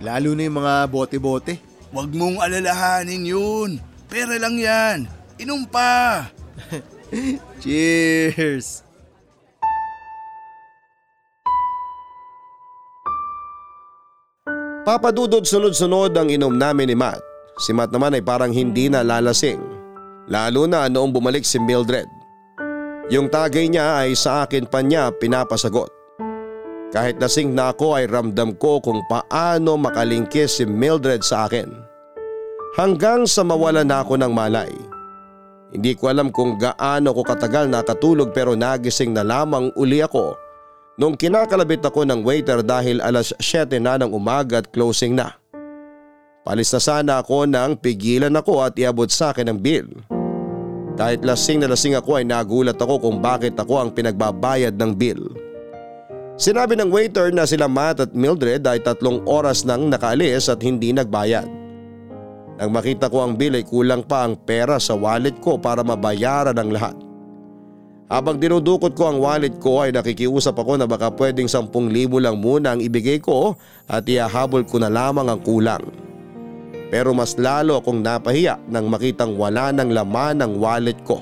Lalo 0.00 0.32
na 0.32 0.48
yung 0.48 0.64
mga 0.64 0.88
bote-bote. 0.88 1.60
Huwag 1.92 2.08
mong 2.08 2.40
alalahanin 2.40 3.28
yun. 3.28 3.70
Pera 4.08 4.40
lang 4.40 4.56
yan. 4.56 4.98
Inom 5.36 5.68
pa. 5.68 6.32
Cheers! 7.62 8.87
Papadudod 14.88 15.44
sunod-sunod 15.44 16.16
ang 16.16 16.32
inom 16.32 16.56
namin 16.56 16.88
ni 16.88 16.96
Matt. 16.96 17.20
Si 17.60 17.76
Matt 17.76 17.92
naman 17.92 18.16
ay 18.16 18.24
parang 18.24 18.48
hindi 18.48 18.88
na 18.88 19.04
lalasing. 19.04 19.60
Lalo 20.32 20.64
na 20.64 20.88
noong 20.88 21.12
bumalik 21.12 21.44
si 21.44 21.60
Mildred. 21.60 22.08
Yung 23.12 23.28
tagay 23.28 23.68
niya 23.68 24.00
ay 24.00 24.16
sa 24.16 24.48
akin 24.48 24.64
pa 24.64 24.80
niya 24.80 25.12
pinapasagot. 25.12 25.92
Kahit 26.88 27.20
lasing 27.20 27.52
na 27.52 27.76
ako 27.76 28.00
ay 28.00 28.08
ramdam 28.08 28.56
ko 28.56 28.80
kung 28.80 29.04
paano 29.12 29.76
makalingkis 29.76 30.56
si 30.56 30.64
Mildred 30.64 31.20
sa 31.20 31.44
akin. 31.44 31.68
Hanggang 32.80 33.28
sa 33.28 33.44
mawala 33.44 33.84
na 33.84 34.00
ako 34.00 34.16
ng 34.16 34.32
malay. 34.32 34.72
Hindi 35.68 36.00
ko 36.00 36.08
alam 36.08 36.32
kung 36.32 36.56
gaano 36.56 37.12
ko 37.12 37.28
katagal 37.28 37.68
nakatulog 37.68 38.32
pero 38.32 38.56
nagising 38.56 39.12
na 39.12 39.20
lamang 39.20 39.68
uli 39.76 40.00
ako 40.00 40.47
nung 40.98 41.14
kinakalabit 41.14 41.80
ako 41.86 42.02
ng 42.02 42.26
waiter 42.26 42.60
dahil 42.60 42.98
alas 42.98 43.30
7 43.38 43.78
na 43.78 43.96
ng 44.02 44.10
umaga 44.10 44.58
at 44.58 44.66
closing 44.74 45.14
na. 45.14 45.38
Palis 46.42 46.74
na 46.74 46.80
sana 46.82 47.12
ako 47.22 47.46
nang 47.46 47.78
pigilan 47.78 48.34
ako 48.34 48.66
at 48.66 48.74
iabot 48.74 49.06
sa 49.06 49.30
akin 49.30 49.54
ang 49.54 49.62
bill. 49.62 49.86
Kahit 50.98 51.22
lasing 51.22 51.62
na 51.62 51.70
lasing 51.70 51.94
ako 51.94 52.18
ay 52.18 52.26
nagulat 52.26 52.74
ako 52.74 52.98
kung 52.98 53.22
bakit 53.22 53.54
ako 53.54 53.78
ang 53.78 53.90
pinagbabayad 53.94 54.74
ng 54.74 54.92
bill. 54.98 55.22
Sinabi 56.34 56.74
ng 56.74 56.90
waiter 56.90 57.30
na 57.30 57.46
sila 57.46 57.70
Matt 57.70 58.02
at 58.02 58.10
Mildred 58.14 58.66
ay 58.66 58.82
tatlong 58.82 59.22
oras 59.22 59.62
nang 59.62 59.86
nakaalis 59.86 60.50
at 60.50 60.58
hindi 60.66 60.90
nagbayad. 60.90 61.46
Nang 62.58 62.70
makita 62.74 63.06
ko 63.06 63.22
ang 63.22 63.38
bill 63.38 63.54
ay 63.54 63.62
kulang 63.62 64.02
pa 64.02 64.26
ang 64.26 64.34
pera 64.34 64.82
sa 64.82 64.98
wallet 64.98 65.38
ko 65.38 65.62
para 65.62 65.86
mabayaran 65.86 66.58
ang 66.58 66.74
lahat. 66.74 67.07
Habang 68.08 68.40
dinudukot 68.40 68.96
ko 68.96 69.12
ang 69.12 69.20
wallet 69.20 69.60
ko 69.60 69.84
ay 69.84 69.92
nakikiusap 69.92 70.56
ako 70.56 70.80
na 70.80 70.88
baka 70.88 71.12
pwedeng 71.12 71.44
10,000 71.44 71.92
lang 72.24 72.40
muna 72.40 72.72
ang 72.72 72.80
ibigay 72.80 73.20
ko 73.20 73.52
at 73.84 74.08
ihahabol 74.08 74.64
ko 74.64 74.80
na 74.80 74.88
lamang 74.88 75.28
ang 75.28 75.40
kulang. 75.44 75.84
Pero 76.88 77.12
mas 77.12 77.36
lalo 77.36 77.76
akong 77.76 78.00
napahiya 78.00 78.56
nang 78.72 78.88
makitang 78.88 79.36
wala 79.36 79.68
ng 79.76 79.92
laman 79.92 80.40
ang 80.40 80.56
wallet 80.56 80.96
ko. 81.04 81.20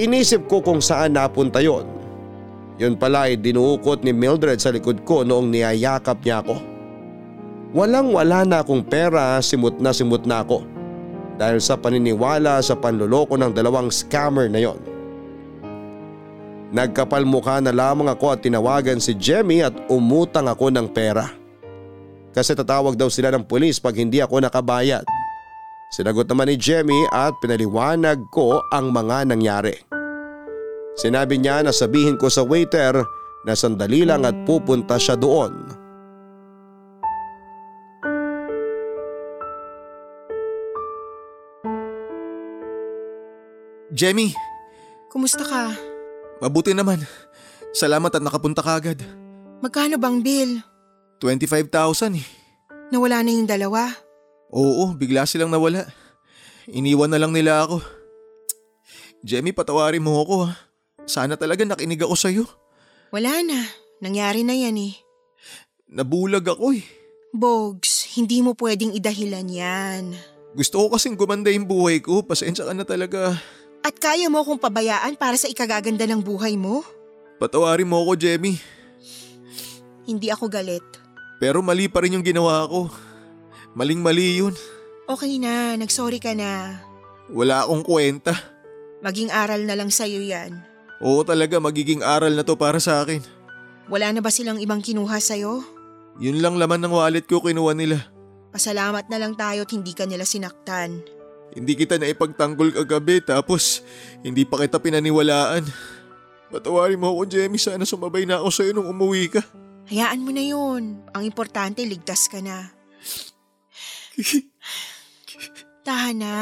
Inisip 0.00 0.48
ko 0.48 0.64
kung 0.64 0.80
saan 0.80 1.12
napunta 1.12 1.60
yon. 1.60 1.84
Yun 2.80 2.96
pala 2.96 3.28
ay 3.28 3.36
dinuukot 3.36 4.00
ni 4.00 4.16
Mildred 4.16 4.64
sa 4.64 4.72
likod 4.72 5.04
ko 5.04 5.28
noong 5.28 5.52
niyayakap 5.52 6.24
niya 6.24 6.40
ako. 6.40 6.56
Walang 7.76 8.16
wala 8.16 8.48
na 8.48 8.64
akong 8.64 8.80
pera, 8.80 9.36
simut 9.44 9.76
na 9.76 9.92
simut 9.92 10.24
na 10.24 10.40
ako. 10.40 10.64
Dahil 11.36 11.60
sa 11.60 11.76
paniniwala 11.76 12.64
sa 12.64 12.80
panluloko 12.80 13.36
ng 13.36 13.52
dalawang 13.52 13.92
scammer 13.92 14.48
na 14.48 14.64
yon. 14.64 14.89
Nagkapal 16.70 17.26
mukha 17.26 17.58
na 17.58 17.74
lamang 17.74 18.06
ako 18.06 18.30
at 18.30 18.46
tinawagan 18.46 19.02
si 19.02 19.18
Jemmy 19.18 19.58
at 19.58 19.74
umutang 19.90 20.46
ako 20.46 20.70
ng 20.70 20.86
pera. 20.94 21.26
Kasi 22.30 22.54
tatawag 22.54 22.94
daw 22.94 23.10
sila 23.10 23.34
ng 23.34 23.42
pulis 23.42 23.82
pag 23.82 23.98
hindi 23.98 24.22
ako 24.22 24.38
nakabayad. 24.38 25.02
Sinagot 25.90 26.30
naman 26.30 26.46
ni 26.46 26.54
Jemmy 26.54 27.10
at 27.10 27.34
pinaliwanag 27.42 28.22
ko 28.30 28.62
ang 28.70 28.94
mga 28.94 29.34
nangyari. 29.34 29.74
Sinabi 30.94 31.42
niya 31.42 31.66
na 31.66 31.74
sabihin 31.74 32.14
ko 32.14 32.30
sa 32.30 32.46
waiter 32.46 33.02
na 33.42 33.58
sandali 33.58 34.06
lang 34.06 34.22
at 34.22 34.38
pupunta 34.46 34.94
siya 34.94 35.18
doon. 35.18 35.74
Jemmy, 43.90 44.30
Kumusta 45.10 45.42
ka? 45.42 45.89
Mabuti 46.40 46.74
naman. 46.74 47.04
Salamat 47.70 48.10
at 48.10 48.24
nakapunta 48.24 48.64
ka 48.64 48.80
agad. 48.80 48.98
Magkano 49.62 50.00
bang 50.00 50.18
bill? 50.24 50.52
25,000 51.22 52.16
eh. 52.16 52.26
Nawala 52.90 53.22
na 53.22 53.30
yung 53.30 53.46
dalawa. 53.46 53.92
Oo, 54.50 54.96
bigla 54.98 55.28
silang 55.28 55.52
nawala. 55.52 55.86
Iniwan 56.66 57.12
na 57.12 57.20
lang 57.20 57.30
nila 57.30 57.62
ako. 57.62 57.78
Jemmy, 59.22 59.52
patawarin 59.52 60.02
mo 60.02 60.18
ako 60.18 60.48
ha. 60.48 60.56
Sana 61.06 61.36
talaga 61.36 61.62
nakinig 61.62 62.00
ako 62.02 62.16
sa'yo. 62.16 62.44
Wala 63.12 63.44
na. 63.44 63.60
Nangyari 64.00 64.42
na 64.42 64.56
yan 64.56 64.80
eh. 64.80 64.94
Nabulag 65.92 66.46
ako 66.46 66.72
eh. 66.74 66.86
Bogs, 67.30 68.10
hindi 68.18 68.42
mo 68.42 68.56
pwedeng 68.58 68.90
idahilan 68.90 69.46
yan. 69.46 70.04
Gusto 70.56 70.82
ko 70.82 70.98
kasing 70.98 71.14
gumanda 71.14 71.52
yung 71.52 71.68
buhay 71.68 72.02
ko. 72.02 72.26
Pasensya 72.26 72.66
ka 72.66 72.74
na 72.74 72.82
talaga. 72.82 73.38
At 73.80 73.96
kaya 73.96 74.28
mo 74.28 74.44
akong 74.44 74.60
pabayaan 74.60 75.16
para 75.16 75.36
sa 75.40 75.48
ikagaganda 75.48 76.04
ng 76.04 76.20
buhay 76.20 76.56
mo? 76.56 76.84
Patawarin 77.40 77.88
mo 77.88 78.04
ako, 78.04 78.12
Jemmy. 78.20 78.60
Hindi 80.04 80.28
ako 80.28 80.52
galit. 80.52 80.84
Pero 81.40 81.64
mali 81.64 81.88
pa 81.88 82.04
rin 82.04 82.12
yung 82.12 82.26
ginawa 82.26 82.68
ko. 82.68 82.92
Maling-mali 83.72 84.44
yun. 84.44 84.52
Okay 85.08 85.40
na, 85.40 85.74
nagsorry 85.80 86.20
ka 86.20 86.36
na. 86.36 86.76
Wala 87.32 87.64
akong 87.64 87.80
kwenta. 87.86 88.36
Maging 89.00 89.32
aral 89.32 89.64
na 89.64 89.72
lang 89.72 89.88
sa'yo 89.88 90.20
yan. 90.20 90.60
Oo 91.00 91.24
talaga, 91.24 91.56
magiging 91.56 92.04
aral 92.04 92.36
na 92.36 92.44
to 92.44 92.60
para 92.60 92.76
sa 92.76 93.00
akin. 93.00 93.24
Wala 93.88 94.12
na 94.12 94.20
ba 94.20 94.28
silang 94.28 94.60
ibang 94.60 94.84
kinuha 94.84 95.16
sa'yo? 95.16 95.64
Yun 96.20 96.44
lang 96.44 96.60
laman 96.60 96.84
ng 96.84 96.92
wallet 96.92 97.24
ko 97.24 97.40
kinuha 97.40 97.72
nila. 97.72 98.04
Pasalamat 98.52 99.08
na 99.08 99.16
lang 99.16 99.32
tayo 99.38 99.64
at 99.64 99.72
hindi 99.72 99.96
ka 99.96 100.04
nila 100.04 100.28
sinaktan. 100.28 101.00
Hindi 101.50 101.72
kita 101.74 101.98
na 101.98 102.06
ipagtanggol 102.06 102.70
kagabi 102.70 103.22
tapos 103.26 103.82
hindi 104.22 104.46
pa 104.46 104.62
kita 104.62 104.78
pinaniwalaan. 104.78 105.66
Patawarin 106.50 106.98
mo 106.98 107.14
ako, 107.14 107.30
Jemmy. 107.30 107.58
Sana 107.58 107.86
sumabay 107.86 108.26
na 108.26 108.42
ako 108.42 108.50
sa'yo 108.50 108.70
nung 108.74 108.90
umuwi 108.90 109.30
ka. 109.30 109.42
Hayaan 109.90 110.22
mo 110.22 110.30
na 110.34 110.42
yun. 110.42 111.02
Ang 111.14 111.22
importante, 111.26 111.82
ligtas 111.86 112.26
ka 112.26 112.42
na. 112.42 112.70
Tahan 115.86 116.16
na. 116.18 116.34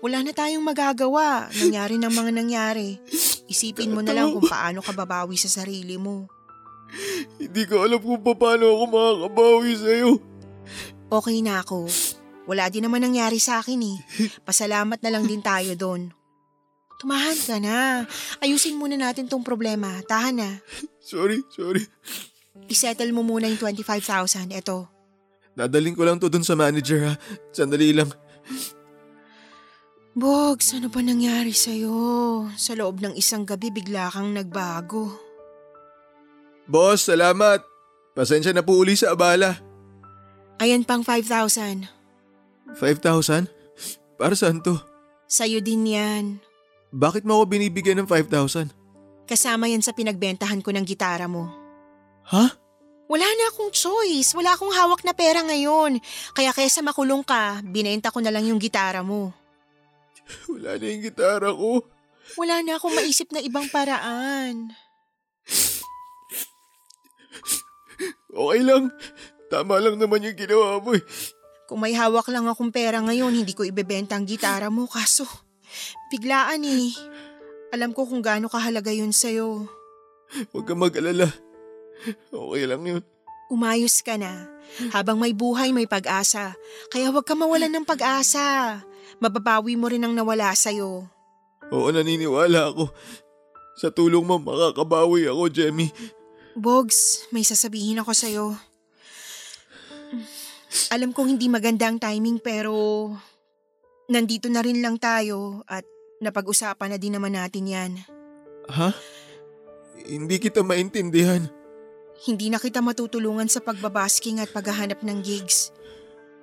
Wala 0.00 0.24
na 0.24 0.32
tayong 0.32 0.64
magagawa. 0.64 1.48
Nangyari 1.52 2.00
ng 2.00 2.12
mga 2.12 2.32
nangyari. 2.32 3.00
Isipin 3.48 3.92
mo 3.92 4.04
na 4.04 4.12
lang 4.12 4.32
kung 4.32 4.44
paano 4.44 4.84
ka 4.84 4.92
babawi 4.92 5.36
sa 5.40 5.48
sarili 5.48 5.96
mo. 5.96 6.28
Hindi 7.40 7.68
ko 7.68 7.84
alam 7.84 8.00
kung 8.00 8.20
paano 8.20 8.64
ako 8.64 8.84
makakabawi 8.92 9.72
sa'yo. 9.76 10.10
Okay 11.08 11.40
na 11.40 11.64
ako. 11.64 11.88
Wala 12.48 12.72
din 12.72 12.88
naman 12.88 13.04
nangyari 13.04 13.36
sa 13.36 13.60
akin 13.60 13.80
eh. 13.84 13.96
Pasalamat 14.48 14.98
na 15.04 15.12
lang 15.12 15.28
din 15.28 15.44
tayo 15.44 15.76
doon. 15.76 16.08
Tumahan 16.98 17.38
ka 17.38 17.56
na. 17.60 18.08
Ayusin 18.42 18.80
muna 18.80 18.96
natin 18.96 19.28
tong 19.28 19.44
problema. 19.44 20.00
Tahan 20.08 20.34
na. 20.40 20.50
Sorry, 20.98 21.44
sorry. 21.52 21.84
Isettle 22.66 23.14
mo 23.14 23.22
muna 23.22 23.46
yung 23.46 23.60
25,000. 23.60 24.50
Ito. 24.50 24.88
Dadaling 25.54 25.94
ko 25.94 26.02
lang 26.02 26.18
to 26.18 26.26
dun 26.26 26.42
sa 26.42 26.58
manager 26.58 27.12
ha. 27.12 27.14
Sandali 27.54 27.94
lang. 27.94 28.10
Bogs, 30.18 30.74
ano 30.74 30.90
ba 30.90 30.98
nangyari 30.98 31.54
sa'yo? 31.54 31.94
Sa 32.58 32.74
loob 32.74 32.98
ng 32.98 33.14
isang 33.14 33.46
gabi 33.46 33.70
bigla 33.70 34.10
kang 34.10 34.34
nagbago. 34.34 35.14
Boss, 36.66 37.06
salamat. 37.06 37.62
Pasensya 38.18 38.50
na 38.50 38.66
po 38.66 38.74
uli 38.74 38.98
sa 38.98 39.14
abala. 39.14 39.54
Ayan 40.58 40.82
pang 40.82 41.06
5,000. 41.06 41.97
5,000? 42.76 43.48
Para 44.18 44.34
saan 44.34 44.60
to? 44.60 44.76
Sa'yo 45.30 45.62
din 45.62 45.88
yan. 45.88 46.24
Bakit 46.92 47.24
mo 47.24 47.40
ako 47.40 47.54
binibigyan 47.56 48.00
ng 48.02 48.08
5,000? 48.08 48.72
Kasama 49.28 49.68
yan 49.68 49.84
sa 49.84 49.92
pinagbentahan 49.92 50.64
ko 50.64 50.72
ng 50.72 50.84
gitara 50.88 51.28
mo. 51.28 51.52
Ha? 52.32 52.48
Wala 53.08 53.24
na 53.24 53.44
akong 53.52 53.72
choice. 53.72 54.36
Wala 54.36 54.56
akong 54.56 54.72
hawak 54.72 55.04
na 55.04 55.16
pera 55.16 55.40
ngayon. 55.44 56.00
Kaya 56.36 56.52
kaysa 56.52 56.84
makulong 56.84 57.24
ka, 57.24 57.60
binenta 57.64 58.12
ko 58.12 58.20
na 58.20 58.32
lang 58.32 58.44
yung 58.44 58.60
gitara 58.60 59.00
mo. 59.00 59.32
Wala 60.48 60.76
na 60.76 60.84
yung 60.88 61.04
gitara 61.04 61.48
ko. 61.52 61.84
Wala 62.36 62.60
na 62.60 62.76
akong 62.76 62.92
maisip 62.92 63.32
na 63.32 63.40
ibang 63.40 63.68
paraan. 63.72 64.76
Okay 68.28 68.60
lang. 68.60 68.92
Tama 69.48 69.80
lang 69.80 69.96
naman 69.96 70.22
yung 70.22 70.36
ginawa 70.36 70.76
mo 70.78 70.92
eh. 70.92 71.04
Kung 71.68 71.84
may 71.84 71.92
hawak 71.92 72.24
lang 72.32 72.48
akong 72.48 72.72
pera 72.72 72.96
ngayon, 73.04 73.44
hindi 73.44 73.52
ko 73.52 73.60
ibebenta 73.60 74.16
ang 74.16 74.24
gitara 74.24 74.72
mo. 74.72 74.88
Kaso, 74.88 75.28
biglaan 76.08 76.64
eh. 76.64 76.96
Alam 77.76 77.92
ko 77.92 78.08
kung 78.08 78.24
gaano 78.24 78.48
kahalaga 78.48 78.88
yun 78.88 79.12
sa'yo. 79.12 79.68
Huwag 80.48 80.64
ka 80.64 80.72
mag-alala. 80.72 81.28
Okay 82.32 82.64
lang 82.64 82.82
yun. 82.88 83.04
Umayos 83.52 84.00
ka 84.00 84.16
na. 84.16 84.48
Habang 84.96 85.20
may 85.20 85.36
buhay, 85.36 85.76
may 85.76 85.84
pag-asa. 85.84 86.56
Kaya 86.88 87.12
huwag 87.12 87.28
ka 87.28 87.36
mawalan 87.36 87.68
ng 87.68 87.84
pag-asa. 87.84 88.80
Mababawi 89.20 89.76
mo 89.76 89.92
rin 89.92 90.08
ang 90.08 90.16
nawala 90.16 90.56
sa'yo. 90.56 91.04
Oo, 91.68 91.88
naniniwala 91.92 92.72
ako. 92.72 92.88
Sa 93.76 93.92
tulong 93.92 94.24
mo, 94.24 94.40
makakabawi 94.40 95.28
ako, 95.28 95.52
Jemmy. 95.52 95.92
Bogs, 96.56 97.28
may 97.28 97.44
sasabihin 97.44 98.00
ako 98.00 98.16
sa'yo. 98.16 98.56
Alam 100.92 101.16
kong 101.16 101.36
hindi 101.36 101.48
maganda 101.48 101.88
ang 101.88 101.96
timing 101.96 102.40
pero 102.40 102.72
nandito 104.08 104.48
na 104.52 104.60
rin 104.60 104.80
lang 104.80 105.00
tayo 105.00 105.64
at 105.68 105.84
napag-usapan 106.20 106.96
na 106.96 106.98
din 107.00 107.16
naman 107.16 107.36
natin 107.36 107.64
yan. 107.68 107.92
Ha? 108.68 108.92
Hindi 110.08 110.36
kita 110.40 110.60
maintindihan. 110.60 111.48
Hindi 112.18 112.50
na 112.50 112.58
kita 112.58 112.82
matutulungan 112.82 113.46
sa 113.46 113.62
pagbabasking 113.62 114.42
at 114.42 114.50
paghahanap 114.50 115.00
ng 115.04 115.18
gigs. 115.22 115.70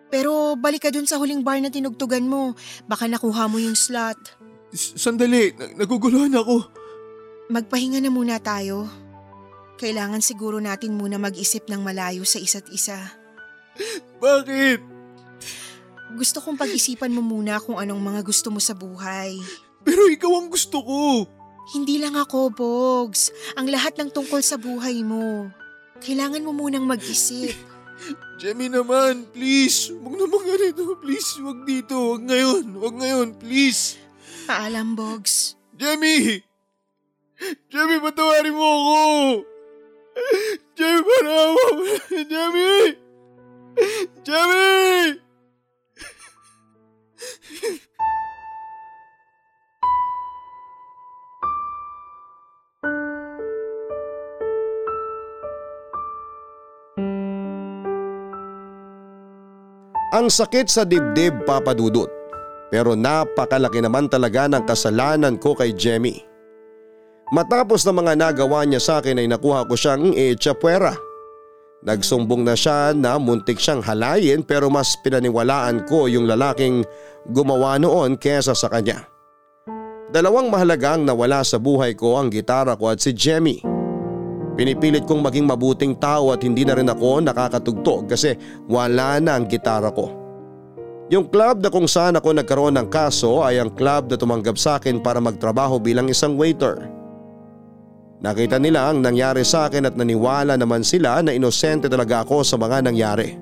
Pero 0.07 0.55
balik 0.55 0.87
ka 0.87 0.89
dun 0.93 1.09
sa 1.09 1.19
huling 1.19 1.43
bar 1.43 1.59
na 1.59 1.73
tinugtugan 1.73 2.29
mo. 2.29 2.55
Baka 2.87 3.09
nakuha 3.09 3.49
mo 3.51 3.59
yung 3.59 3.75
slot. 3.75 4.17
S- 4.71 4.95
sandali, 4.95 5.51
nag- 5.51 5.75
naguguluhan 5.75 6.31
ako. 6.37 6.63
Magpahinga 7.51 7.99
na 7.99 8.13
muna 8.13 8.39
tayo. 8.39 8.87
Kailangan 9.75 10.23
siguro 10.23 10.63
natin 10.63 10.95
muna 10.95 11.19
mag-isip 11.19 11.67
ng 11.67 11.83
malayo 11.83 12.23
sa 12.23 12.39
isa't 12.39 12.71
isa. 12.71 13.24
Bakit? 14.23 14.79
Gusto 16.15 16.37
kong 16.39 16.55
pag-isipan 16.55 17.11
mo 17.11 17.19
muna 17.19 17.59
kung 17.59 17.75
anong 17.75 17.99
mga 17.99 18.21
gusto 18.23 18.47
mo 18.53 18.61
sa 18.61 18.71
buhay. 18.71 19.35
Pero 19.83 20.07
ikaw 20.07 20.31
ang 20.39 20.47
gusto 20.47 20.79
ko. 20.81 21.27
Hindi 21.73 21.97
lang 21.97 22.13
ako, 22.13 22.53
Bogs. 22.53 23.33
Ang 23.57 23.73
lahat 23.73 23.97
ng 23.97 24.13
tungkol 24.13 24.39
sa 24.39 24.55
buhay 24.55 25.01
mo. 25.01 25.49
Kailangan 25.99 26.45
mo 26.45 26.53
munang 26.53 26.85
mag-isip. 26.85 27.51
Jemmy 28.41 28.69
naman, 28.69 29.25
please. 29.33 29.89
Huwag 29.91 30.15
naman 30.19 30.41
ganito. 30.45 30.95
Please, 31.01 31.29
huwag 31.41 31.65
dito. 31.65 31.95
Huwag 31.95 32.23
ngayon. 32.27 32.63
Huwag 32.75 32.95
ngayon, 33.01 33.27
please. 33.41 33.97
Paalam, 34.45 34.93
Bogs. 34.93 35.57
Jemmy! 35.75 36.39
Jemmy, 37.67 37.99
patawarin 37.99 38.55
mo 38.55 38.63
ako! 38.63 39.03
Jemmy, 40.79 41.01
parawa 41.03 41.43
mo! 41.51 41.63
Jemmy! 42.31 43.04
Jemmy! 44.25 45.19
Ang 60.15 60.31
sakit 60.31 60.71
sa 60.71 60.87
dibdib 60.87 61.43
papadudot. 61.43 62.07
Pero 62.71 62.95
napakalaki 62.95 63.83
naman 63.83 64.07
talaga 64.07 64.47
ng 64.47 64.63
kasalanan 64.63 65.35
ko 65.35 65.51
kay 65.53 65.75
Jemmy. 65.75 66.23
Matapos 67.35 67.83
na 67.83 67.91
mga 67.91 68.13
nagawa 68.15 68.63
niya 68.63 68.79
sa 68.79 68.93
akin 69.03 69.19
ay 69.19 69.27
nakuha 69.27 69.67
ko 69.67 69.75
siyang 69.75 70.15
echapuera. 70.15 70.95
Nagsumbong 71.83 72.47
na 72.47 72.55
siya 72.55 72.95
na 72.95 73.19
muntik 73.19 73.59
siyang 73.59 73.83
halayin 73.83 74.45
pero 74.45 74.71
mas 74.71 74.95
pinaniwalaan 75.03 75.83
ko 75.89 76.07
yung 76.07 76.29
lalaking 76.29 76.87
gumawa 77.27 77.75
noon 77.75 78.15
kesa 78.15 78.55
sa 78.55 78.71
kanya. 78.71 79.03
Dalawang 80.15 80.47
mahalagang 80.47 81.03
nawala 81.03 81.43
sa 81.43 81.59
buhay 81.59 81.91
ko 81.97 82.15
ang 82.15 82.31
gitara 82.31 82.79
ko 82.79 82.93
at 82.93 83.03
si 83.03 83.11
Jemmy. 83.11 83.59
Pinipilit 84.55 85.03
kong 85.03 85.19
maging 85.19 85.43
mabuting 85.43 85.99
tao 85.99 86.31
at 86.31 86.39
hindi 86.39 86.63
na 86.63 86.79
rin 86.79 86.87
ako 86.87 87.19
nakakatugtog 87.19 88.07
kasi 88.07 88.39
wala 88.71 89.19
na 89.19 89.35
ang 89.35 89.43
gitara 89.51 89.91
ko. 89.91 90.07
Yung 91.11 91.29
club 91.29 91.61
na 91.61 91.69
kung 91.69 91.85
saan 91.85 92.17
ako 92.17 92.33
nagkaroon 92.33 92.79
ng 92.79 92.87
kaso 92.89 93.45
ay 93.45 93.61
ang 93.61 93.69
club 93.75 94.09
na 94.09 94.17
tumanggap 94.17 94.57
sa 94.57 94.79
akin 94.79 95.03
para 95.03 95.21
magtrabaho 95.21 95.77
bilang 95.77 96.09
isang 96.09 96.33
waiter. 96.39 96.94
Nakita 98.23 98.55
nila 98.61 98.87
ang 98.87 99.03
nangyari 99.03 99.43
sa 99.43 99.67
akin 99.67 99.91
at 99.91 99.95
naniwala 99.99 100.55
naman 100.55 100.87
sila 100.87 101.19
na 101.19 101.35
inosente 101.35 101.91
talaga 101.91 102.23
ako 102.23 102.47
sa 102.47 102.55
mga 102.55 102.87
nangyari. 102.87 103.35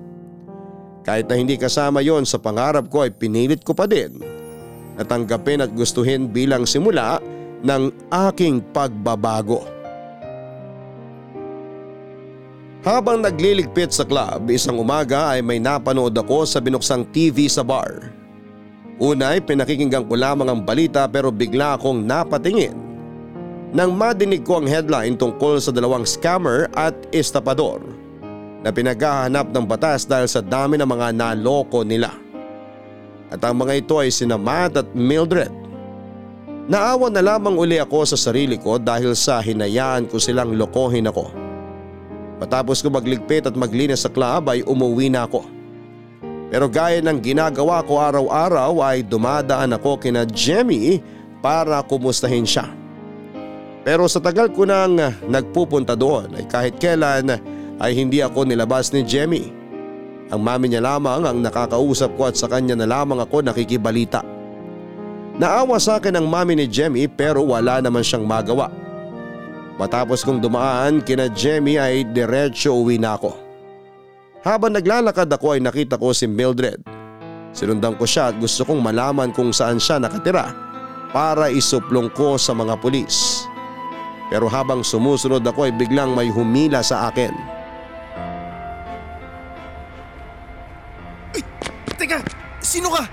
Kahit 1.03 1.27
na 1.27 1.35
hindi 1.35 1.59
kasama 1.59 1.99
yon 1.99 2.23
sa 2.23 2.39
pangarap 2.39 2.87
ko 2.87 3.03
ay 3.03 3.11
pinilit 3.11 3.61
ko 3.61 3.75
pa 3.75 3.85
din. 3.85 4.17
Natanggapin 4.97 5.61
at 5.61 5.71
gustuhin 5.75 6.31
bilang 6.31 6.63
simula 6.63 7.19
ng 7.61 7.91
aking 8.09 8.63
pagbabago. 8.71 9.67
Habang 12.83 13.23
nagliligpit 13.23 13.95
sa 13.95 14.03
club, 14.03 14.51
isang 14.51 14.75
umaga 14.75 15.31
ay 15.31 15.39
may 15.39 15.55
napanood 15.55 16.11
ako 16.11 16.43
sa 16.43 16.59
binuksang 16.59 17.07
TV 17.15 17.47
sa 17.47 17.63
bar. 17.63 18.11
Una 18.99 19.35
ay 19.35 19.39
pinakikinggan 19.39 20.03
ko 20.03 20.19
lamang 20.19 20.51
ang 20.51 20.61
balita 20.67 21.07
pero 21.07 21.31
bigla 21.31 21.79
akong 21.79 22.03
napatingin. 22.03 22.92
Nang 23.73 23.97
madinig 23.97 24.45
ko 24.45 24.61
ang 24.61 24.69
headline 24.69 25.17
tungkol 25.17 25.57
sa 25.57 25.73
dalawang 25.73 26.05
scammer 26.05 26.69
at 26.77 26.93
estapador 27.09 27.81
na 28.61 28.69
pinaghahanap 28.69 29.49
ng 29.49 29.65
batas 29.65 30.05
dahil 30.05 30.29
sa 30.29 30.45
dami 30.45 30.77
ng 30.77 30.85
mga 30.85 31.09
naloko 31.09 31.81
nila. 31.81 32.13
At 33.33 33.41
ang 33.41 33.57
mga 33.57 33.81
ito 33.81 33.97
ay 33.97 34.13
sina 34.13 34.37
Matt 34.37 34.77
at 34.77 34.89
Mildred. 34.93 35.49
Naawa 36.69 37.09
na 37.09 37.25
lamang 37.25 37.57
uli 37.57 37.81
ako 37.81 38.13
sa 38.13 38.13
sarili 38.13 38.61
ko 38.61 38.77
dahil 38.77 39.17
sa 39.17 39.41
hinayaan 39.41 40.05
ko 40.05 40.21
silang 40.21 40.53
lokohin 40.53 41.09
ako. 41.09 41.33
Matapos 42.45 42.77
ko 42.85 42.93
magligpit 42.93 43.49
at 43.49 43.57
maglinis 43.57 44.05
sa 44.05 44.13
club 44.13 44.53
ay 44.53 44.61
umuwi 44.69 45.09
na 45.09 45.25
ako. 45.25 45.49
Pero 46.53 46.69
gaya 46.69 47.01
ng 47.01 47.17
ginagawa 47.17 47.81
ko 47.81 47.97
araw-araw 47.97 48.85
ay 48.85 49.01
dumadaan 49.01 49.73
ako 49.73 49.97
kina 49.97 50.29
Jemmy 50.29 51.01
para 51.41 51.81
kumustahin 51.81 52.45
siya. 52.45 52.82
Pero 53.83 54.07
sa 54.07 54.23
tagal 54.23 54.47
ko 54.55 54.63
nang 54.63 54.95
nagpupunta 55.27 55.99
doon 55.99 56.39
ay 56.39 56.47
kahit 56.47 56.79
kailan 56.79 57.35
ay 57.83 57.91
hindi 57.91 58.23
ako 58.23 58.47
nilabas 58.47 58.95
ni 58.95 59.03
Jemmy. 59.03 59.51
Ang 60.31 60.39
mami 60.39 60.71
niya 60.71 60.79
lamang 60.79 61.27
ang 61.27 61.37
nakakausap 61.43 62.15
ko 62.15 62.31
at 62.31 62.39
sa 62.39 62.47
kanya 62.47 62.79
na 62.79 62.87
lamang 62.87 63.19
ako 63.19 63.43
nakikibalita. 63.43 64.23
Naawa 65.35 65.77
sa 65.83 65.99
akin 65.99 66.15
ang 66.15 66.31
mami 66.31 66.55
ni 66.55 66.65
Jemmy 66.65 67.11
pero 67.11 67.43
wala 67.43 67.83
naman 67.83 68.07
siyang 68.07 68.23
magawa. 68.23 68.71
Matapos 69.75 70.23
kong 70.23 70.39
dumaan 70.39 71.03
kina 71.03 71.27
Jemmy 71.27 71.75
ay 71.75 72.07
diretsyo 72.07 72.77
uwi 72.79 72.95
na 72.95 73.19
ako. 73.19 73.35
Habang 74.47 74.79
naglalakad 74.79 75.27
ako 75.27 75.57
ay 75.57 75.59
nakita 75.59 75.99
ko 75.99 76.15
si 76.15 76.23
Mildred. 76.23 76.79
Sinundan 77.51 77.99
ko 77.99 78.07
siya 78.07 78.31
at 78.31 78.39
gusto 78.39 78.63
kong 78.63 78.79
malaman 78.79 79.35
kung 79.35 79.51
saan 79.51 79.77
siya 79.77 79.99
nakatira 79.99 80.55
para 81.11 81.51
isuplong 81.51 82.09
ko 82.13 82.39
sa 82.39 82.55
mga 82.55 82.79
pulis. 82.79 83.45
Pero 84.33 84.49
habang 84.49 84.81
sumusunod 84.81 85.45
ako 85.45 85.69
ay 85.69 85.73
biglang 85.77 86.17
may 86.17 86.33
humila 86.33 86.81
sa 86.81 87.05
akin. 87.13 87.29
Ay, 91.37 91.45
teka! 91.93 92.17
Sino 92.57 92.89
ka? 92.89 93.05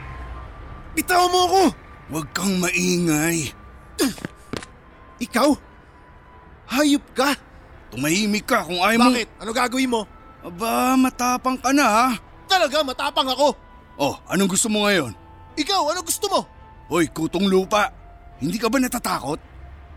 Bitaw 0.96 1.28
mo 1.28 1.44
ako! 1.44 1.62
Huwag 2.08 2.26
kang 2.32 2.56
maingay. 2.56 3.52
Ikaw? 5.20 5.52
Hayop 6.72 7.04
ka? 7.12 7.36
Tumahimik 7.92 8.48
ka 8.48 8.64
kung 8.64 8.80
ayaw 8.80 9.04
mo. 9.04 9.12
Bakit? 9.12 9.28
Ano 9.44 9.50
gagawin 9.52 9.92
mo? 9.92 10.08
Aba, 10.40 10.96
matapang 10.96 11.60
ka 11.60 11.68
na 11.76 11.84
ha. 11.84 12.08
Talaga 12.48 12.80
matapang 12.80 13.28
ako. 13.28 13.52
Oh, 14.00 14.16
anong 14.24 14.56
gusto 14.56 14.72
mo 14.72 14.88
ngayon? 14.88 15.12
Ikaw, 15.52 15.92
ano 15.92 16.00
gusto 16.00 16.32
mo? 16.32 16.48
Hoy, 16.88 17.12
kutong 17.12 17.44
lupa. 17.44 17.92
Hindi 18.40 18.56
ka 18.56 18.72
ba 18.72 18.80
natatakot? 18.80 19.49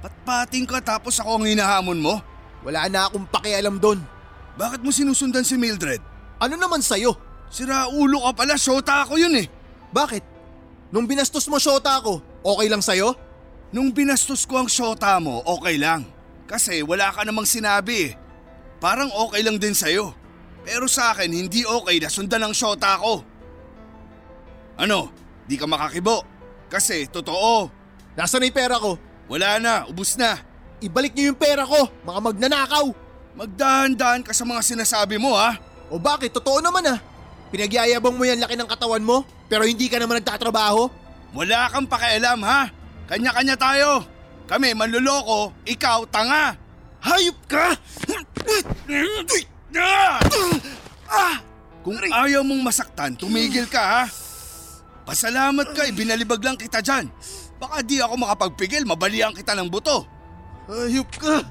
Patpating 0.03 0.67
ka 0.67 0.83
tapos 0.83 1.15
ako 1.23 1.39
ang 1.39 1.47
hinahamon 1.47 1.95
mo? 1.95 2.19
Wala 2.67 2.91
na 2.91 3.07
akong 3.07 3.23
pakialam 3.23 3.79
doon. 3.79 4.03
Bakit 4.59 4.83
mo 4.83 4.91
sinusundan 4.91 5.47
si 5.47 5.55
Mildred? 5.55 6.03
Ano 6.43 6.59
naman 6.59 6.83
sa'yo? 6.83 7.15
Sira 7.47 7.87
ulo 7.87 8.19
ka 8.27 8.43
pala, 8.43 8.59
shota 8.59 9.07
ako 9.07 9.15
yun 9.15 9.31
eh. 9.39 9.47
Bakit? 9.95 10.23
Nung 10.91 11.07
binastos 11.07 11.47
mo 11.47 11.55
syota 11.55 12.03
ako, 12.03 12.19
okay 12.43 12.67
lang 12.67 12.83
sa'yo? 12.83 13.15
Nung 13.71 13.95
binastos 13.95 14.43
ko 14.43 14.59
ang 14.59 14.67
shota 14.67 15.15
mo, 15.23 15.39
okay 15.47 15.79
lang. 15.79 16.03
Kasi 16.51 16.83
wala 16.83 17.07
ka 17.15 17.23
namang 17.23 17.47
sinabi 17.47 18.11
eh. 18.11 18.13
Parang 18.83 19.07
okay 19.07 19.39
lang 19.39 19.55
din 19.55 19.71
sa'yo. 19.71 20.11
Pero 20.67 20.91
sa 20.91 21.15
akin, 21.15 21.31
hindi 21.31 21.63
okay 21.63 22.03
na 22.03 22.11
sundan 22.11 22.43
ang 22.43 22.51
shota 22.51 22.99
ko. 22.99 23.23
Ano? 24.75 25.15
Di 25.47 25.55
ka 25.55 25.63
makakibo? 25.63 26.27
Kasi 26.67 27.07
totoo. 27.07 27.71
Nasaan 28.19 28.43
na 28.43 28.51
yung 28.51 28.57
pera 28.59 28.75
ko? 28.75 28.99
Wala 29.31 29.59
na, 29.59 29.73
ubus 29.87 30.19
na. 30.19 30.39
Ibalik 30.83 31.15
niyo 31.15 31.31
yung 31.31 31.39
pera 31.39 31.63
ko, 31.63 31.87
mga 32.03 32.19
magnanakaw! 32.19 32.85
Magdahan-dahan 33.33 34.21
ka 34.21 34.29
sa 34.35 34.45
mga 34.45 34.61
sinasabi 34.61 35.17
mo 35.17 35.33
ha. 35.33 35.57
O 35.89 35.97
bakit? 35.97 36.29
Totoo 36.35 36.61
naman 36.61 36.85
ah. 36.85 36.99
Pinagyayabang 37.49 38.13
mo 38.13 38.23
yan 38.25 38.41
laki 38.41 38.53
ng 38.53 38.69
katawan 38.69 39.01
mo, 39.01 39.25
pero 39.49 39.65
hindi 39.65 39.89
ka 39.89 39.97
naman 39.97 40.21
nagtatrabaho? 40.21 40.89
Wala 41.33 41.71
kang 41.73 41.89
pakialam 41.89 42.45
ha. 42.45 42.69
Kanya-kanya 43.09 43.57
tayo. 43.57 44.05
Kami 44.45 44.75
manluloko, 44.77 45.55
ikaw 45.65 46.05
tanga. 46.11 46.53
Hayop 47.03 47.37
ka! 47.49 47.73
Ah! 51.09 51.35
Kung 51.83 51.99
ayaw 51.99 52.41
mong 52.47 52.63
masaktan, 52.63 53.17
tumigil 53.17 53.67
ka 53.67 53.81
ha. 53.81 54.03
Pasalamat 55.03 55.75
ka, 55.75 55.83
ibinalibag 55.89 56.39
lang 56.39 56.55
kita 56.55 56.79
dyan. 56.79 57.11
Baka 57.63 57.79
di 57.79 58.03
ako 58.03 58.19
makapagpigil, 58.19 58.83
mabalian 58.83 59.31
kita 59.31 59.55
ng 59.55 59.71
buto. 59.71 60.03
Hayop 60.67 61.07
ka! 61.15 61.47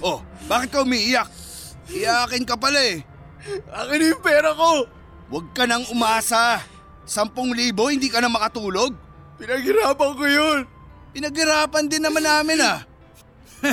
Oh, 0.00 0.24
bakit 0.48 0.72
ka 0.72 0.88
umiiyak? 0.88 1.28
Iyakin 1.92 2.48
ka 2.48 2.56
pala 2.56 2.80
eh. 2.80 3.04
Akin 3.68 4.08
yung 4.08 4.24
pera 4.24 4.56
ko! 4.56 4.88
Huwag 5.28 5.52
ka 5.52 5.68
nang 5.68 5.84
umasa. 5.92 6.64
Sampung 7.04 7.52
libo, 7.52 7.92
hindi 7.92 8.08
ka 8.08 8.24
na 8.24 8.32
makatulog? 8.32 8.96
Pinaghirapan 9.36 10.12
ko 10.16 10.24
yun! 10.24 10.58
Pinaghirapan 11.12 11.84
din 11.92 12.08
naman 12.08 12.24
namin 12.24 12.64
ah. 12.64 12.80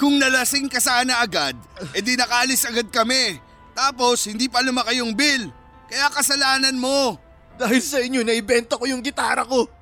Kung 0.00 0.20
nalasing 0.20 0.68
ka 0.68 0.84
sana 0.84 1.24
agad, 1.24 1.56
edi 1.96 2.12
nakaalis 2.12 2.68
agad 2.68 2.92
kami. 2.92 3.40
Tapos 3.72 4.28
hindi 4.28 4.52
pa 4.52 4.60
lumaki 4.60 5.00
yung 5.00 5.16
bill. 5.16 5.48
Kaya 5.88 6.12
kasalanan 6.12 6.76
mo. 6.76 7.16
Dahil 7.56 7.80
sa 7.80 8.04
inyo, 8.04 8.20
naibenta 8.20 8.76
ko 8.76 8.84
yung 8.84 9.00
gitara 9.00 9.48
ko. 9.48 9.77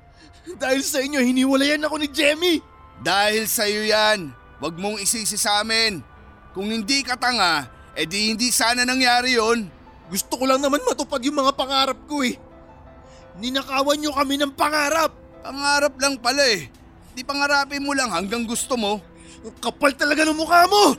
Dahil 0.55 0.79
sa 0.79 1.03
inyo, 1.03 1.19
hiniwalayan 1.19 1.83
ako 1.83 1.99
ni 1.99 2.07
Jemmy. 2.07 2.63
Dahil 3.03 3.43
sa'yo 3.51 3.83
yan. 3.83 4.31
Huwag 4.63 4.79
mong 4.79 5.03
isisi 5.03 5.35
sa 5.35 5.59
amin. 5.59 5.99
Kung 6.55 6.71
hindi 6.71 7.03
ka 7.03 7.19
tanga, 7.19 7.67
edi 7.93 8.31
hindi 8.31 8.47
sana 8.55 8.87
nangyari 8.87 9.35
yon. 9.35 9.67
Gusto 10.07 10.39
ko 10.39 10.47
lang 10.47 10.63
naman 10.63 10.79
matupad 10.87 11.19
yung 11.19 11.43
mga 11.43 11.51
pangarap 11.51 11.99
ko 12.07 12.23
eh. 12.23 12.39
Ninakawan 13.37 13.99
nyo 13.99 14.15
kami 14.15 14.39
ng 14.39 14.55
pangarap. 14.55 15.11
Pangarap 15.43 15.93
lang 15.99 16.15
pala 16.17 16.41
eh. 16.47 16.71
Di 17.11 17.21
pangarapin 17.27 17.83
mo 17.83 17.91
lang 17.91 18.09
hanggang 18.09 18.47
gusto 18.47 18.79
mo. 18.79 19.03
Kapal 19.61 19.93
talaga 19.93 20.25
ng 20.25 20.37
mukha 20.37 20.65
mo! 20.65 20.97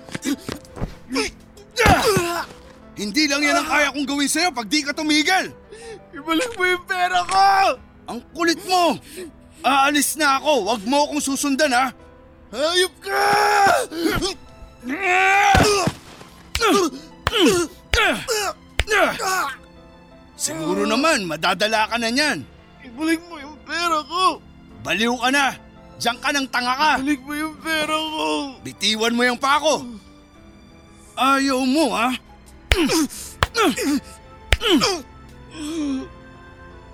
Hindi 2.94 3.30
lang 3.30 3.42
yan 3.42 3.58
ang 3.58 3.68
kaya 3.68 3.94
kong 3.94 4.06
gawin 4.06 4.30
sa'yo 4.30 4.50
pag 4.54 4.70
di 4.70 4.82
ka 4.82 4.94
tumigil. 4.94 5.50
Ibalik 6.14 6.52
mo 6.54 6.64
yung 6.66 6.84
pera 6.86 7.22
ko! 7.26 7.46
Ang 8.08 8.18
kulit 8.34 8.62
mo! 8.66 8.98
Aalis 9.62 10.14
na 10.14 10.38
ako, 10.38 10.70
wag 10.70 10.82
mo 10.86 10.96
akong 11.06 11.22
susundan 11.22 11.74
ha! 11.74 11.90
Hayop 12.54 12.94
ka! 13.02 13.22
Siguro 20.38 20.86
naman, 20.86 21.26
madadala 21.26 21.90
ka 21.90 21.96
na 21.98 22.08
niyan. 22.08 22.46
Ibalik 22.86 23.20
mo 23.26 23.36
yung 23.42 23.58
pera 23.66 23.98
ko! 24.06 24.38
Baliw 24.86 25.14
ka 25.18 25.28
na! 25.34 25.46
Diyan 25.98 26.18
ka 26.22 26.30
ng 26.30 26.46
tanga 26.48 26.74
ka! 26.78 26.92
Ibalik 27.02 27.22
mo 27.26 27.34
yung 27.34 27.56
pera 27.58 27.96
ko! 27.98 28.26
Bitiwan 28.62 29.14
mo 29.18 29.22
yung 29.26 29.40
pako! 29.42 29.82
Ayaw 31.18 31.66
mo 31.66 31.98
ha? 31.98 32.14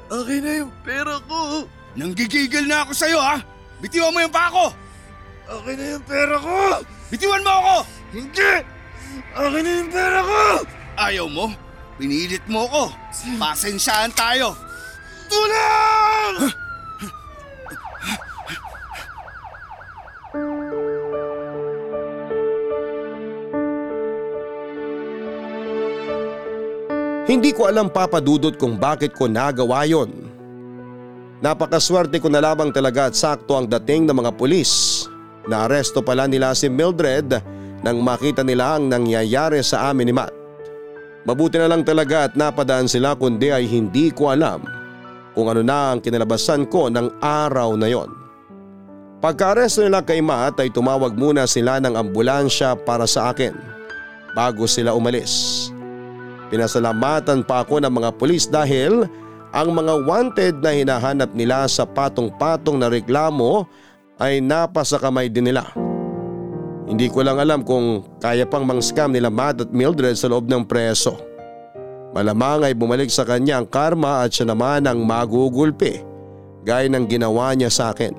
Akin 0.08 0.40
na 0.40 0.52
yung 0.64 0.72
pera 0.80 1.20
ko! 1.28 1.68
Nanggigigil 1.94 2.66
na 2.66 2.82
ako 2.82 2.92
sa'yo 2.92 3.18
ha? 3.22 3.38
Bitiwan 3.78 4.10
mo 4.10 4.18
yung 4.18 4.34
pako! 4.34 4.74
Akin 5.46 5.74
na 5.78 5.84
yung 5.94 6.06
pera 6.06 6.36
ko! 6.42 6.58
Bitiwan 7.06 7.46
mo 7.46 7.52
ako! 7.54 7.76
Hindi! 8.10 8.52
Akin 9.30 9.62
na 9.62 9.70
yung 9.78 9.92
pera 9.94 10.18
ko! 10.26 10.42
Ayaw 10.98 11.26
mo? 11.30 11.46
Pinilit 11.94 12.42
mo 12.50 12.66
ko. 12.66 12.90
Pasensyahan 13.38 14.10
tayo. 14.10 14.58
Tulong! 15.30 16.50
Hindi 27.24 27.56
ko 27.56 27.70
alam 27.70 27.88
papadudot 27.88 28.58
kung 28.58 28.76
bakit 28.76 29.14
ko 29.14 29.30
nagawa 29.30 29.86
yon. 29.86 30.33
Napakaswerte 31.42 32.22
ko 32.22 32.30
na 32.30 32.38
lamang 32.38 32.70
talaga 32.70 33.10
at 33.10 33.18
sakto 33.18 33.58
ang 33.58 33.66
dating 33.66 34.06
ng 34.06 34.14
mga 34.14 34.34
pulis. 34.38 35.04
Naaresto 35.50 36.00
pala 36.00 36.30
nila 36.30 36.54
si 36.54 36.70
Mildred 36.70 37.42
nang 37.84 38.00
makita 38.00 38.40
nila 38.46 38.78
ang 38.78 38.88
nangyayari 38.88 39.60
sa 39.60 39.90
amin 39.90 40.08
ni 40.08 40.14
Matt. 40.14 40.32
Mabuti 41.24 41.56
na 41.56 41.68
lang 41.68 41.82
talaga 41.82 42.28
at 42.28 42.32
napadaan 42.36 42.88
sila 42.88 43.16
kundi 43.16 43.48
ay 43.48 43.64
hindi 43.64 44.12
ko 44.12 44.32
alam 44.32 44.60
kung 45.32 45.50
ano 45.50 45.64
na 45.64 45.96
ang 45.96 46.00
kinalabasan 46.00 46.68
ko 46.68 46.88
ng 46.92 47.20
araw 47.20 47.74
na 47.74 47.88
yon. 47.90 48.08
Pagka-aresto 49.24 49.80
nila 49.80 50.04
kay 50.04 50.20
Matt 50.20 50.60
ay 50.60 50.68
tumawag 50.68 51.16
muna 51.16 51.48
sila 51.48 51.80
ng 51.80 51.96
ambulansya 51.96 52.76
para 52.84 53.08
sa 53.08 53.32
akin 53.32 53.56
bago 54.36 54.68
sila 54.68 54.92
umalis. 54.92 55.68
Pinasalamatan 56.52 57.40
pa 57.40 57.64
ako 57.64 57.80
ng 57.80 57.92
mga 57.92 58.10
pulis 58.20 58.44
dahil 58.44 59.08
ang 59.54 59.70
mga 59.70 59.94
wanted 60.02 60.54
na 60.58 60.74
hinahanap 60.74 61.30
nila 61.30 61.70
sa 61.70 61.86
patong-patong 61.86 62.74
na 62.74 62.90
reklamo 62.90 63.70
ay 64.18 64.42
napasa 64.42 64.98
kamay 64.98 65.30
din 65.30 65.46
nila. 65.46 65.70
Hindi 66.90 67.06
ko 67.06 67.22
lang 67.22 67.38
alam 67.38 67.62
kung 67.62 68.02
kaya 68.18 68.44
pang 68.50 68.66
mang-scam 68.66 69.14
nila 69.14 69.30
Matt 69.30 69.62
at 69.62 69.70
Mildred 69.70 70.18
sa 70.18 70.26
loob 70.26 70.50
ng 70.50 70.66
preso. 70.66 71.14
Malamang 72.10 72.66
ay 72.66 72.74
bumalik 72.74 73.14
sa 73.14 73.22
kanya 73.22 73.62
ang 73.62 73.70
karma 73.70 74.26
at 74.26 74.34
siya 74.34 74.50
naman 74.50 74.90
ang 74.90 75.06
magugulpi 75.06 76.02
gaya 76.66 76.90
ng 76.90 77.06
ginawa 77.06 77.54
niya 77.54 77.70
sa 77.70 77.94
akin. 77.94 78.14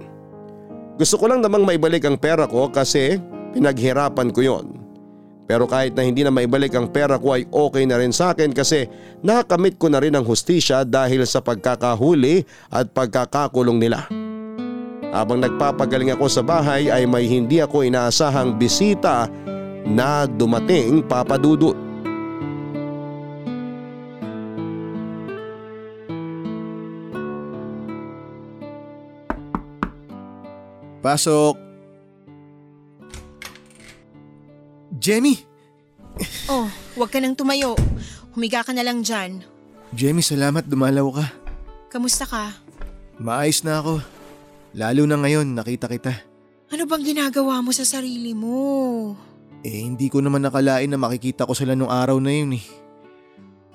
Gusto 0.95 1.19
ko 1.19 1.27
lang 1.27 1.43
namang 1.43 1.67
maibalik 1.67 2.07
ang 2.07 2.15
pera 2.15 2.47
ko 2.47 2.71
kasi 2.71 3.19
pinaghirapan 3.51 4.31
ko 4.31 4.39
yon. 4.39 4.84
Pero 5.45 5.69
kahit 5.69 5.93
na 5.93 6.01
hindi 6.01 6.25
na 6.25 6.33
maibalik 6.33 6.73
ang 6.73 6.89
pera 6.89 7.21
ko 7.21 7.37
ay 7.37 7.45
okay 7.53 7.85
na 7.85 8.01
rin 8.01 8.09
sa 8.09 8.33
akin 8.33 8.49
kasi 8.49 8.89
nakamit 9.21 9.77
ko 9.77 9.93
na 9.93 10.01
rin 10.01 10.17
ang 10.17 10.25
hustisya 10.25 10.81
dahil 10.81 11.21
sa 11.29 11.37
pagkakahuli 11.37 12.41
at 12.73 12.89
pagkakakulong 12.89 13.77
nila. 13.77 14.09
Habang 15.13 15.39
nagpapagaling 15.39 16.11
ako 16.17 16.25
sa 16.27 16.41
bahay 16.41 16.89
ay 16.89 17.05
may 17.05 17.29
hindi 17.29 17.61
ako 17.61 17.85
inaasahang 17.85 18.57
bisita 18.57 19.29
na 19.85 20.25
dumating 20.25 21.05
papadudot. 21.05 21.77
Pasok! 31.05 31.64
Jenny! 34.95 35.43
Oh, 36.47 36.71
huwag 36.95 37.11
ka 37.11 37.19
nang 37.19 37.35
tumayo. 37.35 37.75
Humiga 38.31 38.63
ka 38.63 38.71
na 38.71 38.83
lang 38.83 39.03
dyan. 39.03 39.43
Jenny, 39.91 40.23
salamat 40.23 40.63
dumalaw 40.63 41.07
ka. 41.11 41.25
Kamusta 41.91 42.23
ka? 42.23 42.55
Maayos 43.19 43.63
na 43.63 43.79
ako. 43.83 43.99
Lalo 44.75 45.03
na 45.07 45.19
ngayon 45.19 45.55
nakita 45.55 45.87
kita. 45.87 46.11
Ano 46.71 46.83
bang 46.87 47.03
ginagawa 47.03 47.63
mo 47.63 47.71
sa 47.71 47.87
sarili 47.87 48.35
mo? 48.35 49.15
Eh 49.63 49.83
hindi 49.83 50.11
ko 50.11 50.19
naman 50.19 50.43
nakalain 50.43 50.91
na 50.91 50.99
makikita 50.99 51.47
ko 51.47 51.55
sila 51.55 51.75
nung 51.75 51.91
araw 51.91 52.19
na 52.19 52.31
yun 52.31 52.59
eh. 52.59 52.65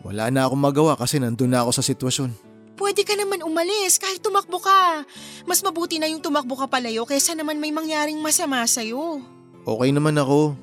Wala 0.01 0.29
na 0.33 0.49
akong 0.49 0.61
magawa 0.61 0.97
kasi 0.97 1.21
nandun 1.21 1.53
na 1.53 1.65
ako 1.65 1.71
sa 1.77 1.85
sitwasyon. 1.85 2.31
Pwede 2.77 3.05
ka 3.05 3.13
naman 3.13 3.45
umalis 3.45 4.01
kahit 4.01 4.25
tumakbo 4.25 4.57
ka. 4.61 5.05
Mas 5.45 5.61
mabuti 5.61 6.01
na 6.01 6.09
yung 6.09 6.25
tumakbo 6.25 6.57
ka 6.57 6.65
palayo 6.65 7.05
kaysa 7.05 7.37
naman 7.37 7.61
may 7.61 7.73
mangyaring 7.73 8.17
masama 8.21 8.65
sa'yo. 8.65 9.21
Okay 9.69 9.93
naman 9.93 10.17
ako. 10.17 10.57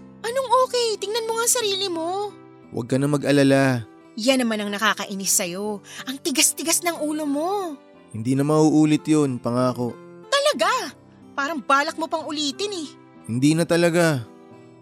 Anong 0.98 1.06
okay? 1.06 1.06
Tingnan 1.06 1.28
mo 1.30 1.34
nga 1.38 1.48
sarili 1.48 1.88
mo. 1.94 2.34
Huwag 2.74 2.88
ka 2.90 2.98
na 2.98 3.08
mag-alala. 3.08 3.86
Yan 4.18 4.42
naman 4.42 4.58
ang 4.58 4.74
nakakainis 4.74 5.38
sa'yo. 5.38 5.80
Ang 6.10 6.18
tigas-tigas 6.18 6.82
ng 6.82 6.98
ulo 7.06 7.30
mo. 7.30 7.78
Hindi 8.12 8.34
na 8.34 8.42
mauulit 8.42 9.06
yun, 9.06 9.38
pangako. 9.38 9.94
Talaga? 10.26 10.98
Parang 11.38 11.62
balak 11.62 12.02
mo 12.02 12.10
pang 12.10 12.26
ulitin 12.26 12.74
eh. 12.74 12.88
Hindi 13.30 13.54
na 13.54 13.70
talaga. 13.70 14.26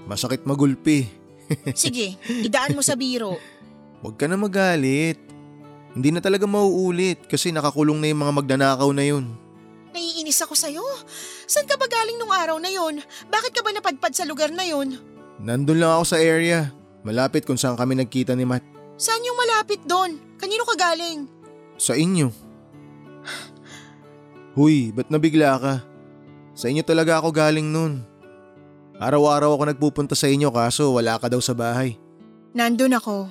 Masakit 0.08 0.48
magulpi. 0.48 1.04
Sige, 1.76 2.16
idaan 2.48 2.80
mo 2.80 2.82
sa 2.82 2.96
biro. 2.96 3.36
Huwag 4.00 4.16
ka 4.16 4.26
na 4.32 4.40
magalit. 4.40 5.20
Hindi 5.92 6.16
na 6.16 6.24
talaga 6.24 6.48
mauulit 6.48 7.28
kasi 7.28 7.52
nakakulong 7.52 8.00
na 8.00 8.08
yung 8.08 8.22
mga 8.24 8.34
magnanakaw 8.40 8.90
na 8.96 9.04
yun. 9.04 9.26
Naiinis 9.96 10.44
ako 10.44 10.56
sa'yo. 10.56 10.84
Saan 11.48 11.68
ka 11.68 11.80
ba 11.80 11.88
galing 11.88 12.20
nung 12.20 12.32
araw 12.32 12.60
na 12.60 12.68
yon? 12.68 13.00
Bakit 13.32 13.52
ka 13.56 13.64
ba 13.64 13.72
napadpad 13.72 14.12
sa 14.12 14.28
lugar 14.28 14.52
na 14.52 14.68
yon? 14.68 15.15
Nandun 15.40 15.84
lang 15.84 16.00
ako 16.00 16.16
sa 16.16 16.18
area. 16.20 16.72
Malapit 17.06 17.44
kung 17.44 17.60
saan 17.60 17.76
kami 17.78 17.94
nagkita 18.00 18.34
ni 18.34 18.48
Matt. 18.48 18.64
Saan 18.96 19.22
yung 19.28 19.36
malapit 19.36 19.84
doon? 19.84 20.18
Kanino 20.40 20.64
ka 20.64 20.74
galing? 20.80 21.28
Sa 21.76 21.94
inyo. 21.94 22.32
Huy, 24.56 24.96
ba't 24.96 25.12
nabigla 25.12 25.60
ka? 25.60 25.74
Sa 26.56 26.72
inyo 26.72 26.82
talaga 26.88 27.20
ako 27.20 27.36
galing 27.36 27.68
nun. 27.68 28.00
Araw-araw 28.96 29.60
ako 29.60 29.64
nagpupunta 29.68 30.16
sa 30.16 30.32
inyo 30.32 30.48
kaso 30.56 30.96
wala 30.96 31.20
ka 31.20 31.28
daw 31.28 31.44
sa 31.44 31.52
bahay. 31.52 32.00
Nandun 32.56 32.96
ako. 32.96 33.28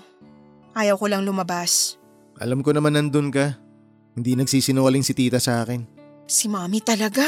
Ayaw 0.76 1.00
ko 1.00 1.08
lang 1.08 1.24
lumabas. 1.24 1.96
Alam 2.36 2.60
ko 2.60 2.76
naman 2.76 2.92
nandun 2.92 3.32
ka. 3.32 3.56
Hindi 4.12 4.36
nagsisinungaling 4.36 5.00
si 5.00 5.16
tita 5.16 5.40
sa 5.40 5.64
akin. 5.64 5.88
Si 6.28 6.52
mami 6.52 6.84
talaga. 6.84 7.24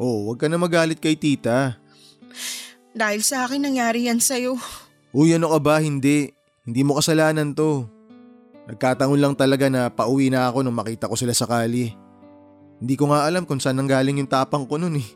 Oh, 0.00 0.32
wag 0.32 0.40
ka 0.40 0.48
na 0.48 0.56
magalit 0.56 0.96
kay 0.96 1.12
tita. 1.12 1.76
Dahil 2.92 3.24
sa 3.24 3.48
akin 3.48 3.64
nangyari 3.64 4.06
yan 4.06 4.20
sa'yo. 4.20 4.56
Uy, 5.12 5.32
ano 5.32 5.48
ka 5.48 5.58
ba? 5.60 5.80
Hindi. 5.80 6.32
Hindi 6.62 6.80
mo 6.84 6.96
kasalanan 6.96 7.56
to. 7.56 7.88
Nagkataon 8.68 9.18
lang 9.18 9.34
talaga 9.34 9.66
na 9.66 9.90
pauwi 9.90 10.30
na 10.30 10.46
ako 10.46 10.62
nung 10.62 10.76
makita 10.76 11.10
ko 11.10 11.16
sila 11.18 11.34
sa 11.34 11.48
kali. 11.48 11.90
Hindi 12.78 12.94
ko 12.94 13.10
nga 13.10 13.26
alam 13.26 13.42
kung 13.42 13.58
saan 13.58 13.78
nanggaling 13.80 14.22
yung 14.22 14.30
tapang 14.30 14.68
ko 14.68 14.78
nun 14.78 14.98
eh. 14.98 15.08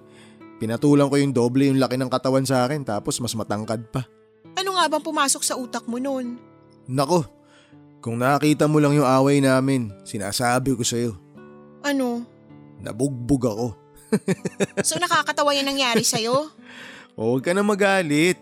Pinatulang 0.56 1.12
ko 1.12 1.20
yung 1.20 1.36
doble 1.36 1.68
yung 1.68 1.78
laki 1.78 2.00
ng 2.00 2.08
katawan 2.08 2.48
sa 2.48 2.64
akin 2.64 2.82
tapos 2.82 3.20
mas 3.20 3.36
matangkad 3.36 3.86
pa. 3.92 4.08
Ano 4.56 4.74
nga 4.74 4.88
bang 4.88 5.04
pumasok 5.04 5.42
sa 5.44 5.54
utak 5.54 5.84
mo 5.84 6.00
nun? 6.00 6.40
Nako, 6.88 7.28
kung 8.00 8.16
nakita 8.16 8.64
mo 8.64 8.80
lang 8.80 8.96
yung 8.96 9.04
away 9.04 9.42
namin, 9.42 9.92
sinasabi 10.02 10.72
ko 10.72 10.82
sa'yo, 10.82 11.12
Ano? 11.84 12.24
nabugbog 12.80 13.42
ako. 13.44 13.66
So 14.86 14.96
nakakatawa 14.96 15.50
yan 15.52 15.66
nangyari 15.66 16.06
sa'yo? 16.06 16.50
Huwag 17.16 17.40
ka 17.40 17.56
na 17.56 17.64
magalit. 17.64 18.36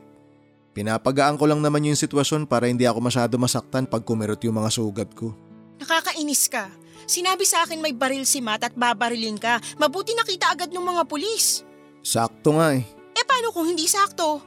Pinapagaan 0.74 1.38
ko 1.38 1.46
lang 1.46 1.62
naman 1.62 1.86
yung 1.86 1.94
sitwasyon 1.94 2.50
para 2.50 2.66
hindi 2.66 2.82
ako 2.82 2.98
masyado 2.98 3.38
masaktan 3.38 3.86
pag 3.86 4.02
kumirot 4.02 4.42
yung 4.42 4.58
mga 4.58 4.74
sugat 4.74 5.06
ko. 5.14 5.30
Nakakainis 5.78 6.50
ka. 6.50 6.66
Sinabi 7.06 7.46
sa 7.46 7.62
akin 7.62 7.78
may 7.78 7.94
baril 7.94 8.26
si 8.26 8.42
Matt 8.42 8.66
at 8.66 8.74
babarilin 8.74 9.38
ka. 9.38 9.62
Mabuti 9.78 10.10
nakita 10.18 10.50
agad 10.50 10.74
ng 10.74 10.82
mga 10.82 11.06
pulis. 11.06 11.62
Sakto 12.02 12.58
nga 12.58 12.74
eh. 12.74 12.82
Eh 13.14 13.22
paano 13.22 13.54
kung 13.54 13.70
hindi 13.70 13.86
sakto? 13.86 14.42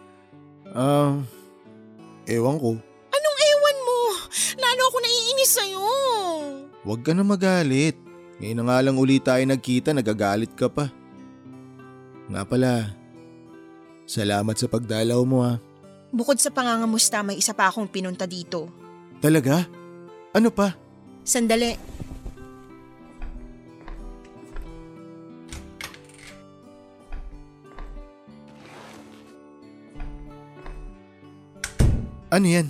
Ah, 0.76 1.16
ewan 2.28 2.60
ko. 2.60 2.76
Anong 3.08 3.40
ewan 3.48 3.78
mo? 3.88 4.00
Lalo 4.60 4.82
ako 4.92 4.98
naiinis 5.00 5.52
sa'yo. 5.56 5.84
Huwag 6.84 7.02
ka 7.08 7.16
na 7.16 7.24
magalit. 7.24 7.96
Ngayon 8.44 8.58
na 8.60 8.64
nga 8.68 8.78
lang 8.84 9.00
uli 9.00 9.24
tayo 9.24 9.42
nagkita, 9.48 9.96
nagagalit 9.96 10.52
ka 10.60 10.68
pa. 10.68 10.92
Nga 12.28 12.44
pala, 12.44 12.92
salamat 14.08 14.56
sa 14.56 14.72
pagdalaw 14.72 15.20
mo 15.28 15.44
ha. 15.44 15.60
Bukod 16.10 16.40
sa 16.40 16.50
pangangamusta, 16.50 17.20
may 17.22 17.36
isa 17.36 17.52
pa 17.52 17.68
akong 17.68 17.92
pinunta 17.92 18.24
dito. 18.24 18.72
Talaga? 19.20 19.68
Ano 20.32 20.50
pa? 20.50 20.72
Sandali. 21.28 21.76
Ano 32.28 32.44
yan? 32.48 32.68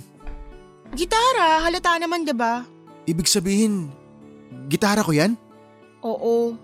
Gitara, 0.94 1.62
halata 1.66 1.98
naman 1.98 2.22
'di 2.22 2.34
ba? 2.34 2.62
Ibig 3.10 3.26
sabihin, 3.26 3.90
gitara 4.70 5.02
ko 5.02 5.10
yan? 5.10 5.34
Oo. 6.02 6.54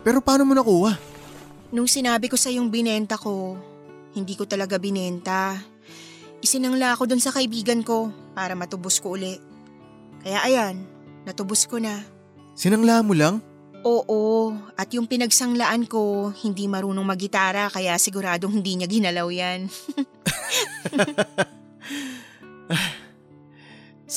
Pero 0.00 0.24
paano 0.24 0.48
mo 0.48 0.56
nakuha? 0.56 0.96
Nung 1.70 1.86
sinabi 1.86 2.26
ko 2.32 2.34
sa 2.40 2.48
yung 2.50 2.72
binenta 2.72 3.20
ko, 3.20 3.54
hindi 4.14 4.34
ko 4.34 4.46
talaga 4.46 4.78
binenta. 4.80 5.58
Isinangla 6.40 6.96
ko 6.96 7.04
dun 7.04 7.20
sa 7.20 7.30
kaibigan 7.30 7.84
ko 7.84 8.10
para 8.32 8.56
matubos 8.56 8.98
ko 8.98 9.14
uli. 9.14 9.36
Kaya 10.24 10.40
ayan, 10.44 10.82
natubos 11.28 11.68
ko 11.68 11.78
na. 11.78 12.00
Sinangla 12.56 13.04
mo 13.04 13.14
lang? 13.16 13.40
Oo, 13.80 14.52
at 14.76 14.92
yung 14.92 15.08
pinagsanglaan 15.08 15.88
ko, 15.88 16.28
hindi 16.44 16.68
marunong 16.68 17.04
magitara 17.04 17.72
kaya 17.72 17.96
siguradong 17.96 18.60
hindi 18.60 18.76
niya 18.76 18.88
ginalaw 18.88 19.28
yan. 19.32 19.72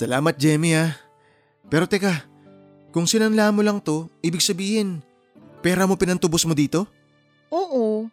Salamat, 0.04 0.36
Jemmy 0.36 0.76
ha. 0.76 0.92
Pero 1.72 1.88
teka, 1.88 2.28
kung 2.92 3.08
sinanla 3.08 3.56
mo 3.56 3.64
lang 3.64 3.80
to, 3.80 4.12
ibig 4.20 4.44
sabihin, 4.44 5.00
pera 5.64 5.88
mo 5.88 5.96
pinantubos 5.96 6.44
mo 6.44 6.52
dito? 6.52 6.84
Oo, 7.48 8.12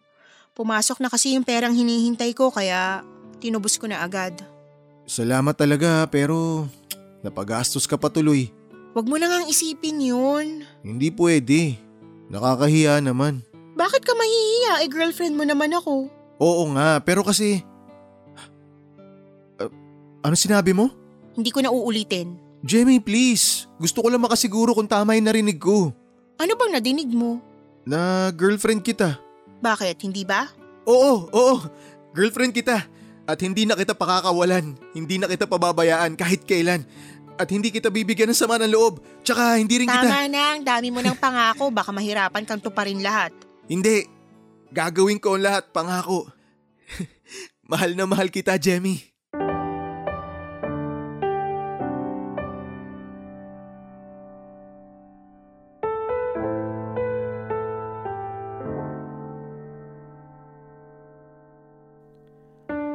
pumasok 0.55 0.99
na 0.99 1.07
kasi 1.07 1.35
yung 1.35 1.47
perang 1.47 1.75
hinihintay 1.75 2.35
ko 2.35 2.51
kaya 2.51 3.03
tinubos 3.39 3.79
ko 3.79 3.87
na 3.87 4.03
agad. 4.03 4.35
Salamat 5.07 5.55
talaga 5.57 6.05
pero 6.07 6.67
napagastos 7.25 7.87
ka 7.87 7.95
pa 7.97 8.11
tuloy. 8.11 8.51
Huwag 8.91 9.07
mo 9.07 9.15
na 9.15 9.31
ngang 9.31 9.47
isipin 9.47 10.03
yun. 10.03 10.67
Hindi 10.83 11.07
pwede. 11.15 11.79
Nakakahiya 12.27 12.99
naman. 12.99 13.43
Bakit 13.75 14.03
ka 14.03 14.13
mahihiya? 14.15 14.73
Eh 14.83 14.89
girlfriend 14.91 15.35
mo 15.39 15.47
naman 15.47 15.71
ako. 15.71 16.11
Oo 16.41 16.63
nga, 16.75 16.99
pero 16.99 17.23
kasi... 17.23 17.63
Uh, 19.61 19.71
ano 20.19 20.35
sinabi 20.35 20.75
mo? 20.75 20.91
Hindi 21.35 21.49
ko 21.55 21.63
na 21.63 21.71
uulitin. 21.71 22.35
Jemmy, 22.61 22.99
please. 22.99 23.65
Gusto 23.79 24.03
ko 24.03 24.11
lang 24.11 24.21
makasiguro 24.21 24.75
kung 24.75 24.85
tama 24.85 25.15
yung 25.15 25.25
narinig 25.25 25.57
ko. 25.57 25.95
Ano 26.37 26.51
bang 26.59 26.71
nadinig 26.77 27.09
mo? 27.09 27.39
Na 27.87 28.29
girlfriend 28.35 28.83
kita. 28.85 29.17
Bakit, 29.61 30.01
hindi 30.01 30.25
ba? 30.25 30.49
Oo, 30.89 31.29
oo. 31.29 31.55
Girlfriend 32.17 32.57
kita. 32.57 32.81
At 33.29 33.37
hindi 33.45 33.69
na 33.69 33.77
kita 33.77 33.93
pakakawalan. 33.93 34.73
Hindi 34.97 35.21
na 35.21 35.29
kita 35.29 35.45
pababayaan 35.45 36.17
kahit 36.17 36.43
kailan. 36.49 36.83
At 37.37 37.47
hindi 37.53 37.69
kita 37.69 37.93
bibigyan 37.93 38.33
ng 38.33 38.37
sama 38.37 38.57
ng 38.57 38.73
loob. 38.73 38.99
Tsaka 39.21 39.61
hindi 39.61 39.85
rin 39.85 39.87
kita... 39.87 40.09
Tama 40.09 40.25
na, 40.27 40.57
ang 40.57 40.65
dami 40.65 40.89
mo 40.89 40.99
ng 41.05 41.17
pangako. 41.17 41.69
Baka 41.69 41.93
mahirapan 41.93 42.43
kang 42.43 42.61
tuparin 42.61 42.99
lahat. 42.99 43.31
Hindi. 43.69 44.09
Gagawin 44.73 45.21
ko 45.21 45.37
ang 45.37 45.45
lahat, 45.45 45.69
pangako. 45.69 46.25
mahal 47.71 47.93
na 47.93 48.09
mahal 48.09 48.33
kita, 48.33 48.57
Jemmy. 48.57 49.10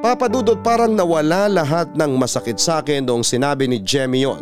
Papadudot 0.07 0.63
parang 0.63 0.95
nawala 0.95 1.51
lahat 1.51 1.91
ng 1.99 2.15
masakit 2.15 2.63
sa 2.63 2.79
akin 2.79 3.03
noong 3.03 3.27
sinabi 3.27 3.67
ni 3.67 3.83
Jemmy 3.83 4.23
yon. 4.23 4.39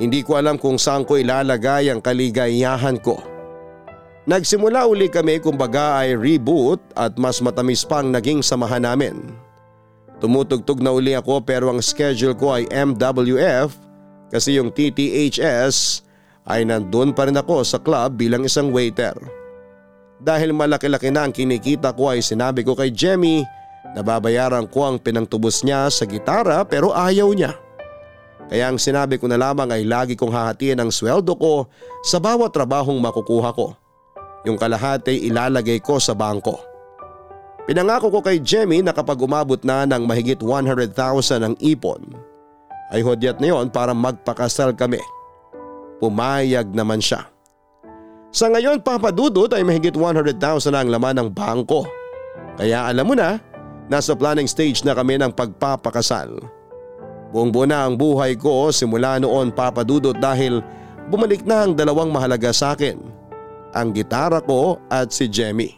Hindi 0.00 0.24
ko 0.24 0.40
alam 0.40 0.56
kung 0.56 0.80
saan 0.80 1.04
ko 1.04 1.20
ilalagay 1.20 1.92
ang 1.92 2.00
kaligayahan 2.00 2.96
ko. 2.96 3.20
Nagsimula 4.24 4.88
uli 4.88 5.12
kami 5.12 5.44
kumbaga 5.44 6.00
ay 6.00 6.16
reboot 6.16 6.80
at 6.96 7.20
mas 7.20 7.44
matamis 7.44 7.84
pang 7.84 8.08
naging 8.08 8.40
samahan 8.40 8.80
namin. 8.80 9.36
Tumutugtog 10.24 10.80
na 10.80 10.96
uli 10.96 11.12
ako 11.12 11.44
pero 11.44 11.68
ang 11.68 11.84
schedule 11.84 12.32
ko 12.32 12.56
ay 12.56 12.64
MWF 12.72 13.76
kasi 14.32 14.56
yung 14.56 14.72
TTHS 14.72 16.00
ay 16.48 16.64
nandun 16.64 17.12
pa 17.12 17.28
rin 17.28 17.36
ako 17.36 17.60
sa 17.60 17.76
club 17.76 18.16
bilang 18.16 18.48
isang 18.48 18.72
waiter. 18.72 19.12
Dahil 20.16 20.56
malaki-laki 20.56 21.12
na 21.12 21.28
ang 21.28 21.32
kinikita 21.36 21.92
ko 21.92 22.08
ay 22.08 22.24
sinabi 22.24 22.64
ko 22.64 22.72
kay 22.72 22.88
Jemmy 22.88 23.44
Nababayaran 23.92 24.64
ko 24.72 24.88
ang 24.88 24.96
pinangtubos 24.96 25.60
niya 25.64 25.92
sa 25.92 26.08
gitara 26.08 26.64
pero 26.64 26.96
ayaw 26.96 27.28
niya. 27.36 27.52
Kaya 28.48 28.68
ang 28.68 28.76
sinabi 28.76 29.16
ko 29.16 29.28
na 29.28 29.40
lamang 29.40 29.68
ay 29.72 29.84
lagi 29.84 30.12
kong 30.16 30.32
hahatiin 30.32 30.80
ang 30.80 30.90
sweldo 30.92 31.36
ko 31.36 31.68
sa 32.04 32.20
bawat 32.20 32.52
trabahong 32.52 33.00
makukuha 33.00 33.52
ko. 33.52 33.76
Yung 34.44 34.60
kalahati 34.60 35.28
ilalagay 35.28 35.80
ko 35.80 35.96
sa 35.96 36.12
bangko. 36.12 36.60
Pinangako 37.62 38.10
ko 38.10 38.20
kay 38.20 38.42
Jemmy 38.42 38.82
na 38.82 38.90
kapag 38.90 39.22
umabot 39.22 39.60
na 39.62 39.86
ng 39.86 40.02
mahigit 40.02 40.42
100,000 40.42 40.92
ang 41.46 41.54
ipon, 41.62 42.02
ay 42.90 43.00
hudyat 43.06 43.38
na 43.38 43.54
yon 43.54 43.70
para 43.70 43.94
magpakasal 43.94 44.74
kami. 44.74 44.98
Pumayag 46.02 46.74
naman 46.74 46.98
siya. 46.98 47.30
Sa 48.34 48.50
ngayon 48.50 48.82
papadudot 48.82 49.48
ay 49.54 49.62
mahigit 49.62 49.94
100,000 49.94 50.36
ang 50.74 50.88
laman 50.90 51.22
ng 51.22 51.28
bangko. 51.30 51.86
Kaya 52.58 52.90
alam 52.90 53.06
mo 53.06 53.14
na, 53.14 53.38
Nasa 53.90 54.14
planning 54.14 54.46
stage 54.46 54.86
na 54.86 54.94
kami 54.94 55.18
ng 55.18 55.34
pagpapakasal. 55.34 56.38
Buong 57.32 57.48
buo 57.48 57.64
na 57.64 57.88
ang 57.88 57.96
buhay 57.96 58.36
ko 58.36 58.68
simula 58.68 59.16
noon 59.16 59.50
papadudot 59.50 60.12
dahil 60.12 60.60
bumalik 61.08 61.42
na 61.48 61.64
ang 61.64 61.72
dalawang 61.72 62.12
mahalaga 62.12 62.52
sa 62.52 62.76
akin. 62.76 63.00
Ang 63.72 63.96
gitara 63.96 64.44
ko 64.44 64.76
at 64.92 65.10
si 65.10 65.26
Jemmy. 65.32 65.72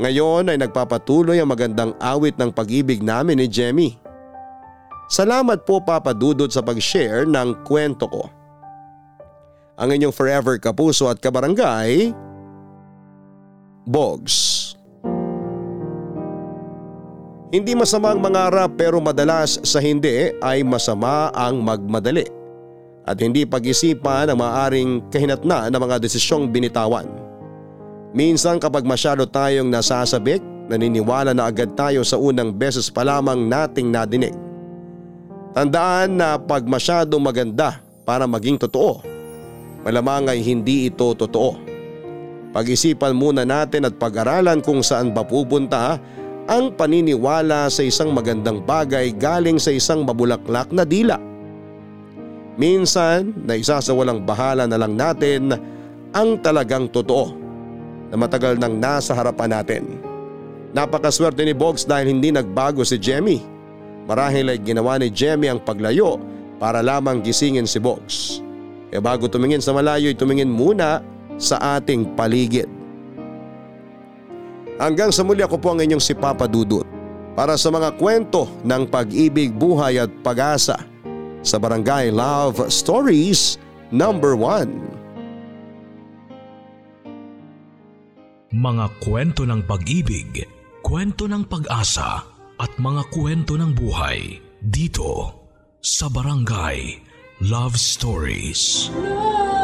Ngayon 0.00 0.50
ay 0.50 0.58
nagpapatuloy 0.58 1.38
ang 1.38 1.52
magandang 1.52 1.92
awit 2.00 2.34
ng 2.40 2.50
pag-ibig 2.50 3.04
namin 3.04 3.38
ni 3.38 3.46
Jemmy. 3.46 3.94
Salamat 5.12 5.68
po 5.68 5.84
papadudot 5.84 6.48
sa 6.48 6.64
pag-share 6.64 7.28
ng 7.28 7.62
kwento 7.68 8.08
ko. 8.08 8.24
Ang 9.76 10.00
inyong 10.00 10.14
forever 10.16 10.56
kapuso 10.56 11.12
at 11.12 11.20
kabarangay, 11.20 12.16
Bogs. 13.84 14.63
Hindi 17.54 17.70
masama 17.78 18.10
ang 18.10 18.18
mangarap 18.18 18.74
pero 18.74 18.98
madalas 18.98 19.62
sa 19.62 19.78
hindi 19.78 20.34
ay 20.42 20.66
masama 20.66 21.30
ang 21.30 21.62
magmadali 21.62 22.26
at 23.06 23.14
hindi 23.22 23.46
pag-isipan 23.46 24.26
ang 24.26 24.42
maaring 24.42 25.06
kahinatna 25.06 25.70
ng 25.70 25.78
mga 25.78 26.02
desisyong 26.02 26.50
binitawan. 26.50 27.06
Minsan 28.10 28.58
kapag 28.58 28.82
masyado 28.82 29.22
tayong 29.22 29.70
nasasabik, 29.70 30.42
naniniwala 30.66 31.30
na 31.30 31.46
agad 31.46 31.78
tayo 31.78 32.02
sa 32.02 32.18
unang 32.18 32.50
beses 32.50 32.90
pa 32.90 33.06
lamang 33.06 33.46
nating 33.46 33.86
nadinig. 33.86 34.34
Tandaan 35.54 36.18
na 36.18 36.34
pag 36.34 36.66
masyadong 36.66 37.22
maganda 37.22 37.78
para 38.02 38.26
maging 38.26 38.58
totoo, 38.66 38.98
malamang 39.86 40.26
ay 40.26 40.42
hindi 40.42 40.90
ito 40.90 41.14
totoo. 41.14 41.54
Pag-isipan 42.50 43.14
muna 43.14 43.46
natin 43.46 43.86
at 43.86 43.94
pag-aralan 43.94 44.58
kung 44.58 44.82
saan 44.82 45.14
ba 45.14 45.22
pupunta 45.22 46.02
ang 46.44 46.76
paniniwala 46.76 47.72
sa 47.72 47.80
isang 47.80 48.12
magandang 48.12 48.60
bagay 48.60 49.16
galing 49.16 49.56
sa 49.56 49.72
isang 49.72 50.04
mabulaklak 50.04 50.68
na 50.68 50.84
dila. 50.84 51.16
Minsan 52.60 53.34
na 53.48 53.56
isasawalang 53.58 54.22
bahala 54.22 54.68
na 54.68 54.78
lang 54.78 54.94
natin 54.94 55.56
ang 56.14 56.38
talagang 56.38 56.86
totoo 56.92 57.34
na 58.12 58.16
matagal 58.20 58.60
nang 58.60 58.78
nasa 58.78 59.16
harapan 59.16 59.50
natin. 59.58 59.82
Napakaswerte 60.76 61.42
ni 61.42 61.54
Bogs 61.56 61.82
dahil 61.82 62.12
hindi 62.12 62.30
nagbago 62.30 62.86
si 62.86 63.00
Jemmy. 63.00 63.42
Marahil 64.04 64.52
ay 64.52 64.60
ginawa 64.60 65.00
ni 65.00 65.08
Jemmy 65.08 65.48
ang 65.48 65.58
paglayo 65.62 66.20
para 66.60 66.84
lamang 66.84 67.24
gisingin 67.24 67.66
si 67.66 67.80
Bogs. 67.80 68.44
Kaya 68.92 69.00
bago 69.02 69.26
tumingin 69.26 69.64
sa 69.64 69.74
malayo 69.74 70.12
ay 70.12 70.18
tumingin 70.18 70.52
muna 70.52 71.02
sa 71.40 71.80
ating 71.80 72.14
paligid. 72.14 72.70
Hanggang 74.74 75.14
sa 75.14 75.22
muli 75.22 75.42
ako 75.42 75.56
po 75.62 75.70
ang 75.70 75.78
inyong 75.78 76.02
si 76.02 76.18
Papa 76.18 76.50
Dudut 76.50 76.86
para 77.38 77.54
sa 77.54 77.70
mga 77.70 77.94
kwento 77.94 78.50
ng 78.66 78.90
pag-ibig, 78.90 79.54
buhay 79.54 80.02
at 80.02 80.10
pag-asa 80.22 80.74
sa 81.46 81.56
Barangay 81.62 82.10
Love 82.10 82.66
Stories 82.70 83.58
number 83.94 84.34
1. 84.34 84.66
Mga 88.54 88.86
kwento 89.02 89.42
ng 89.46 89.66
pag-ibig, 89.66 90.46
kwento 90.82 91.26
ng 91.26 91.42
pag-asa 91.46 92.22
at 92.58 92.70
mga 92.78 93.02
kwento 93.10 93.58
ng 93.58 93.74
buhay 93.74 94.38
dito 94.62 95.42
sa 95.82 96.06
Barangay 96.06 97.02
Love 97.42 97.74
Stories. 97.74 98.94
Love 98.94 99.63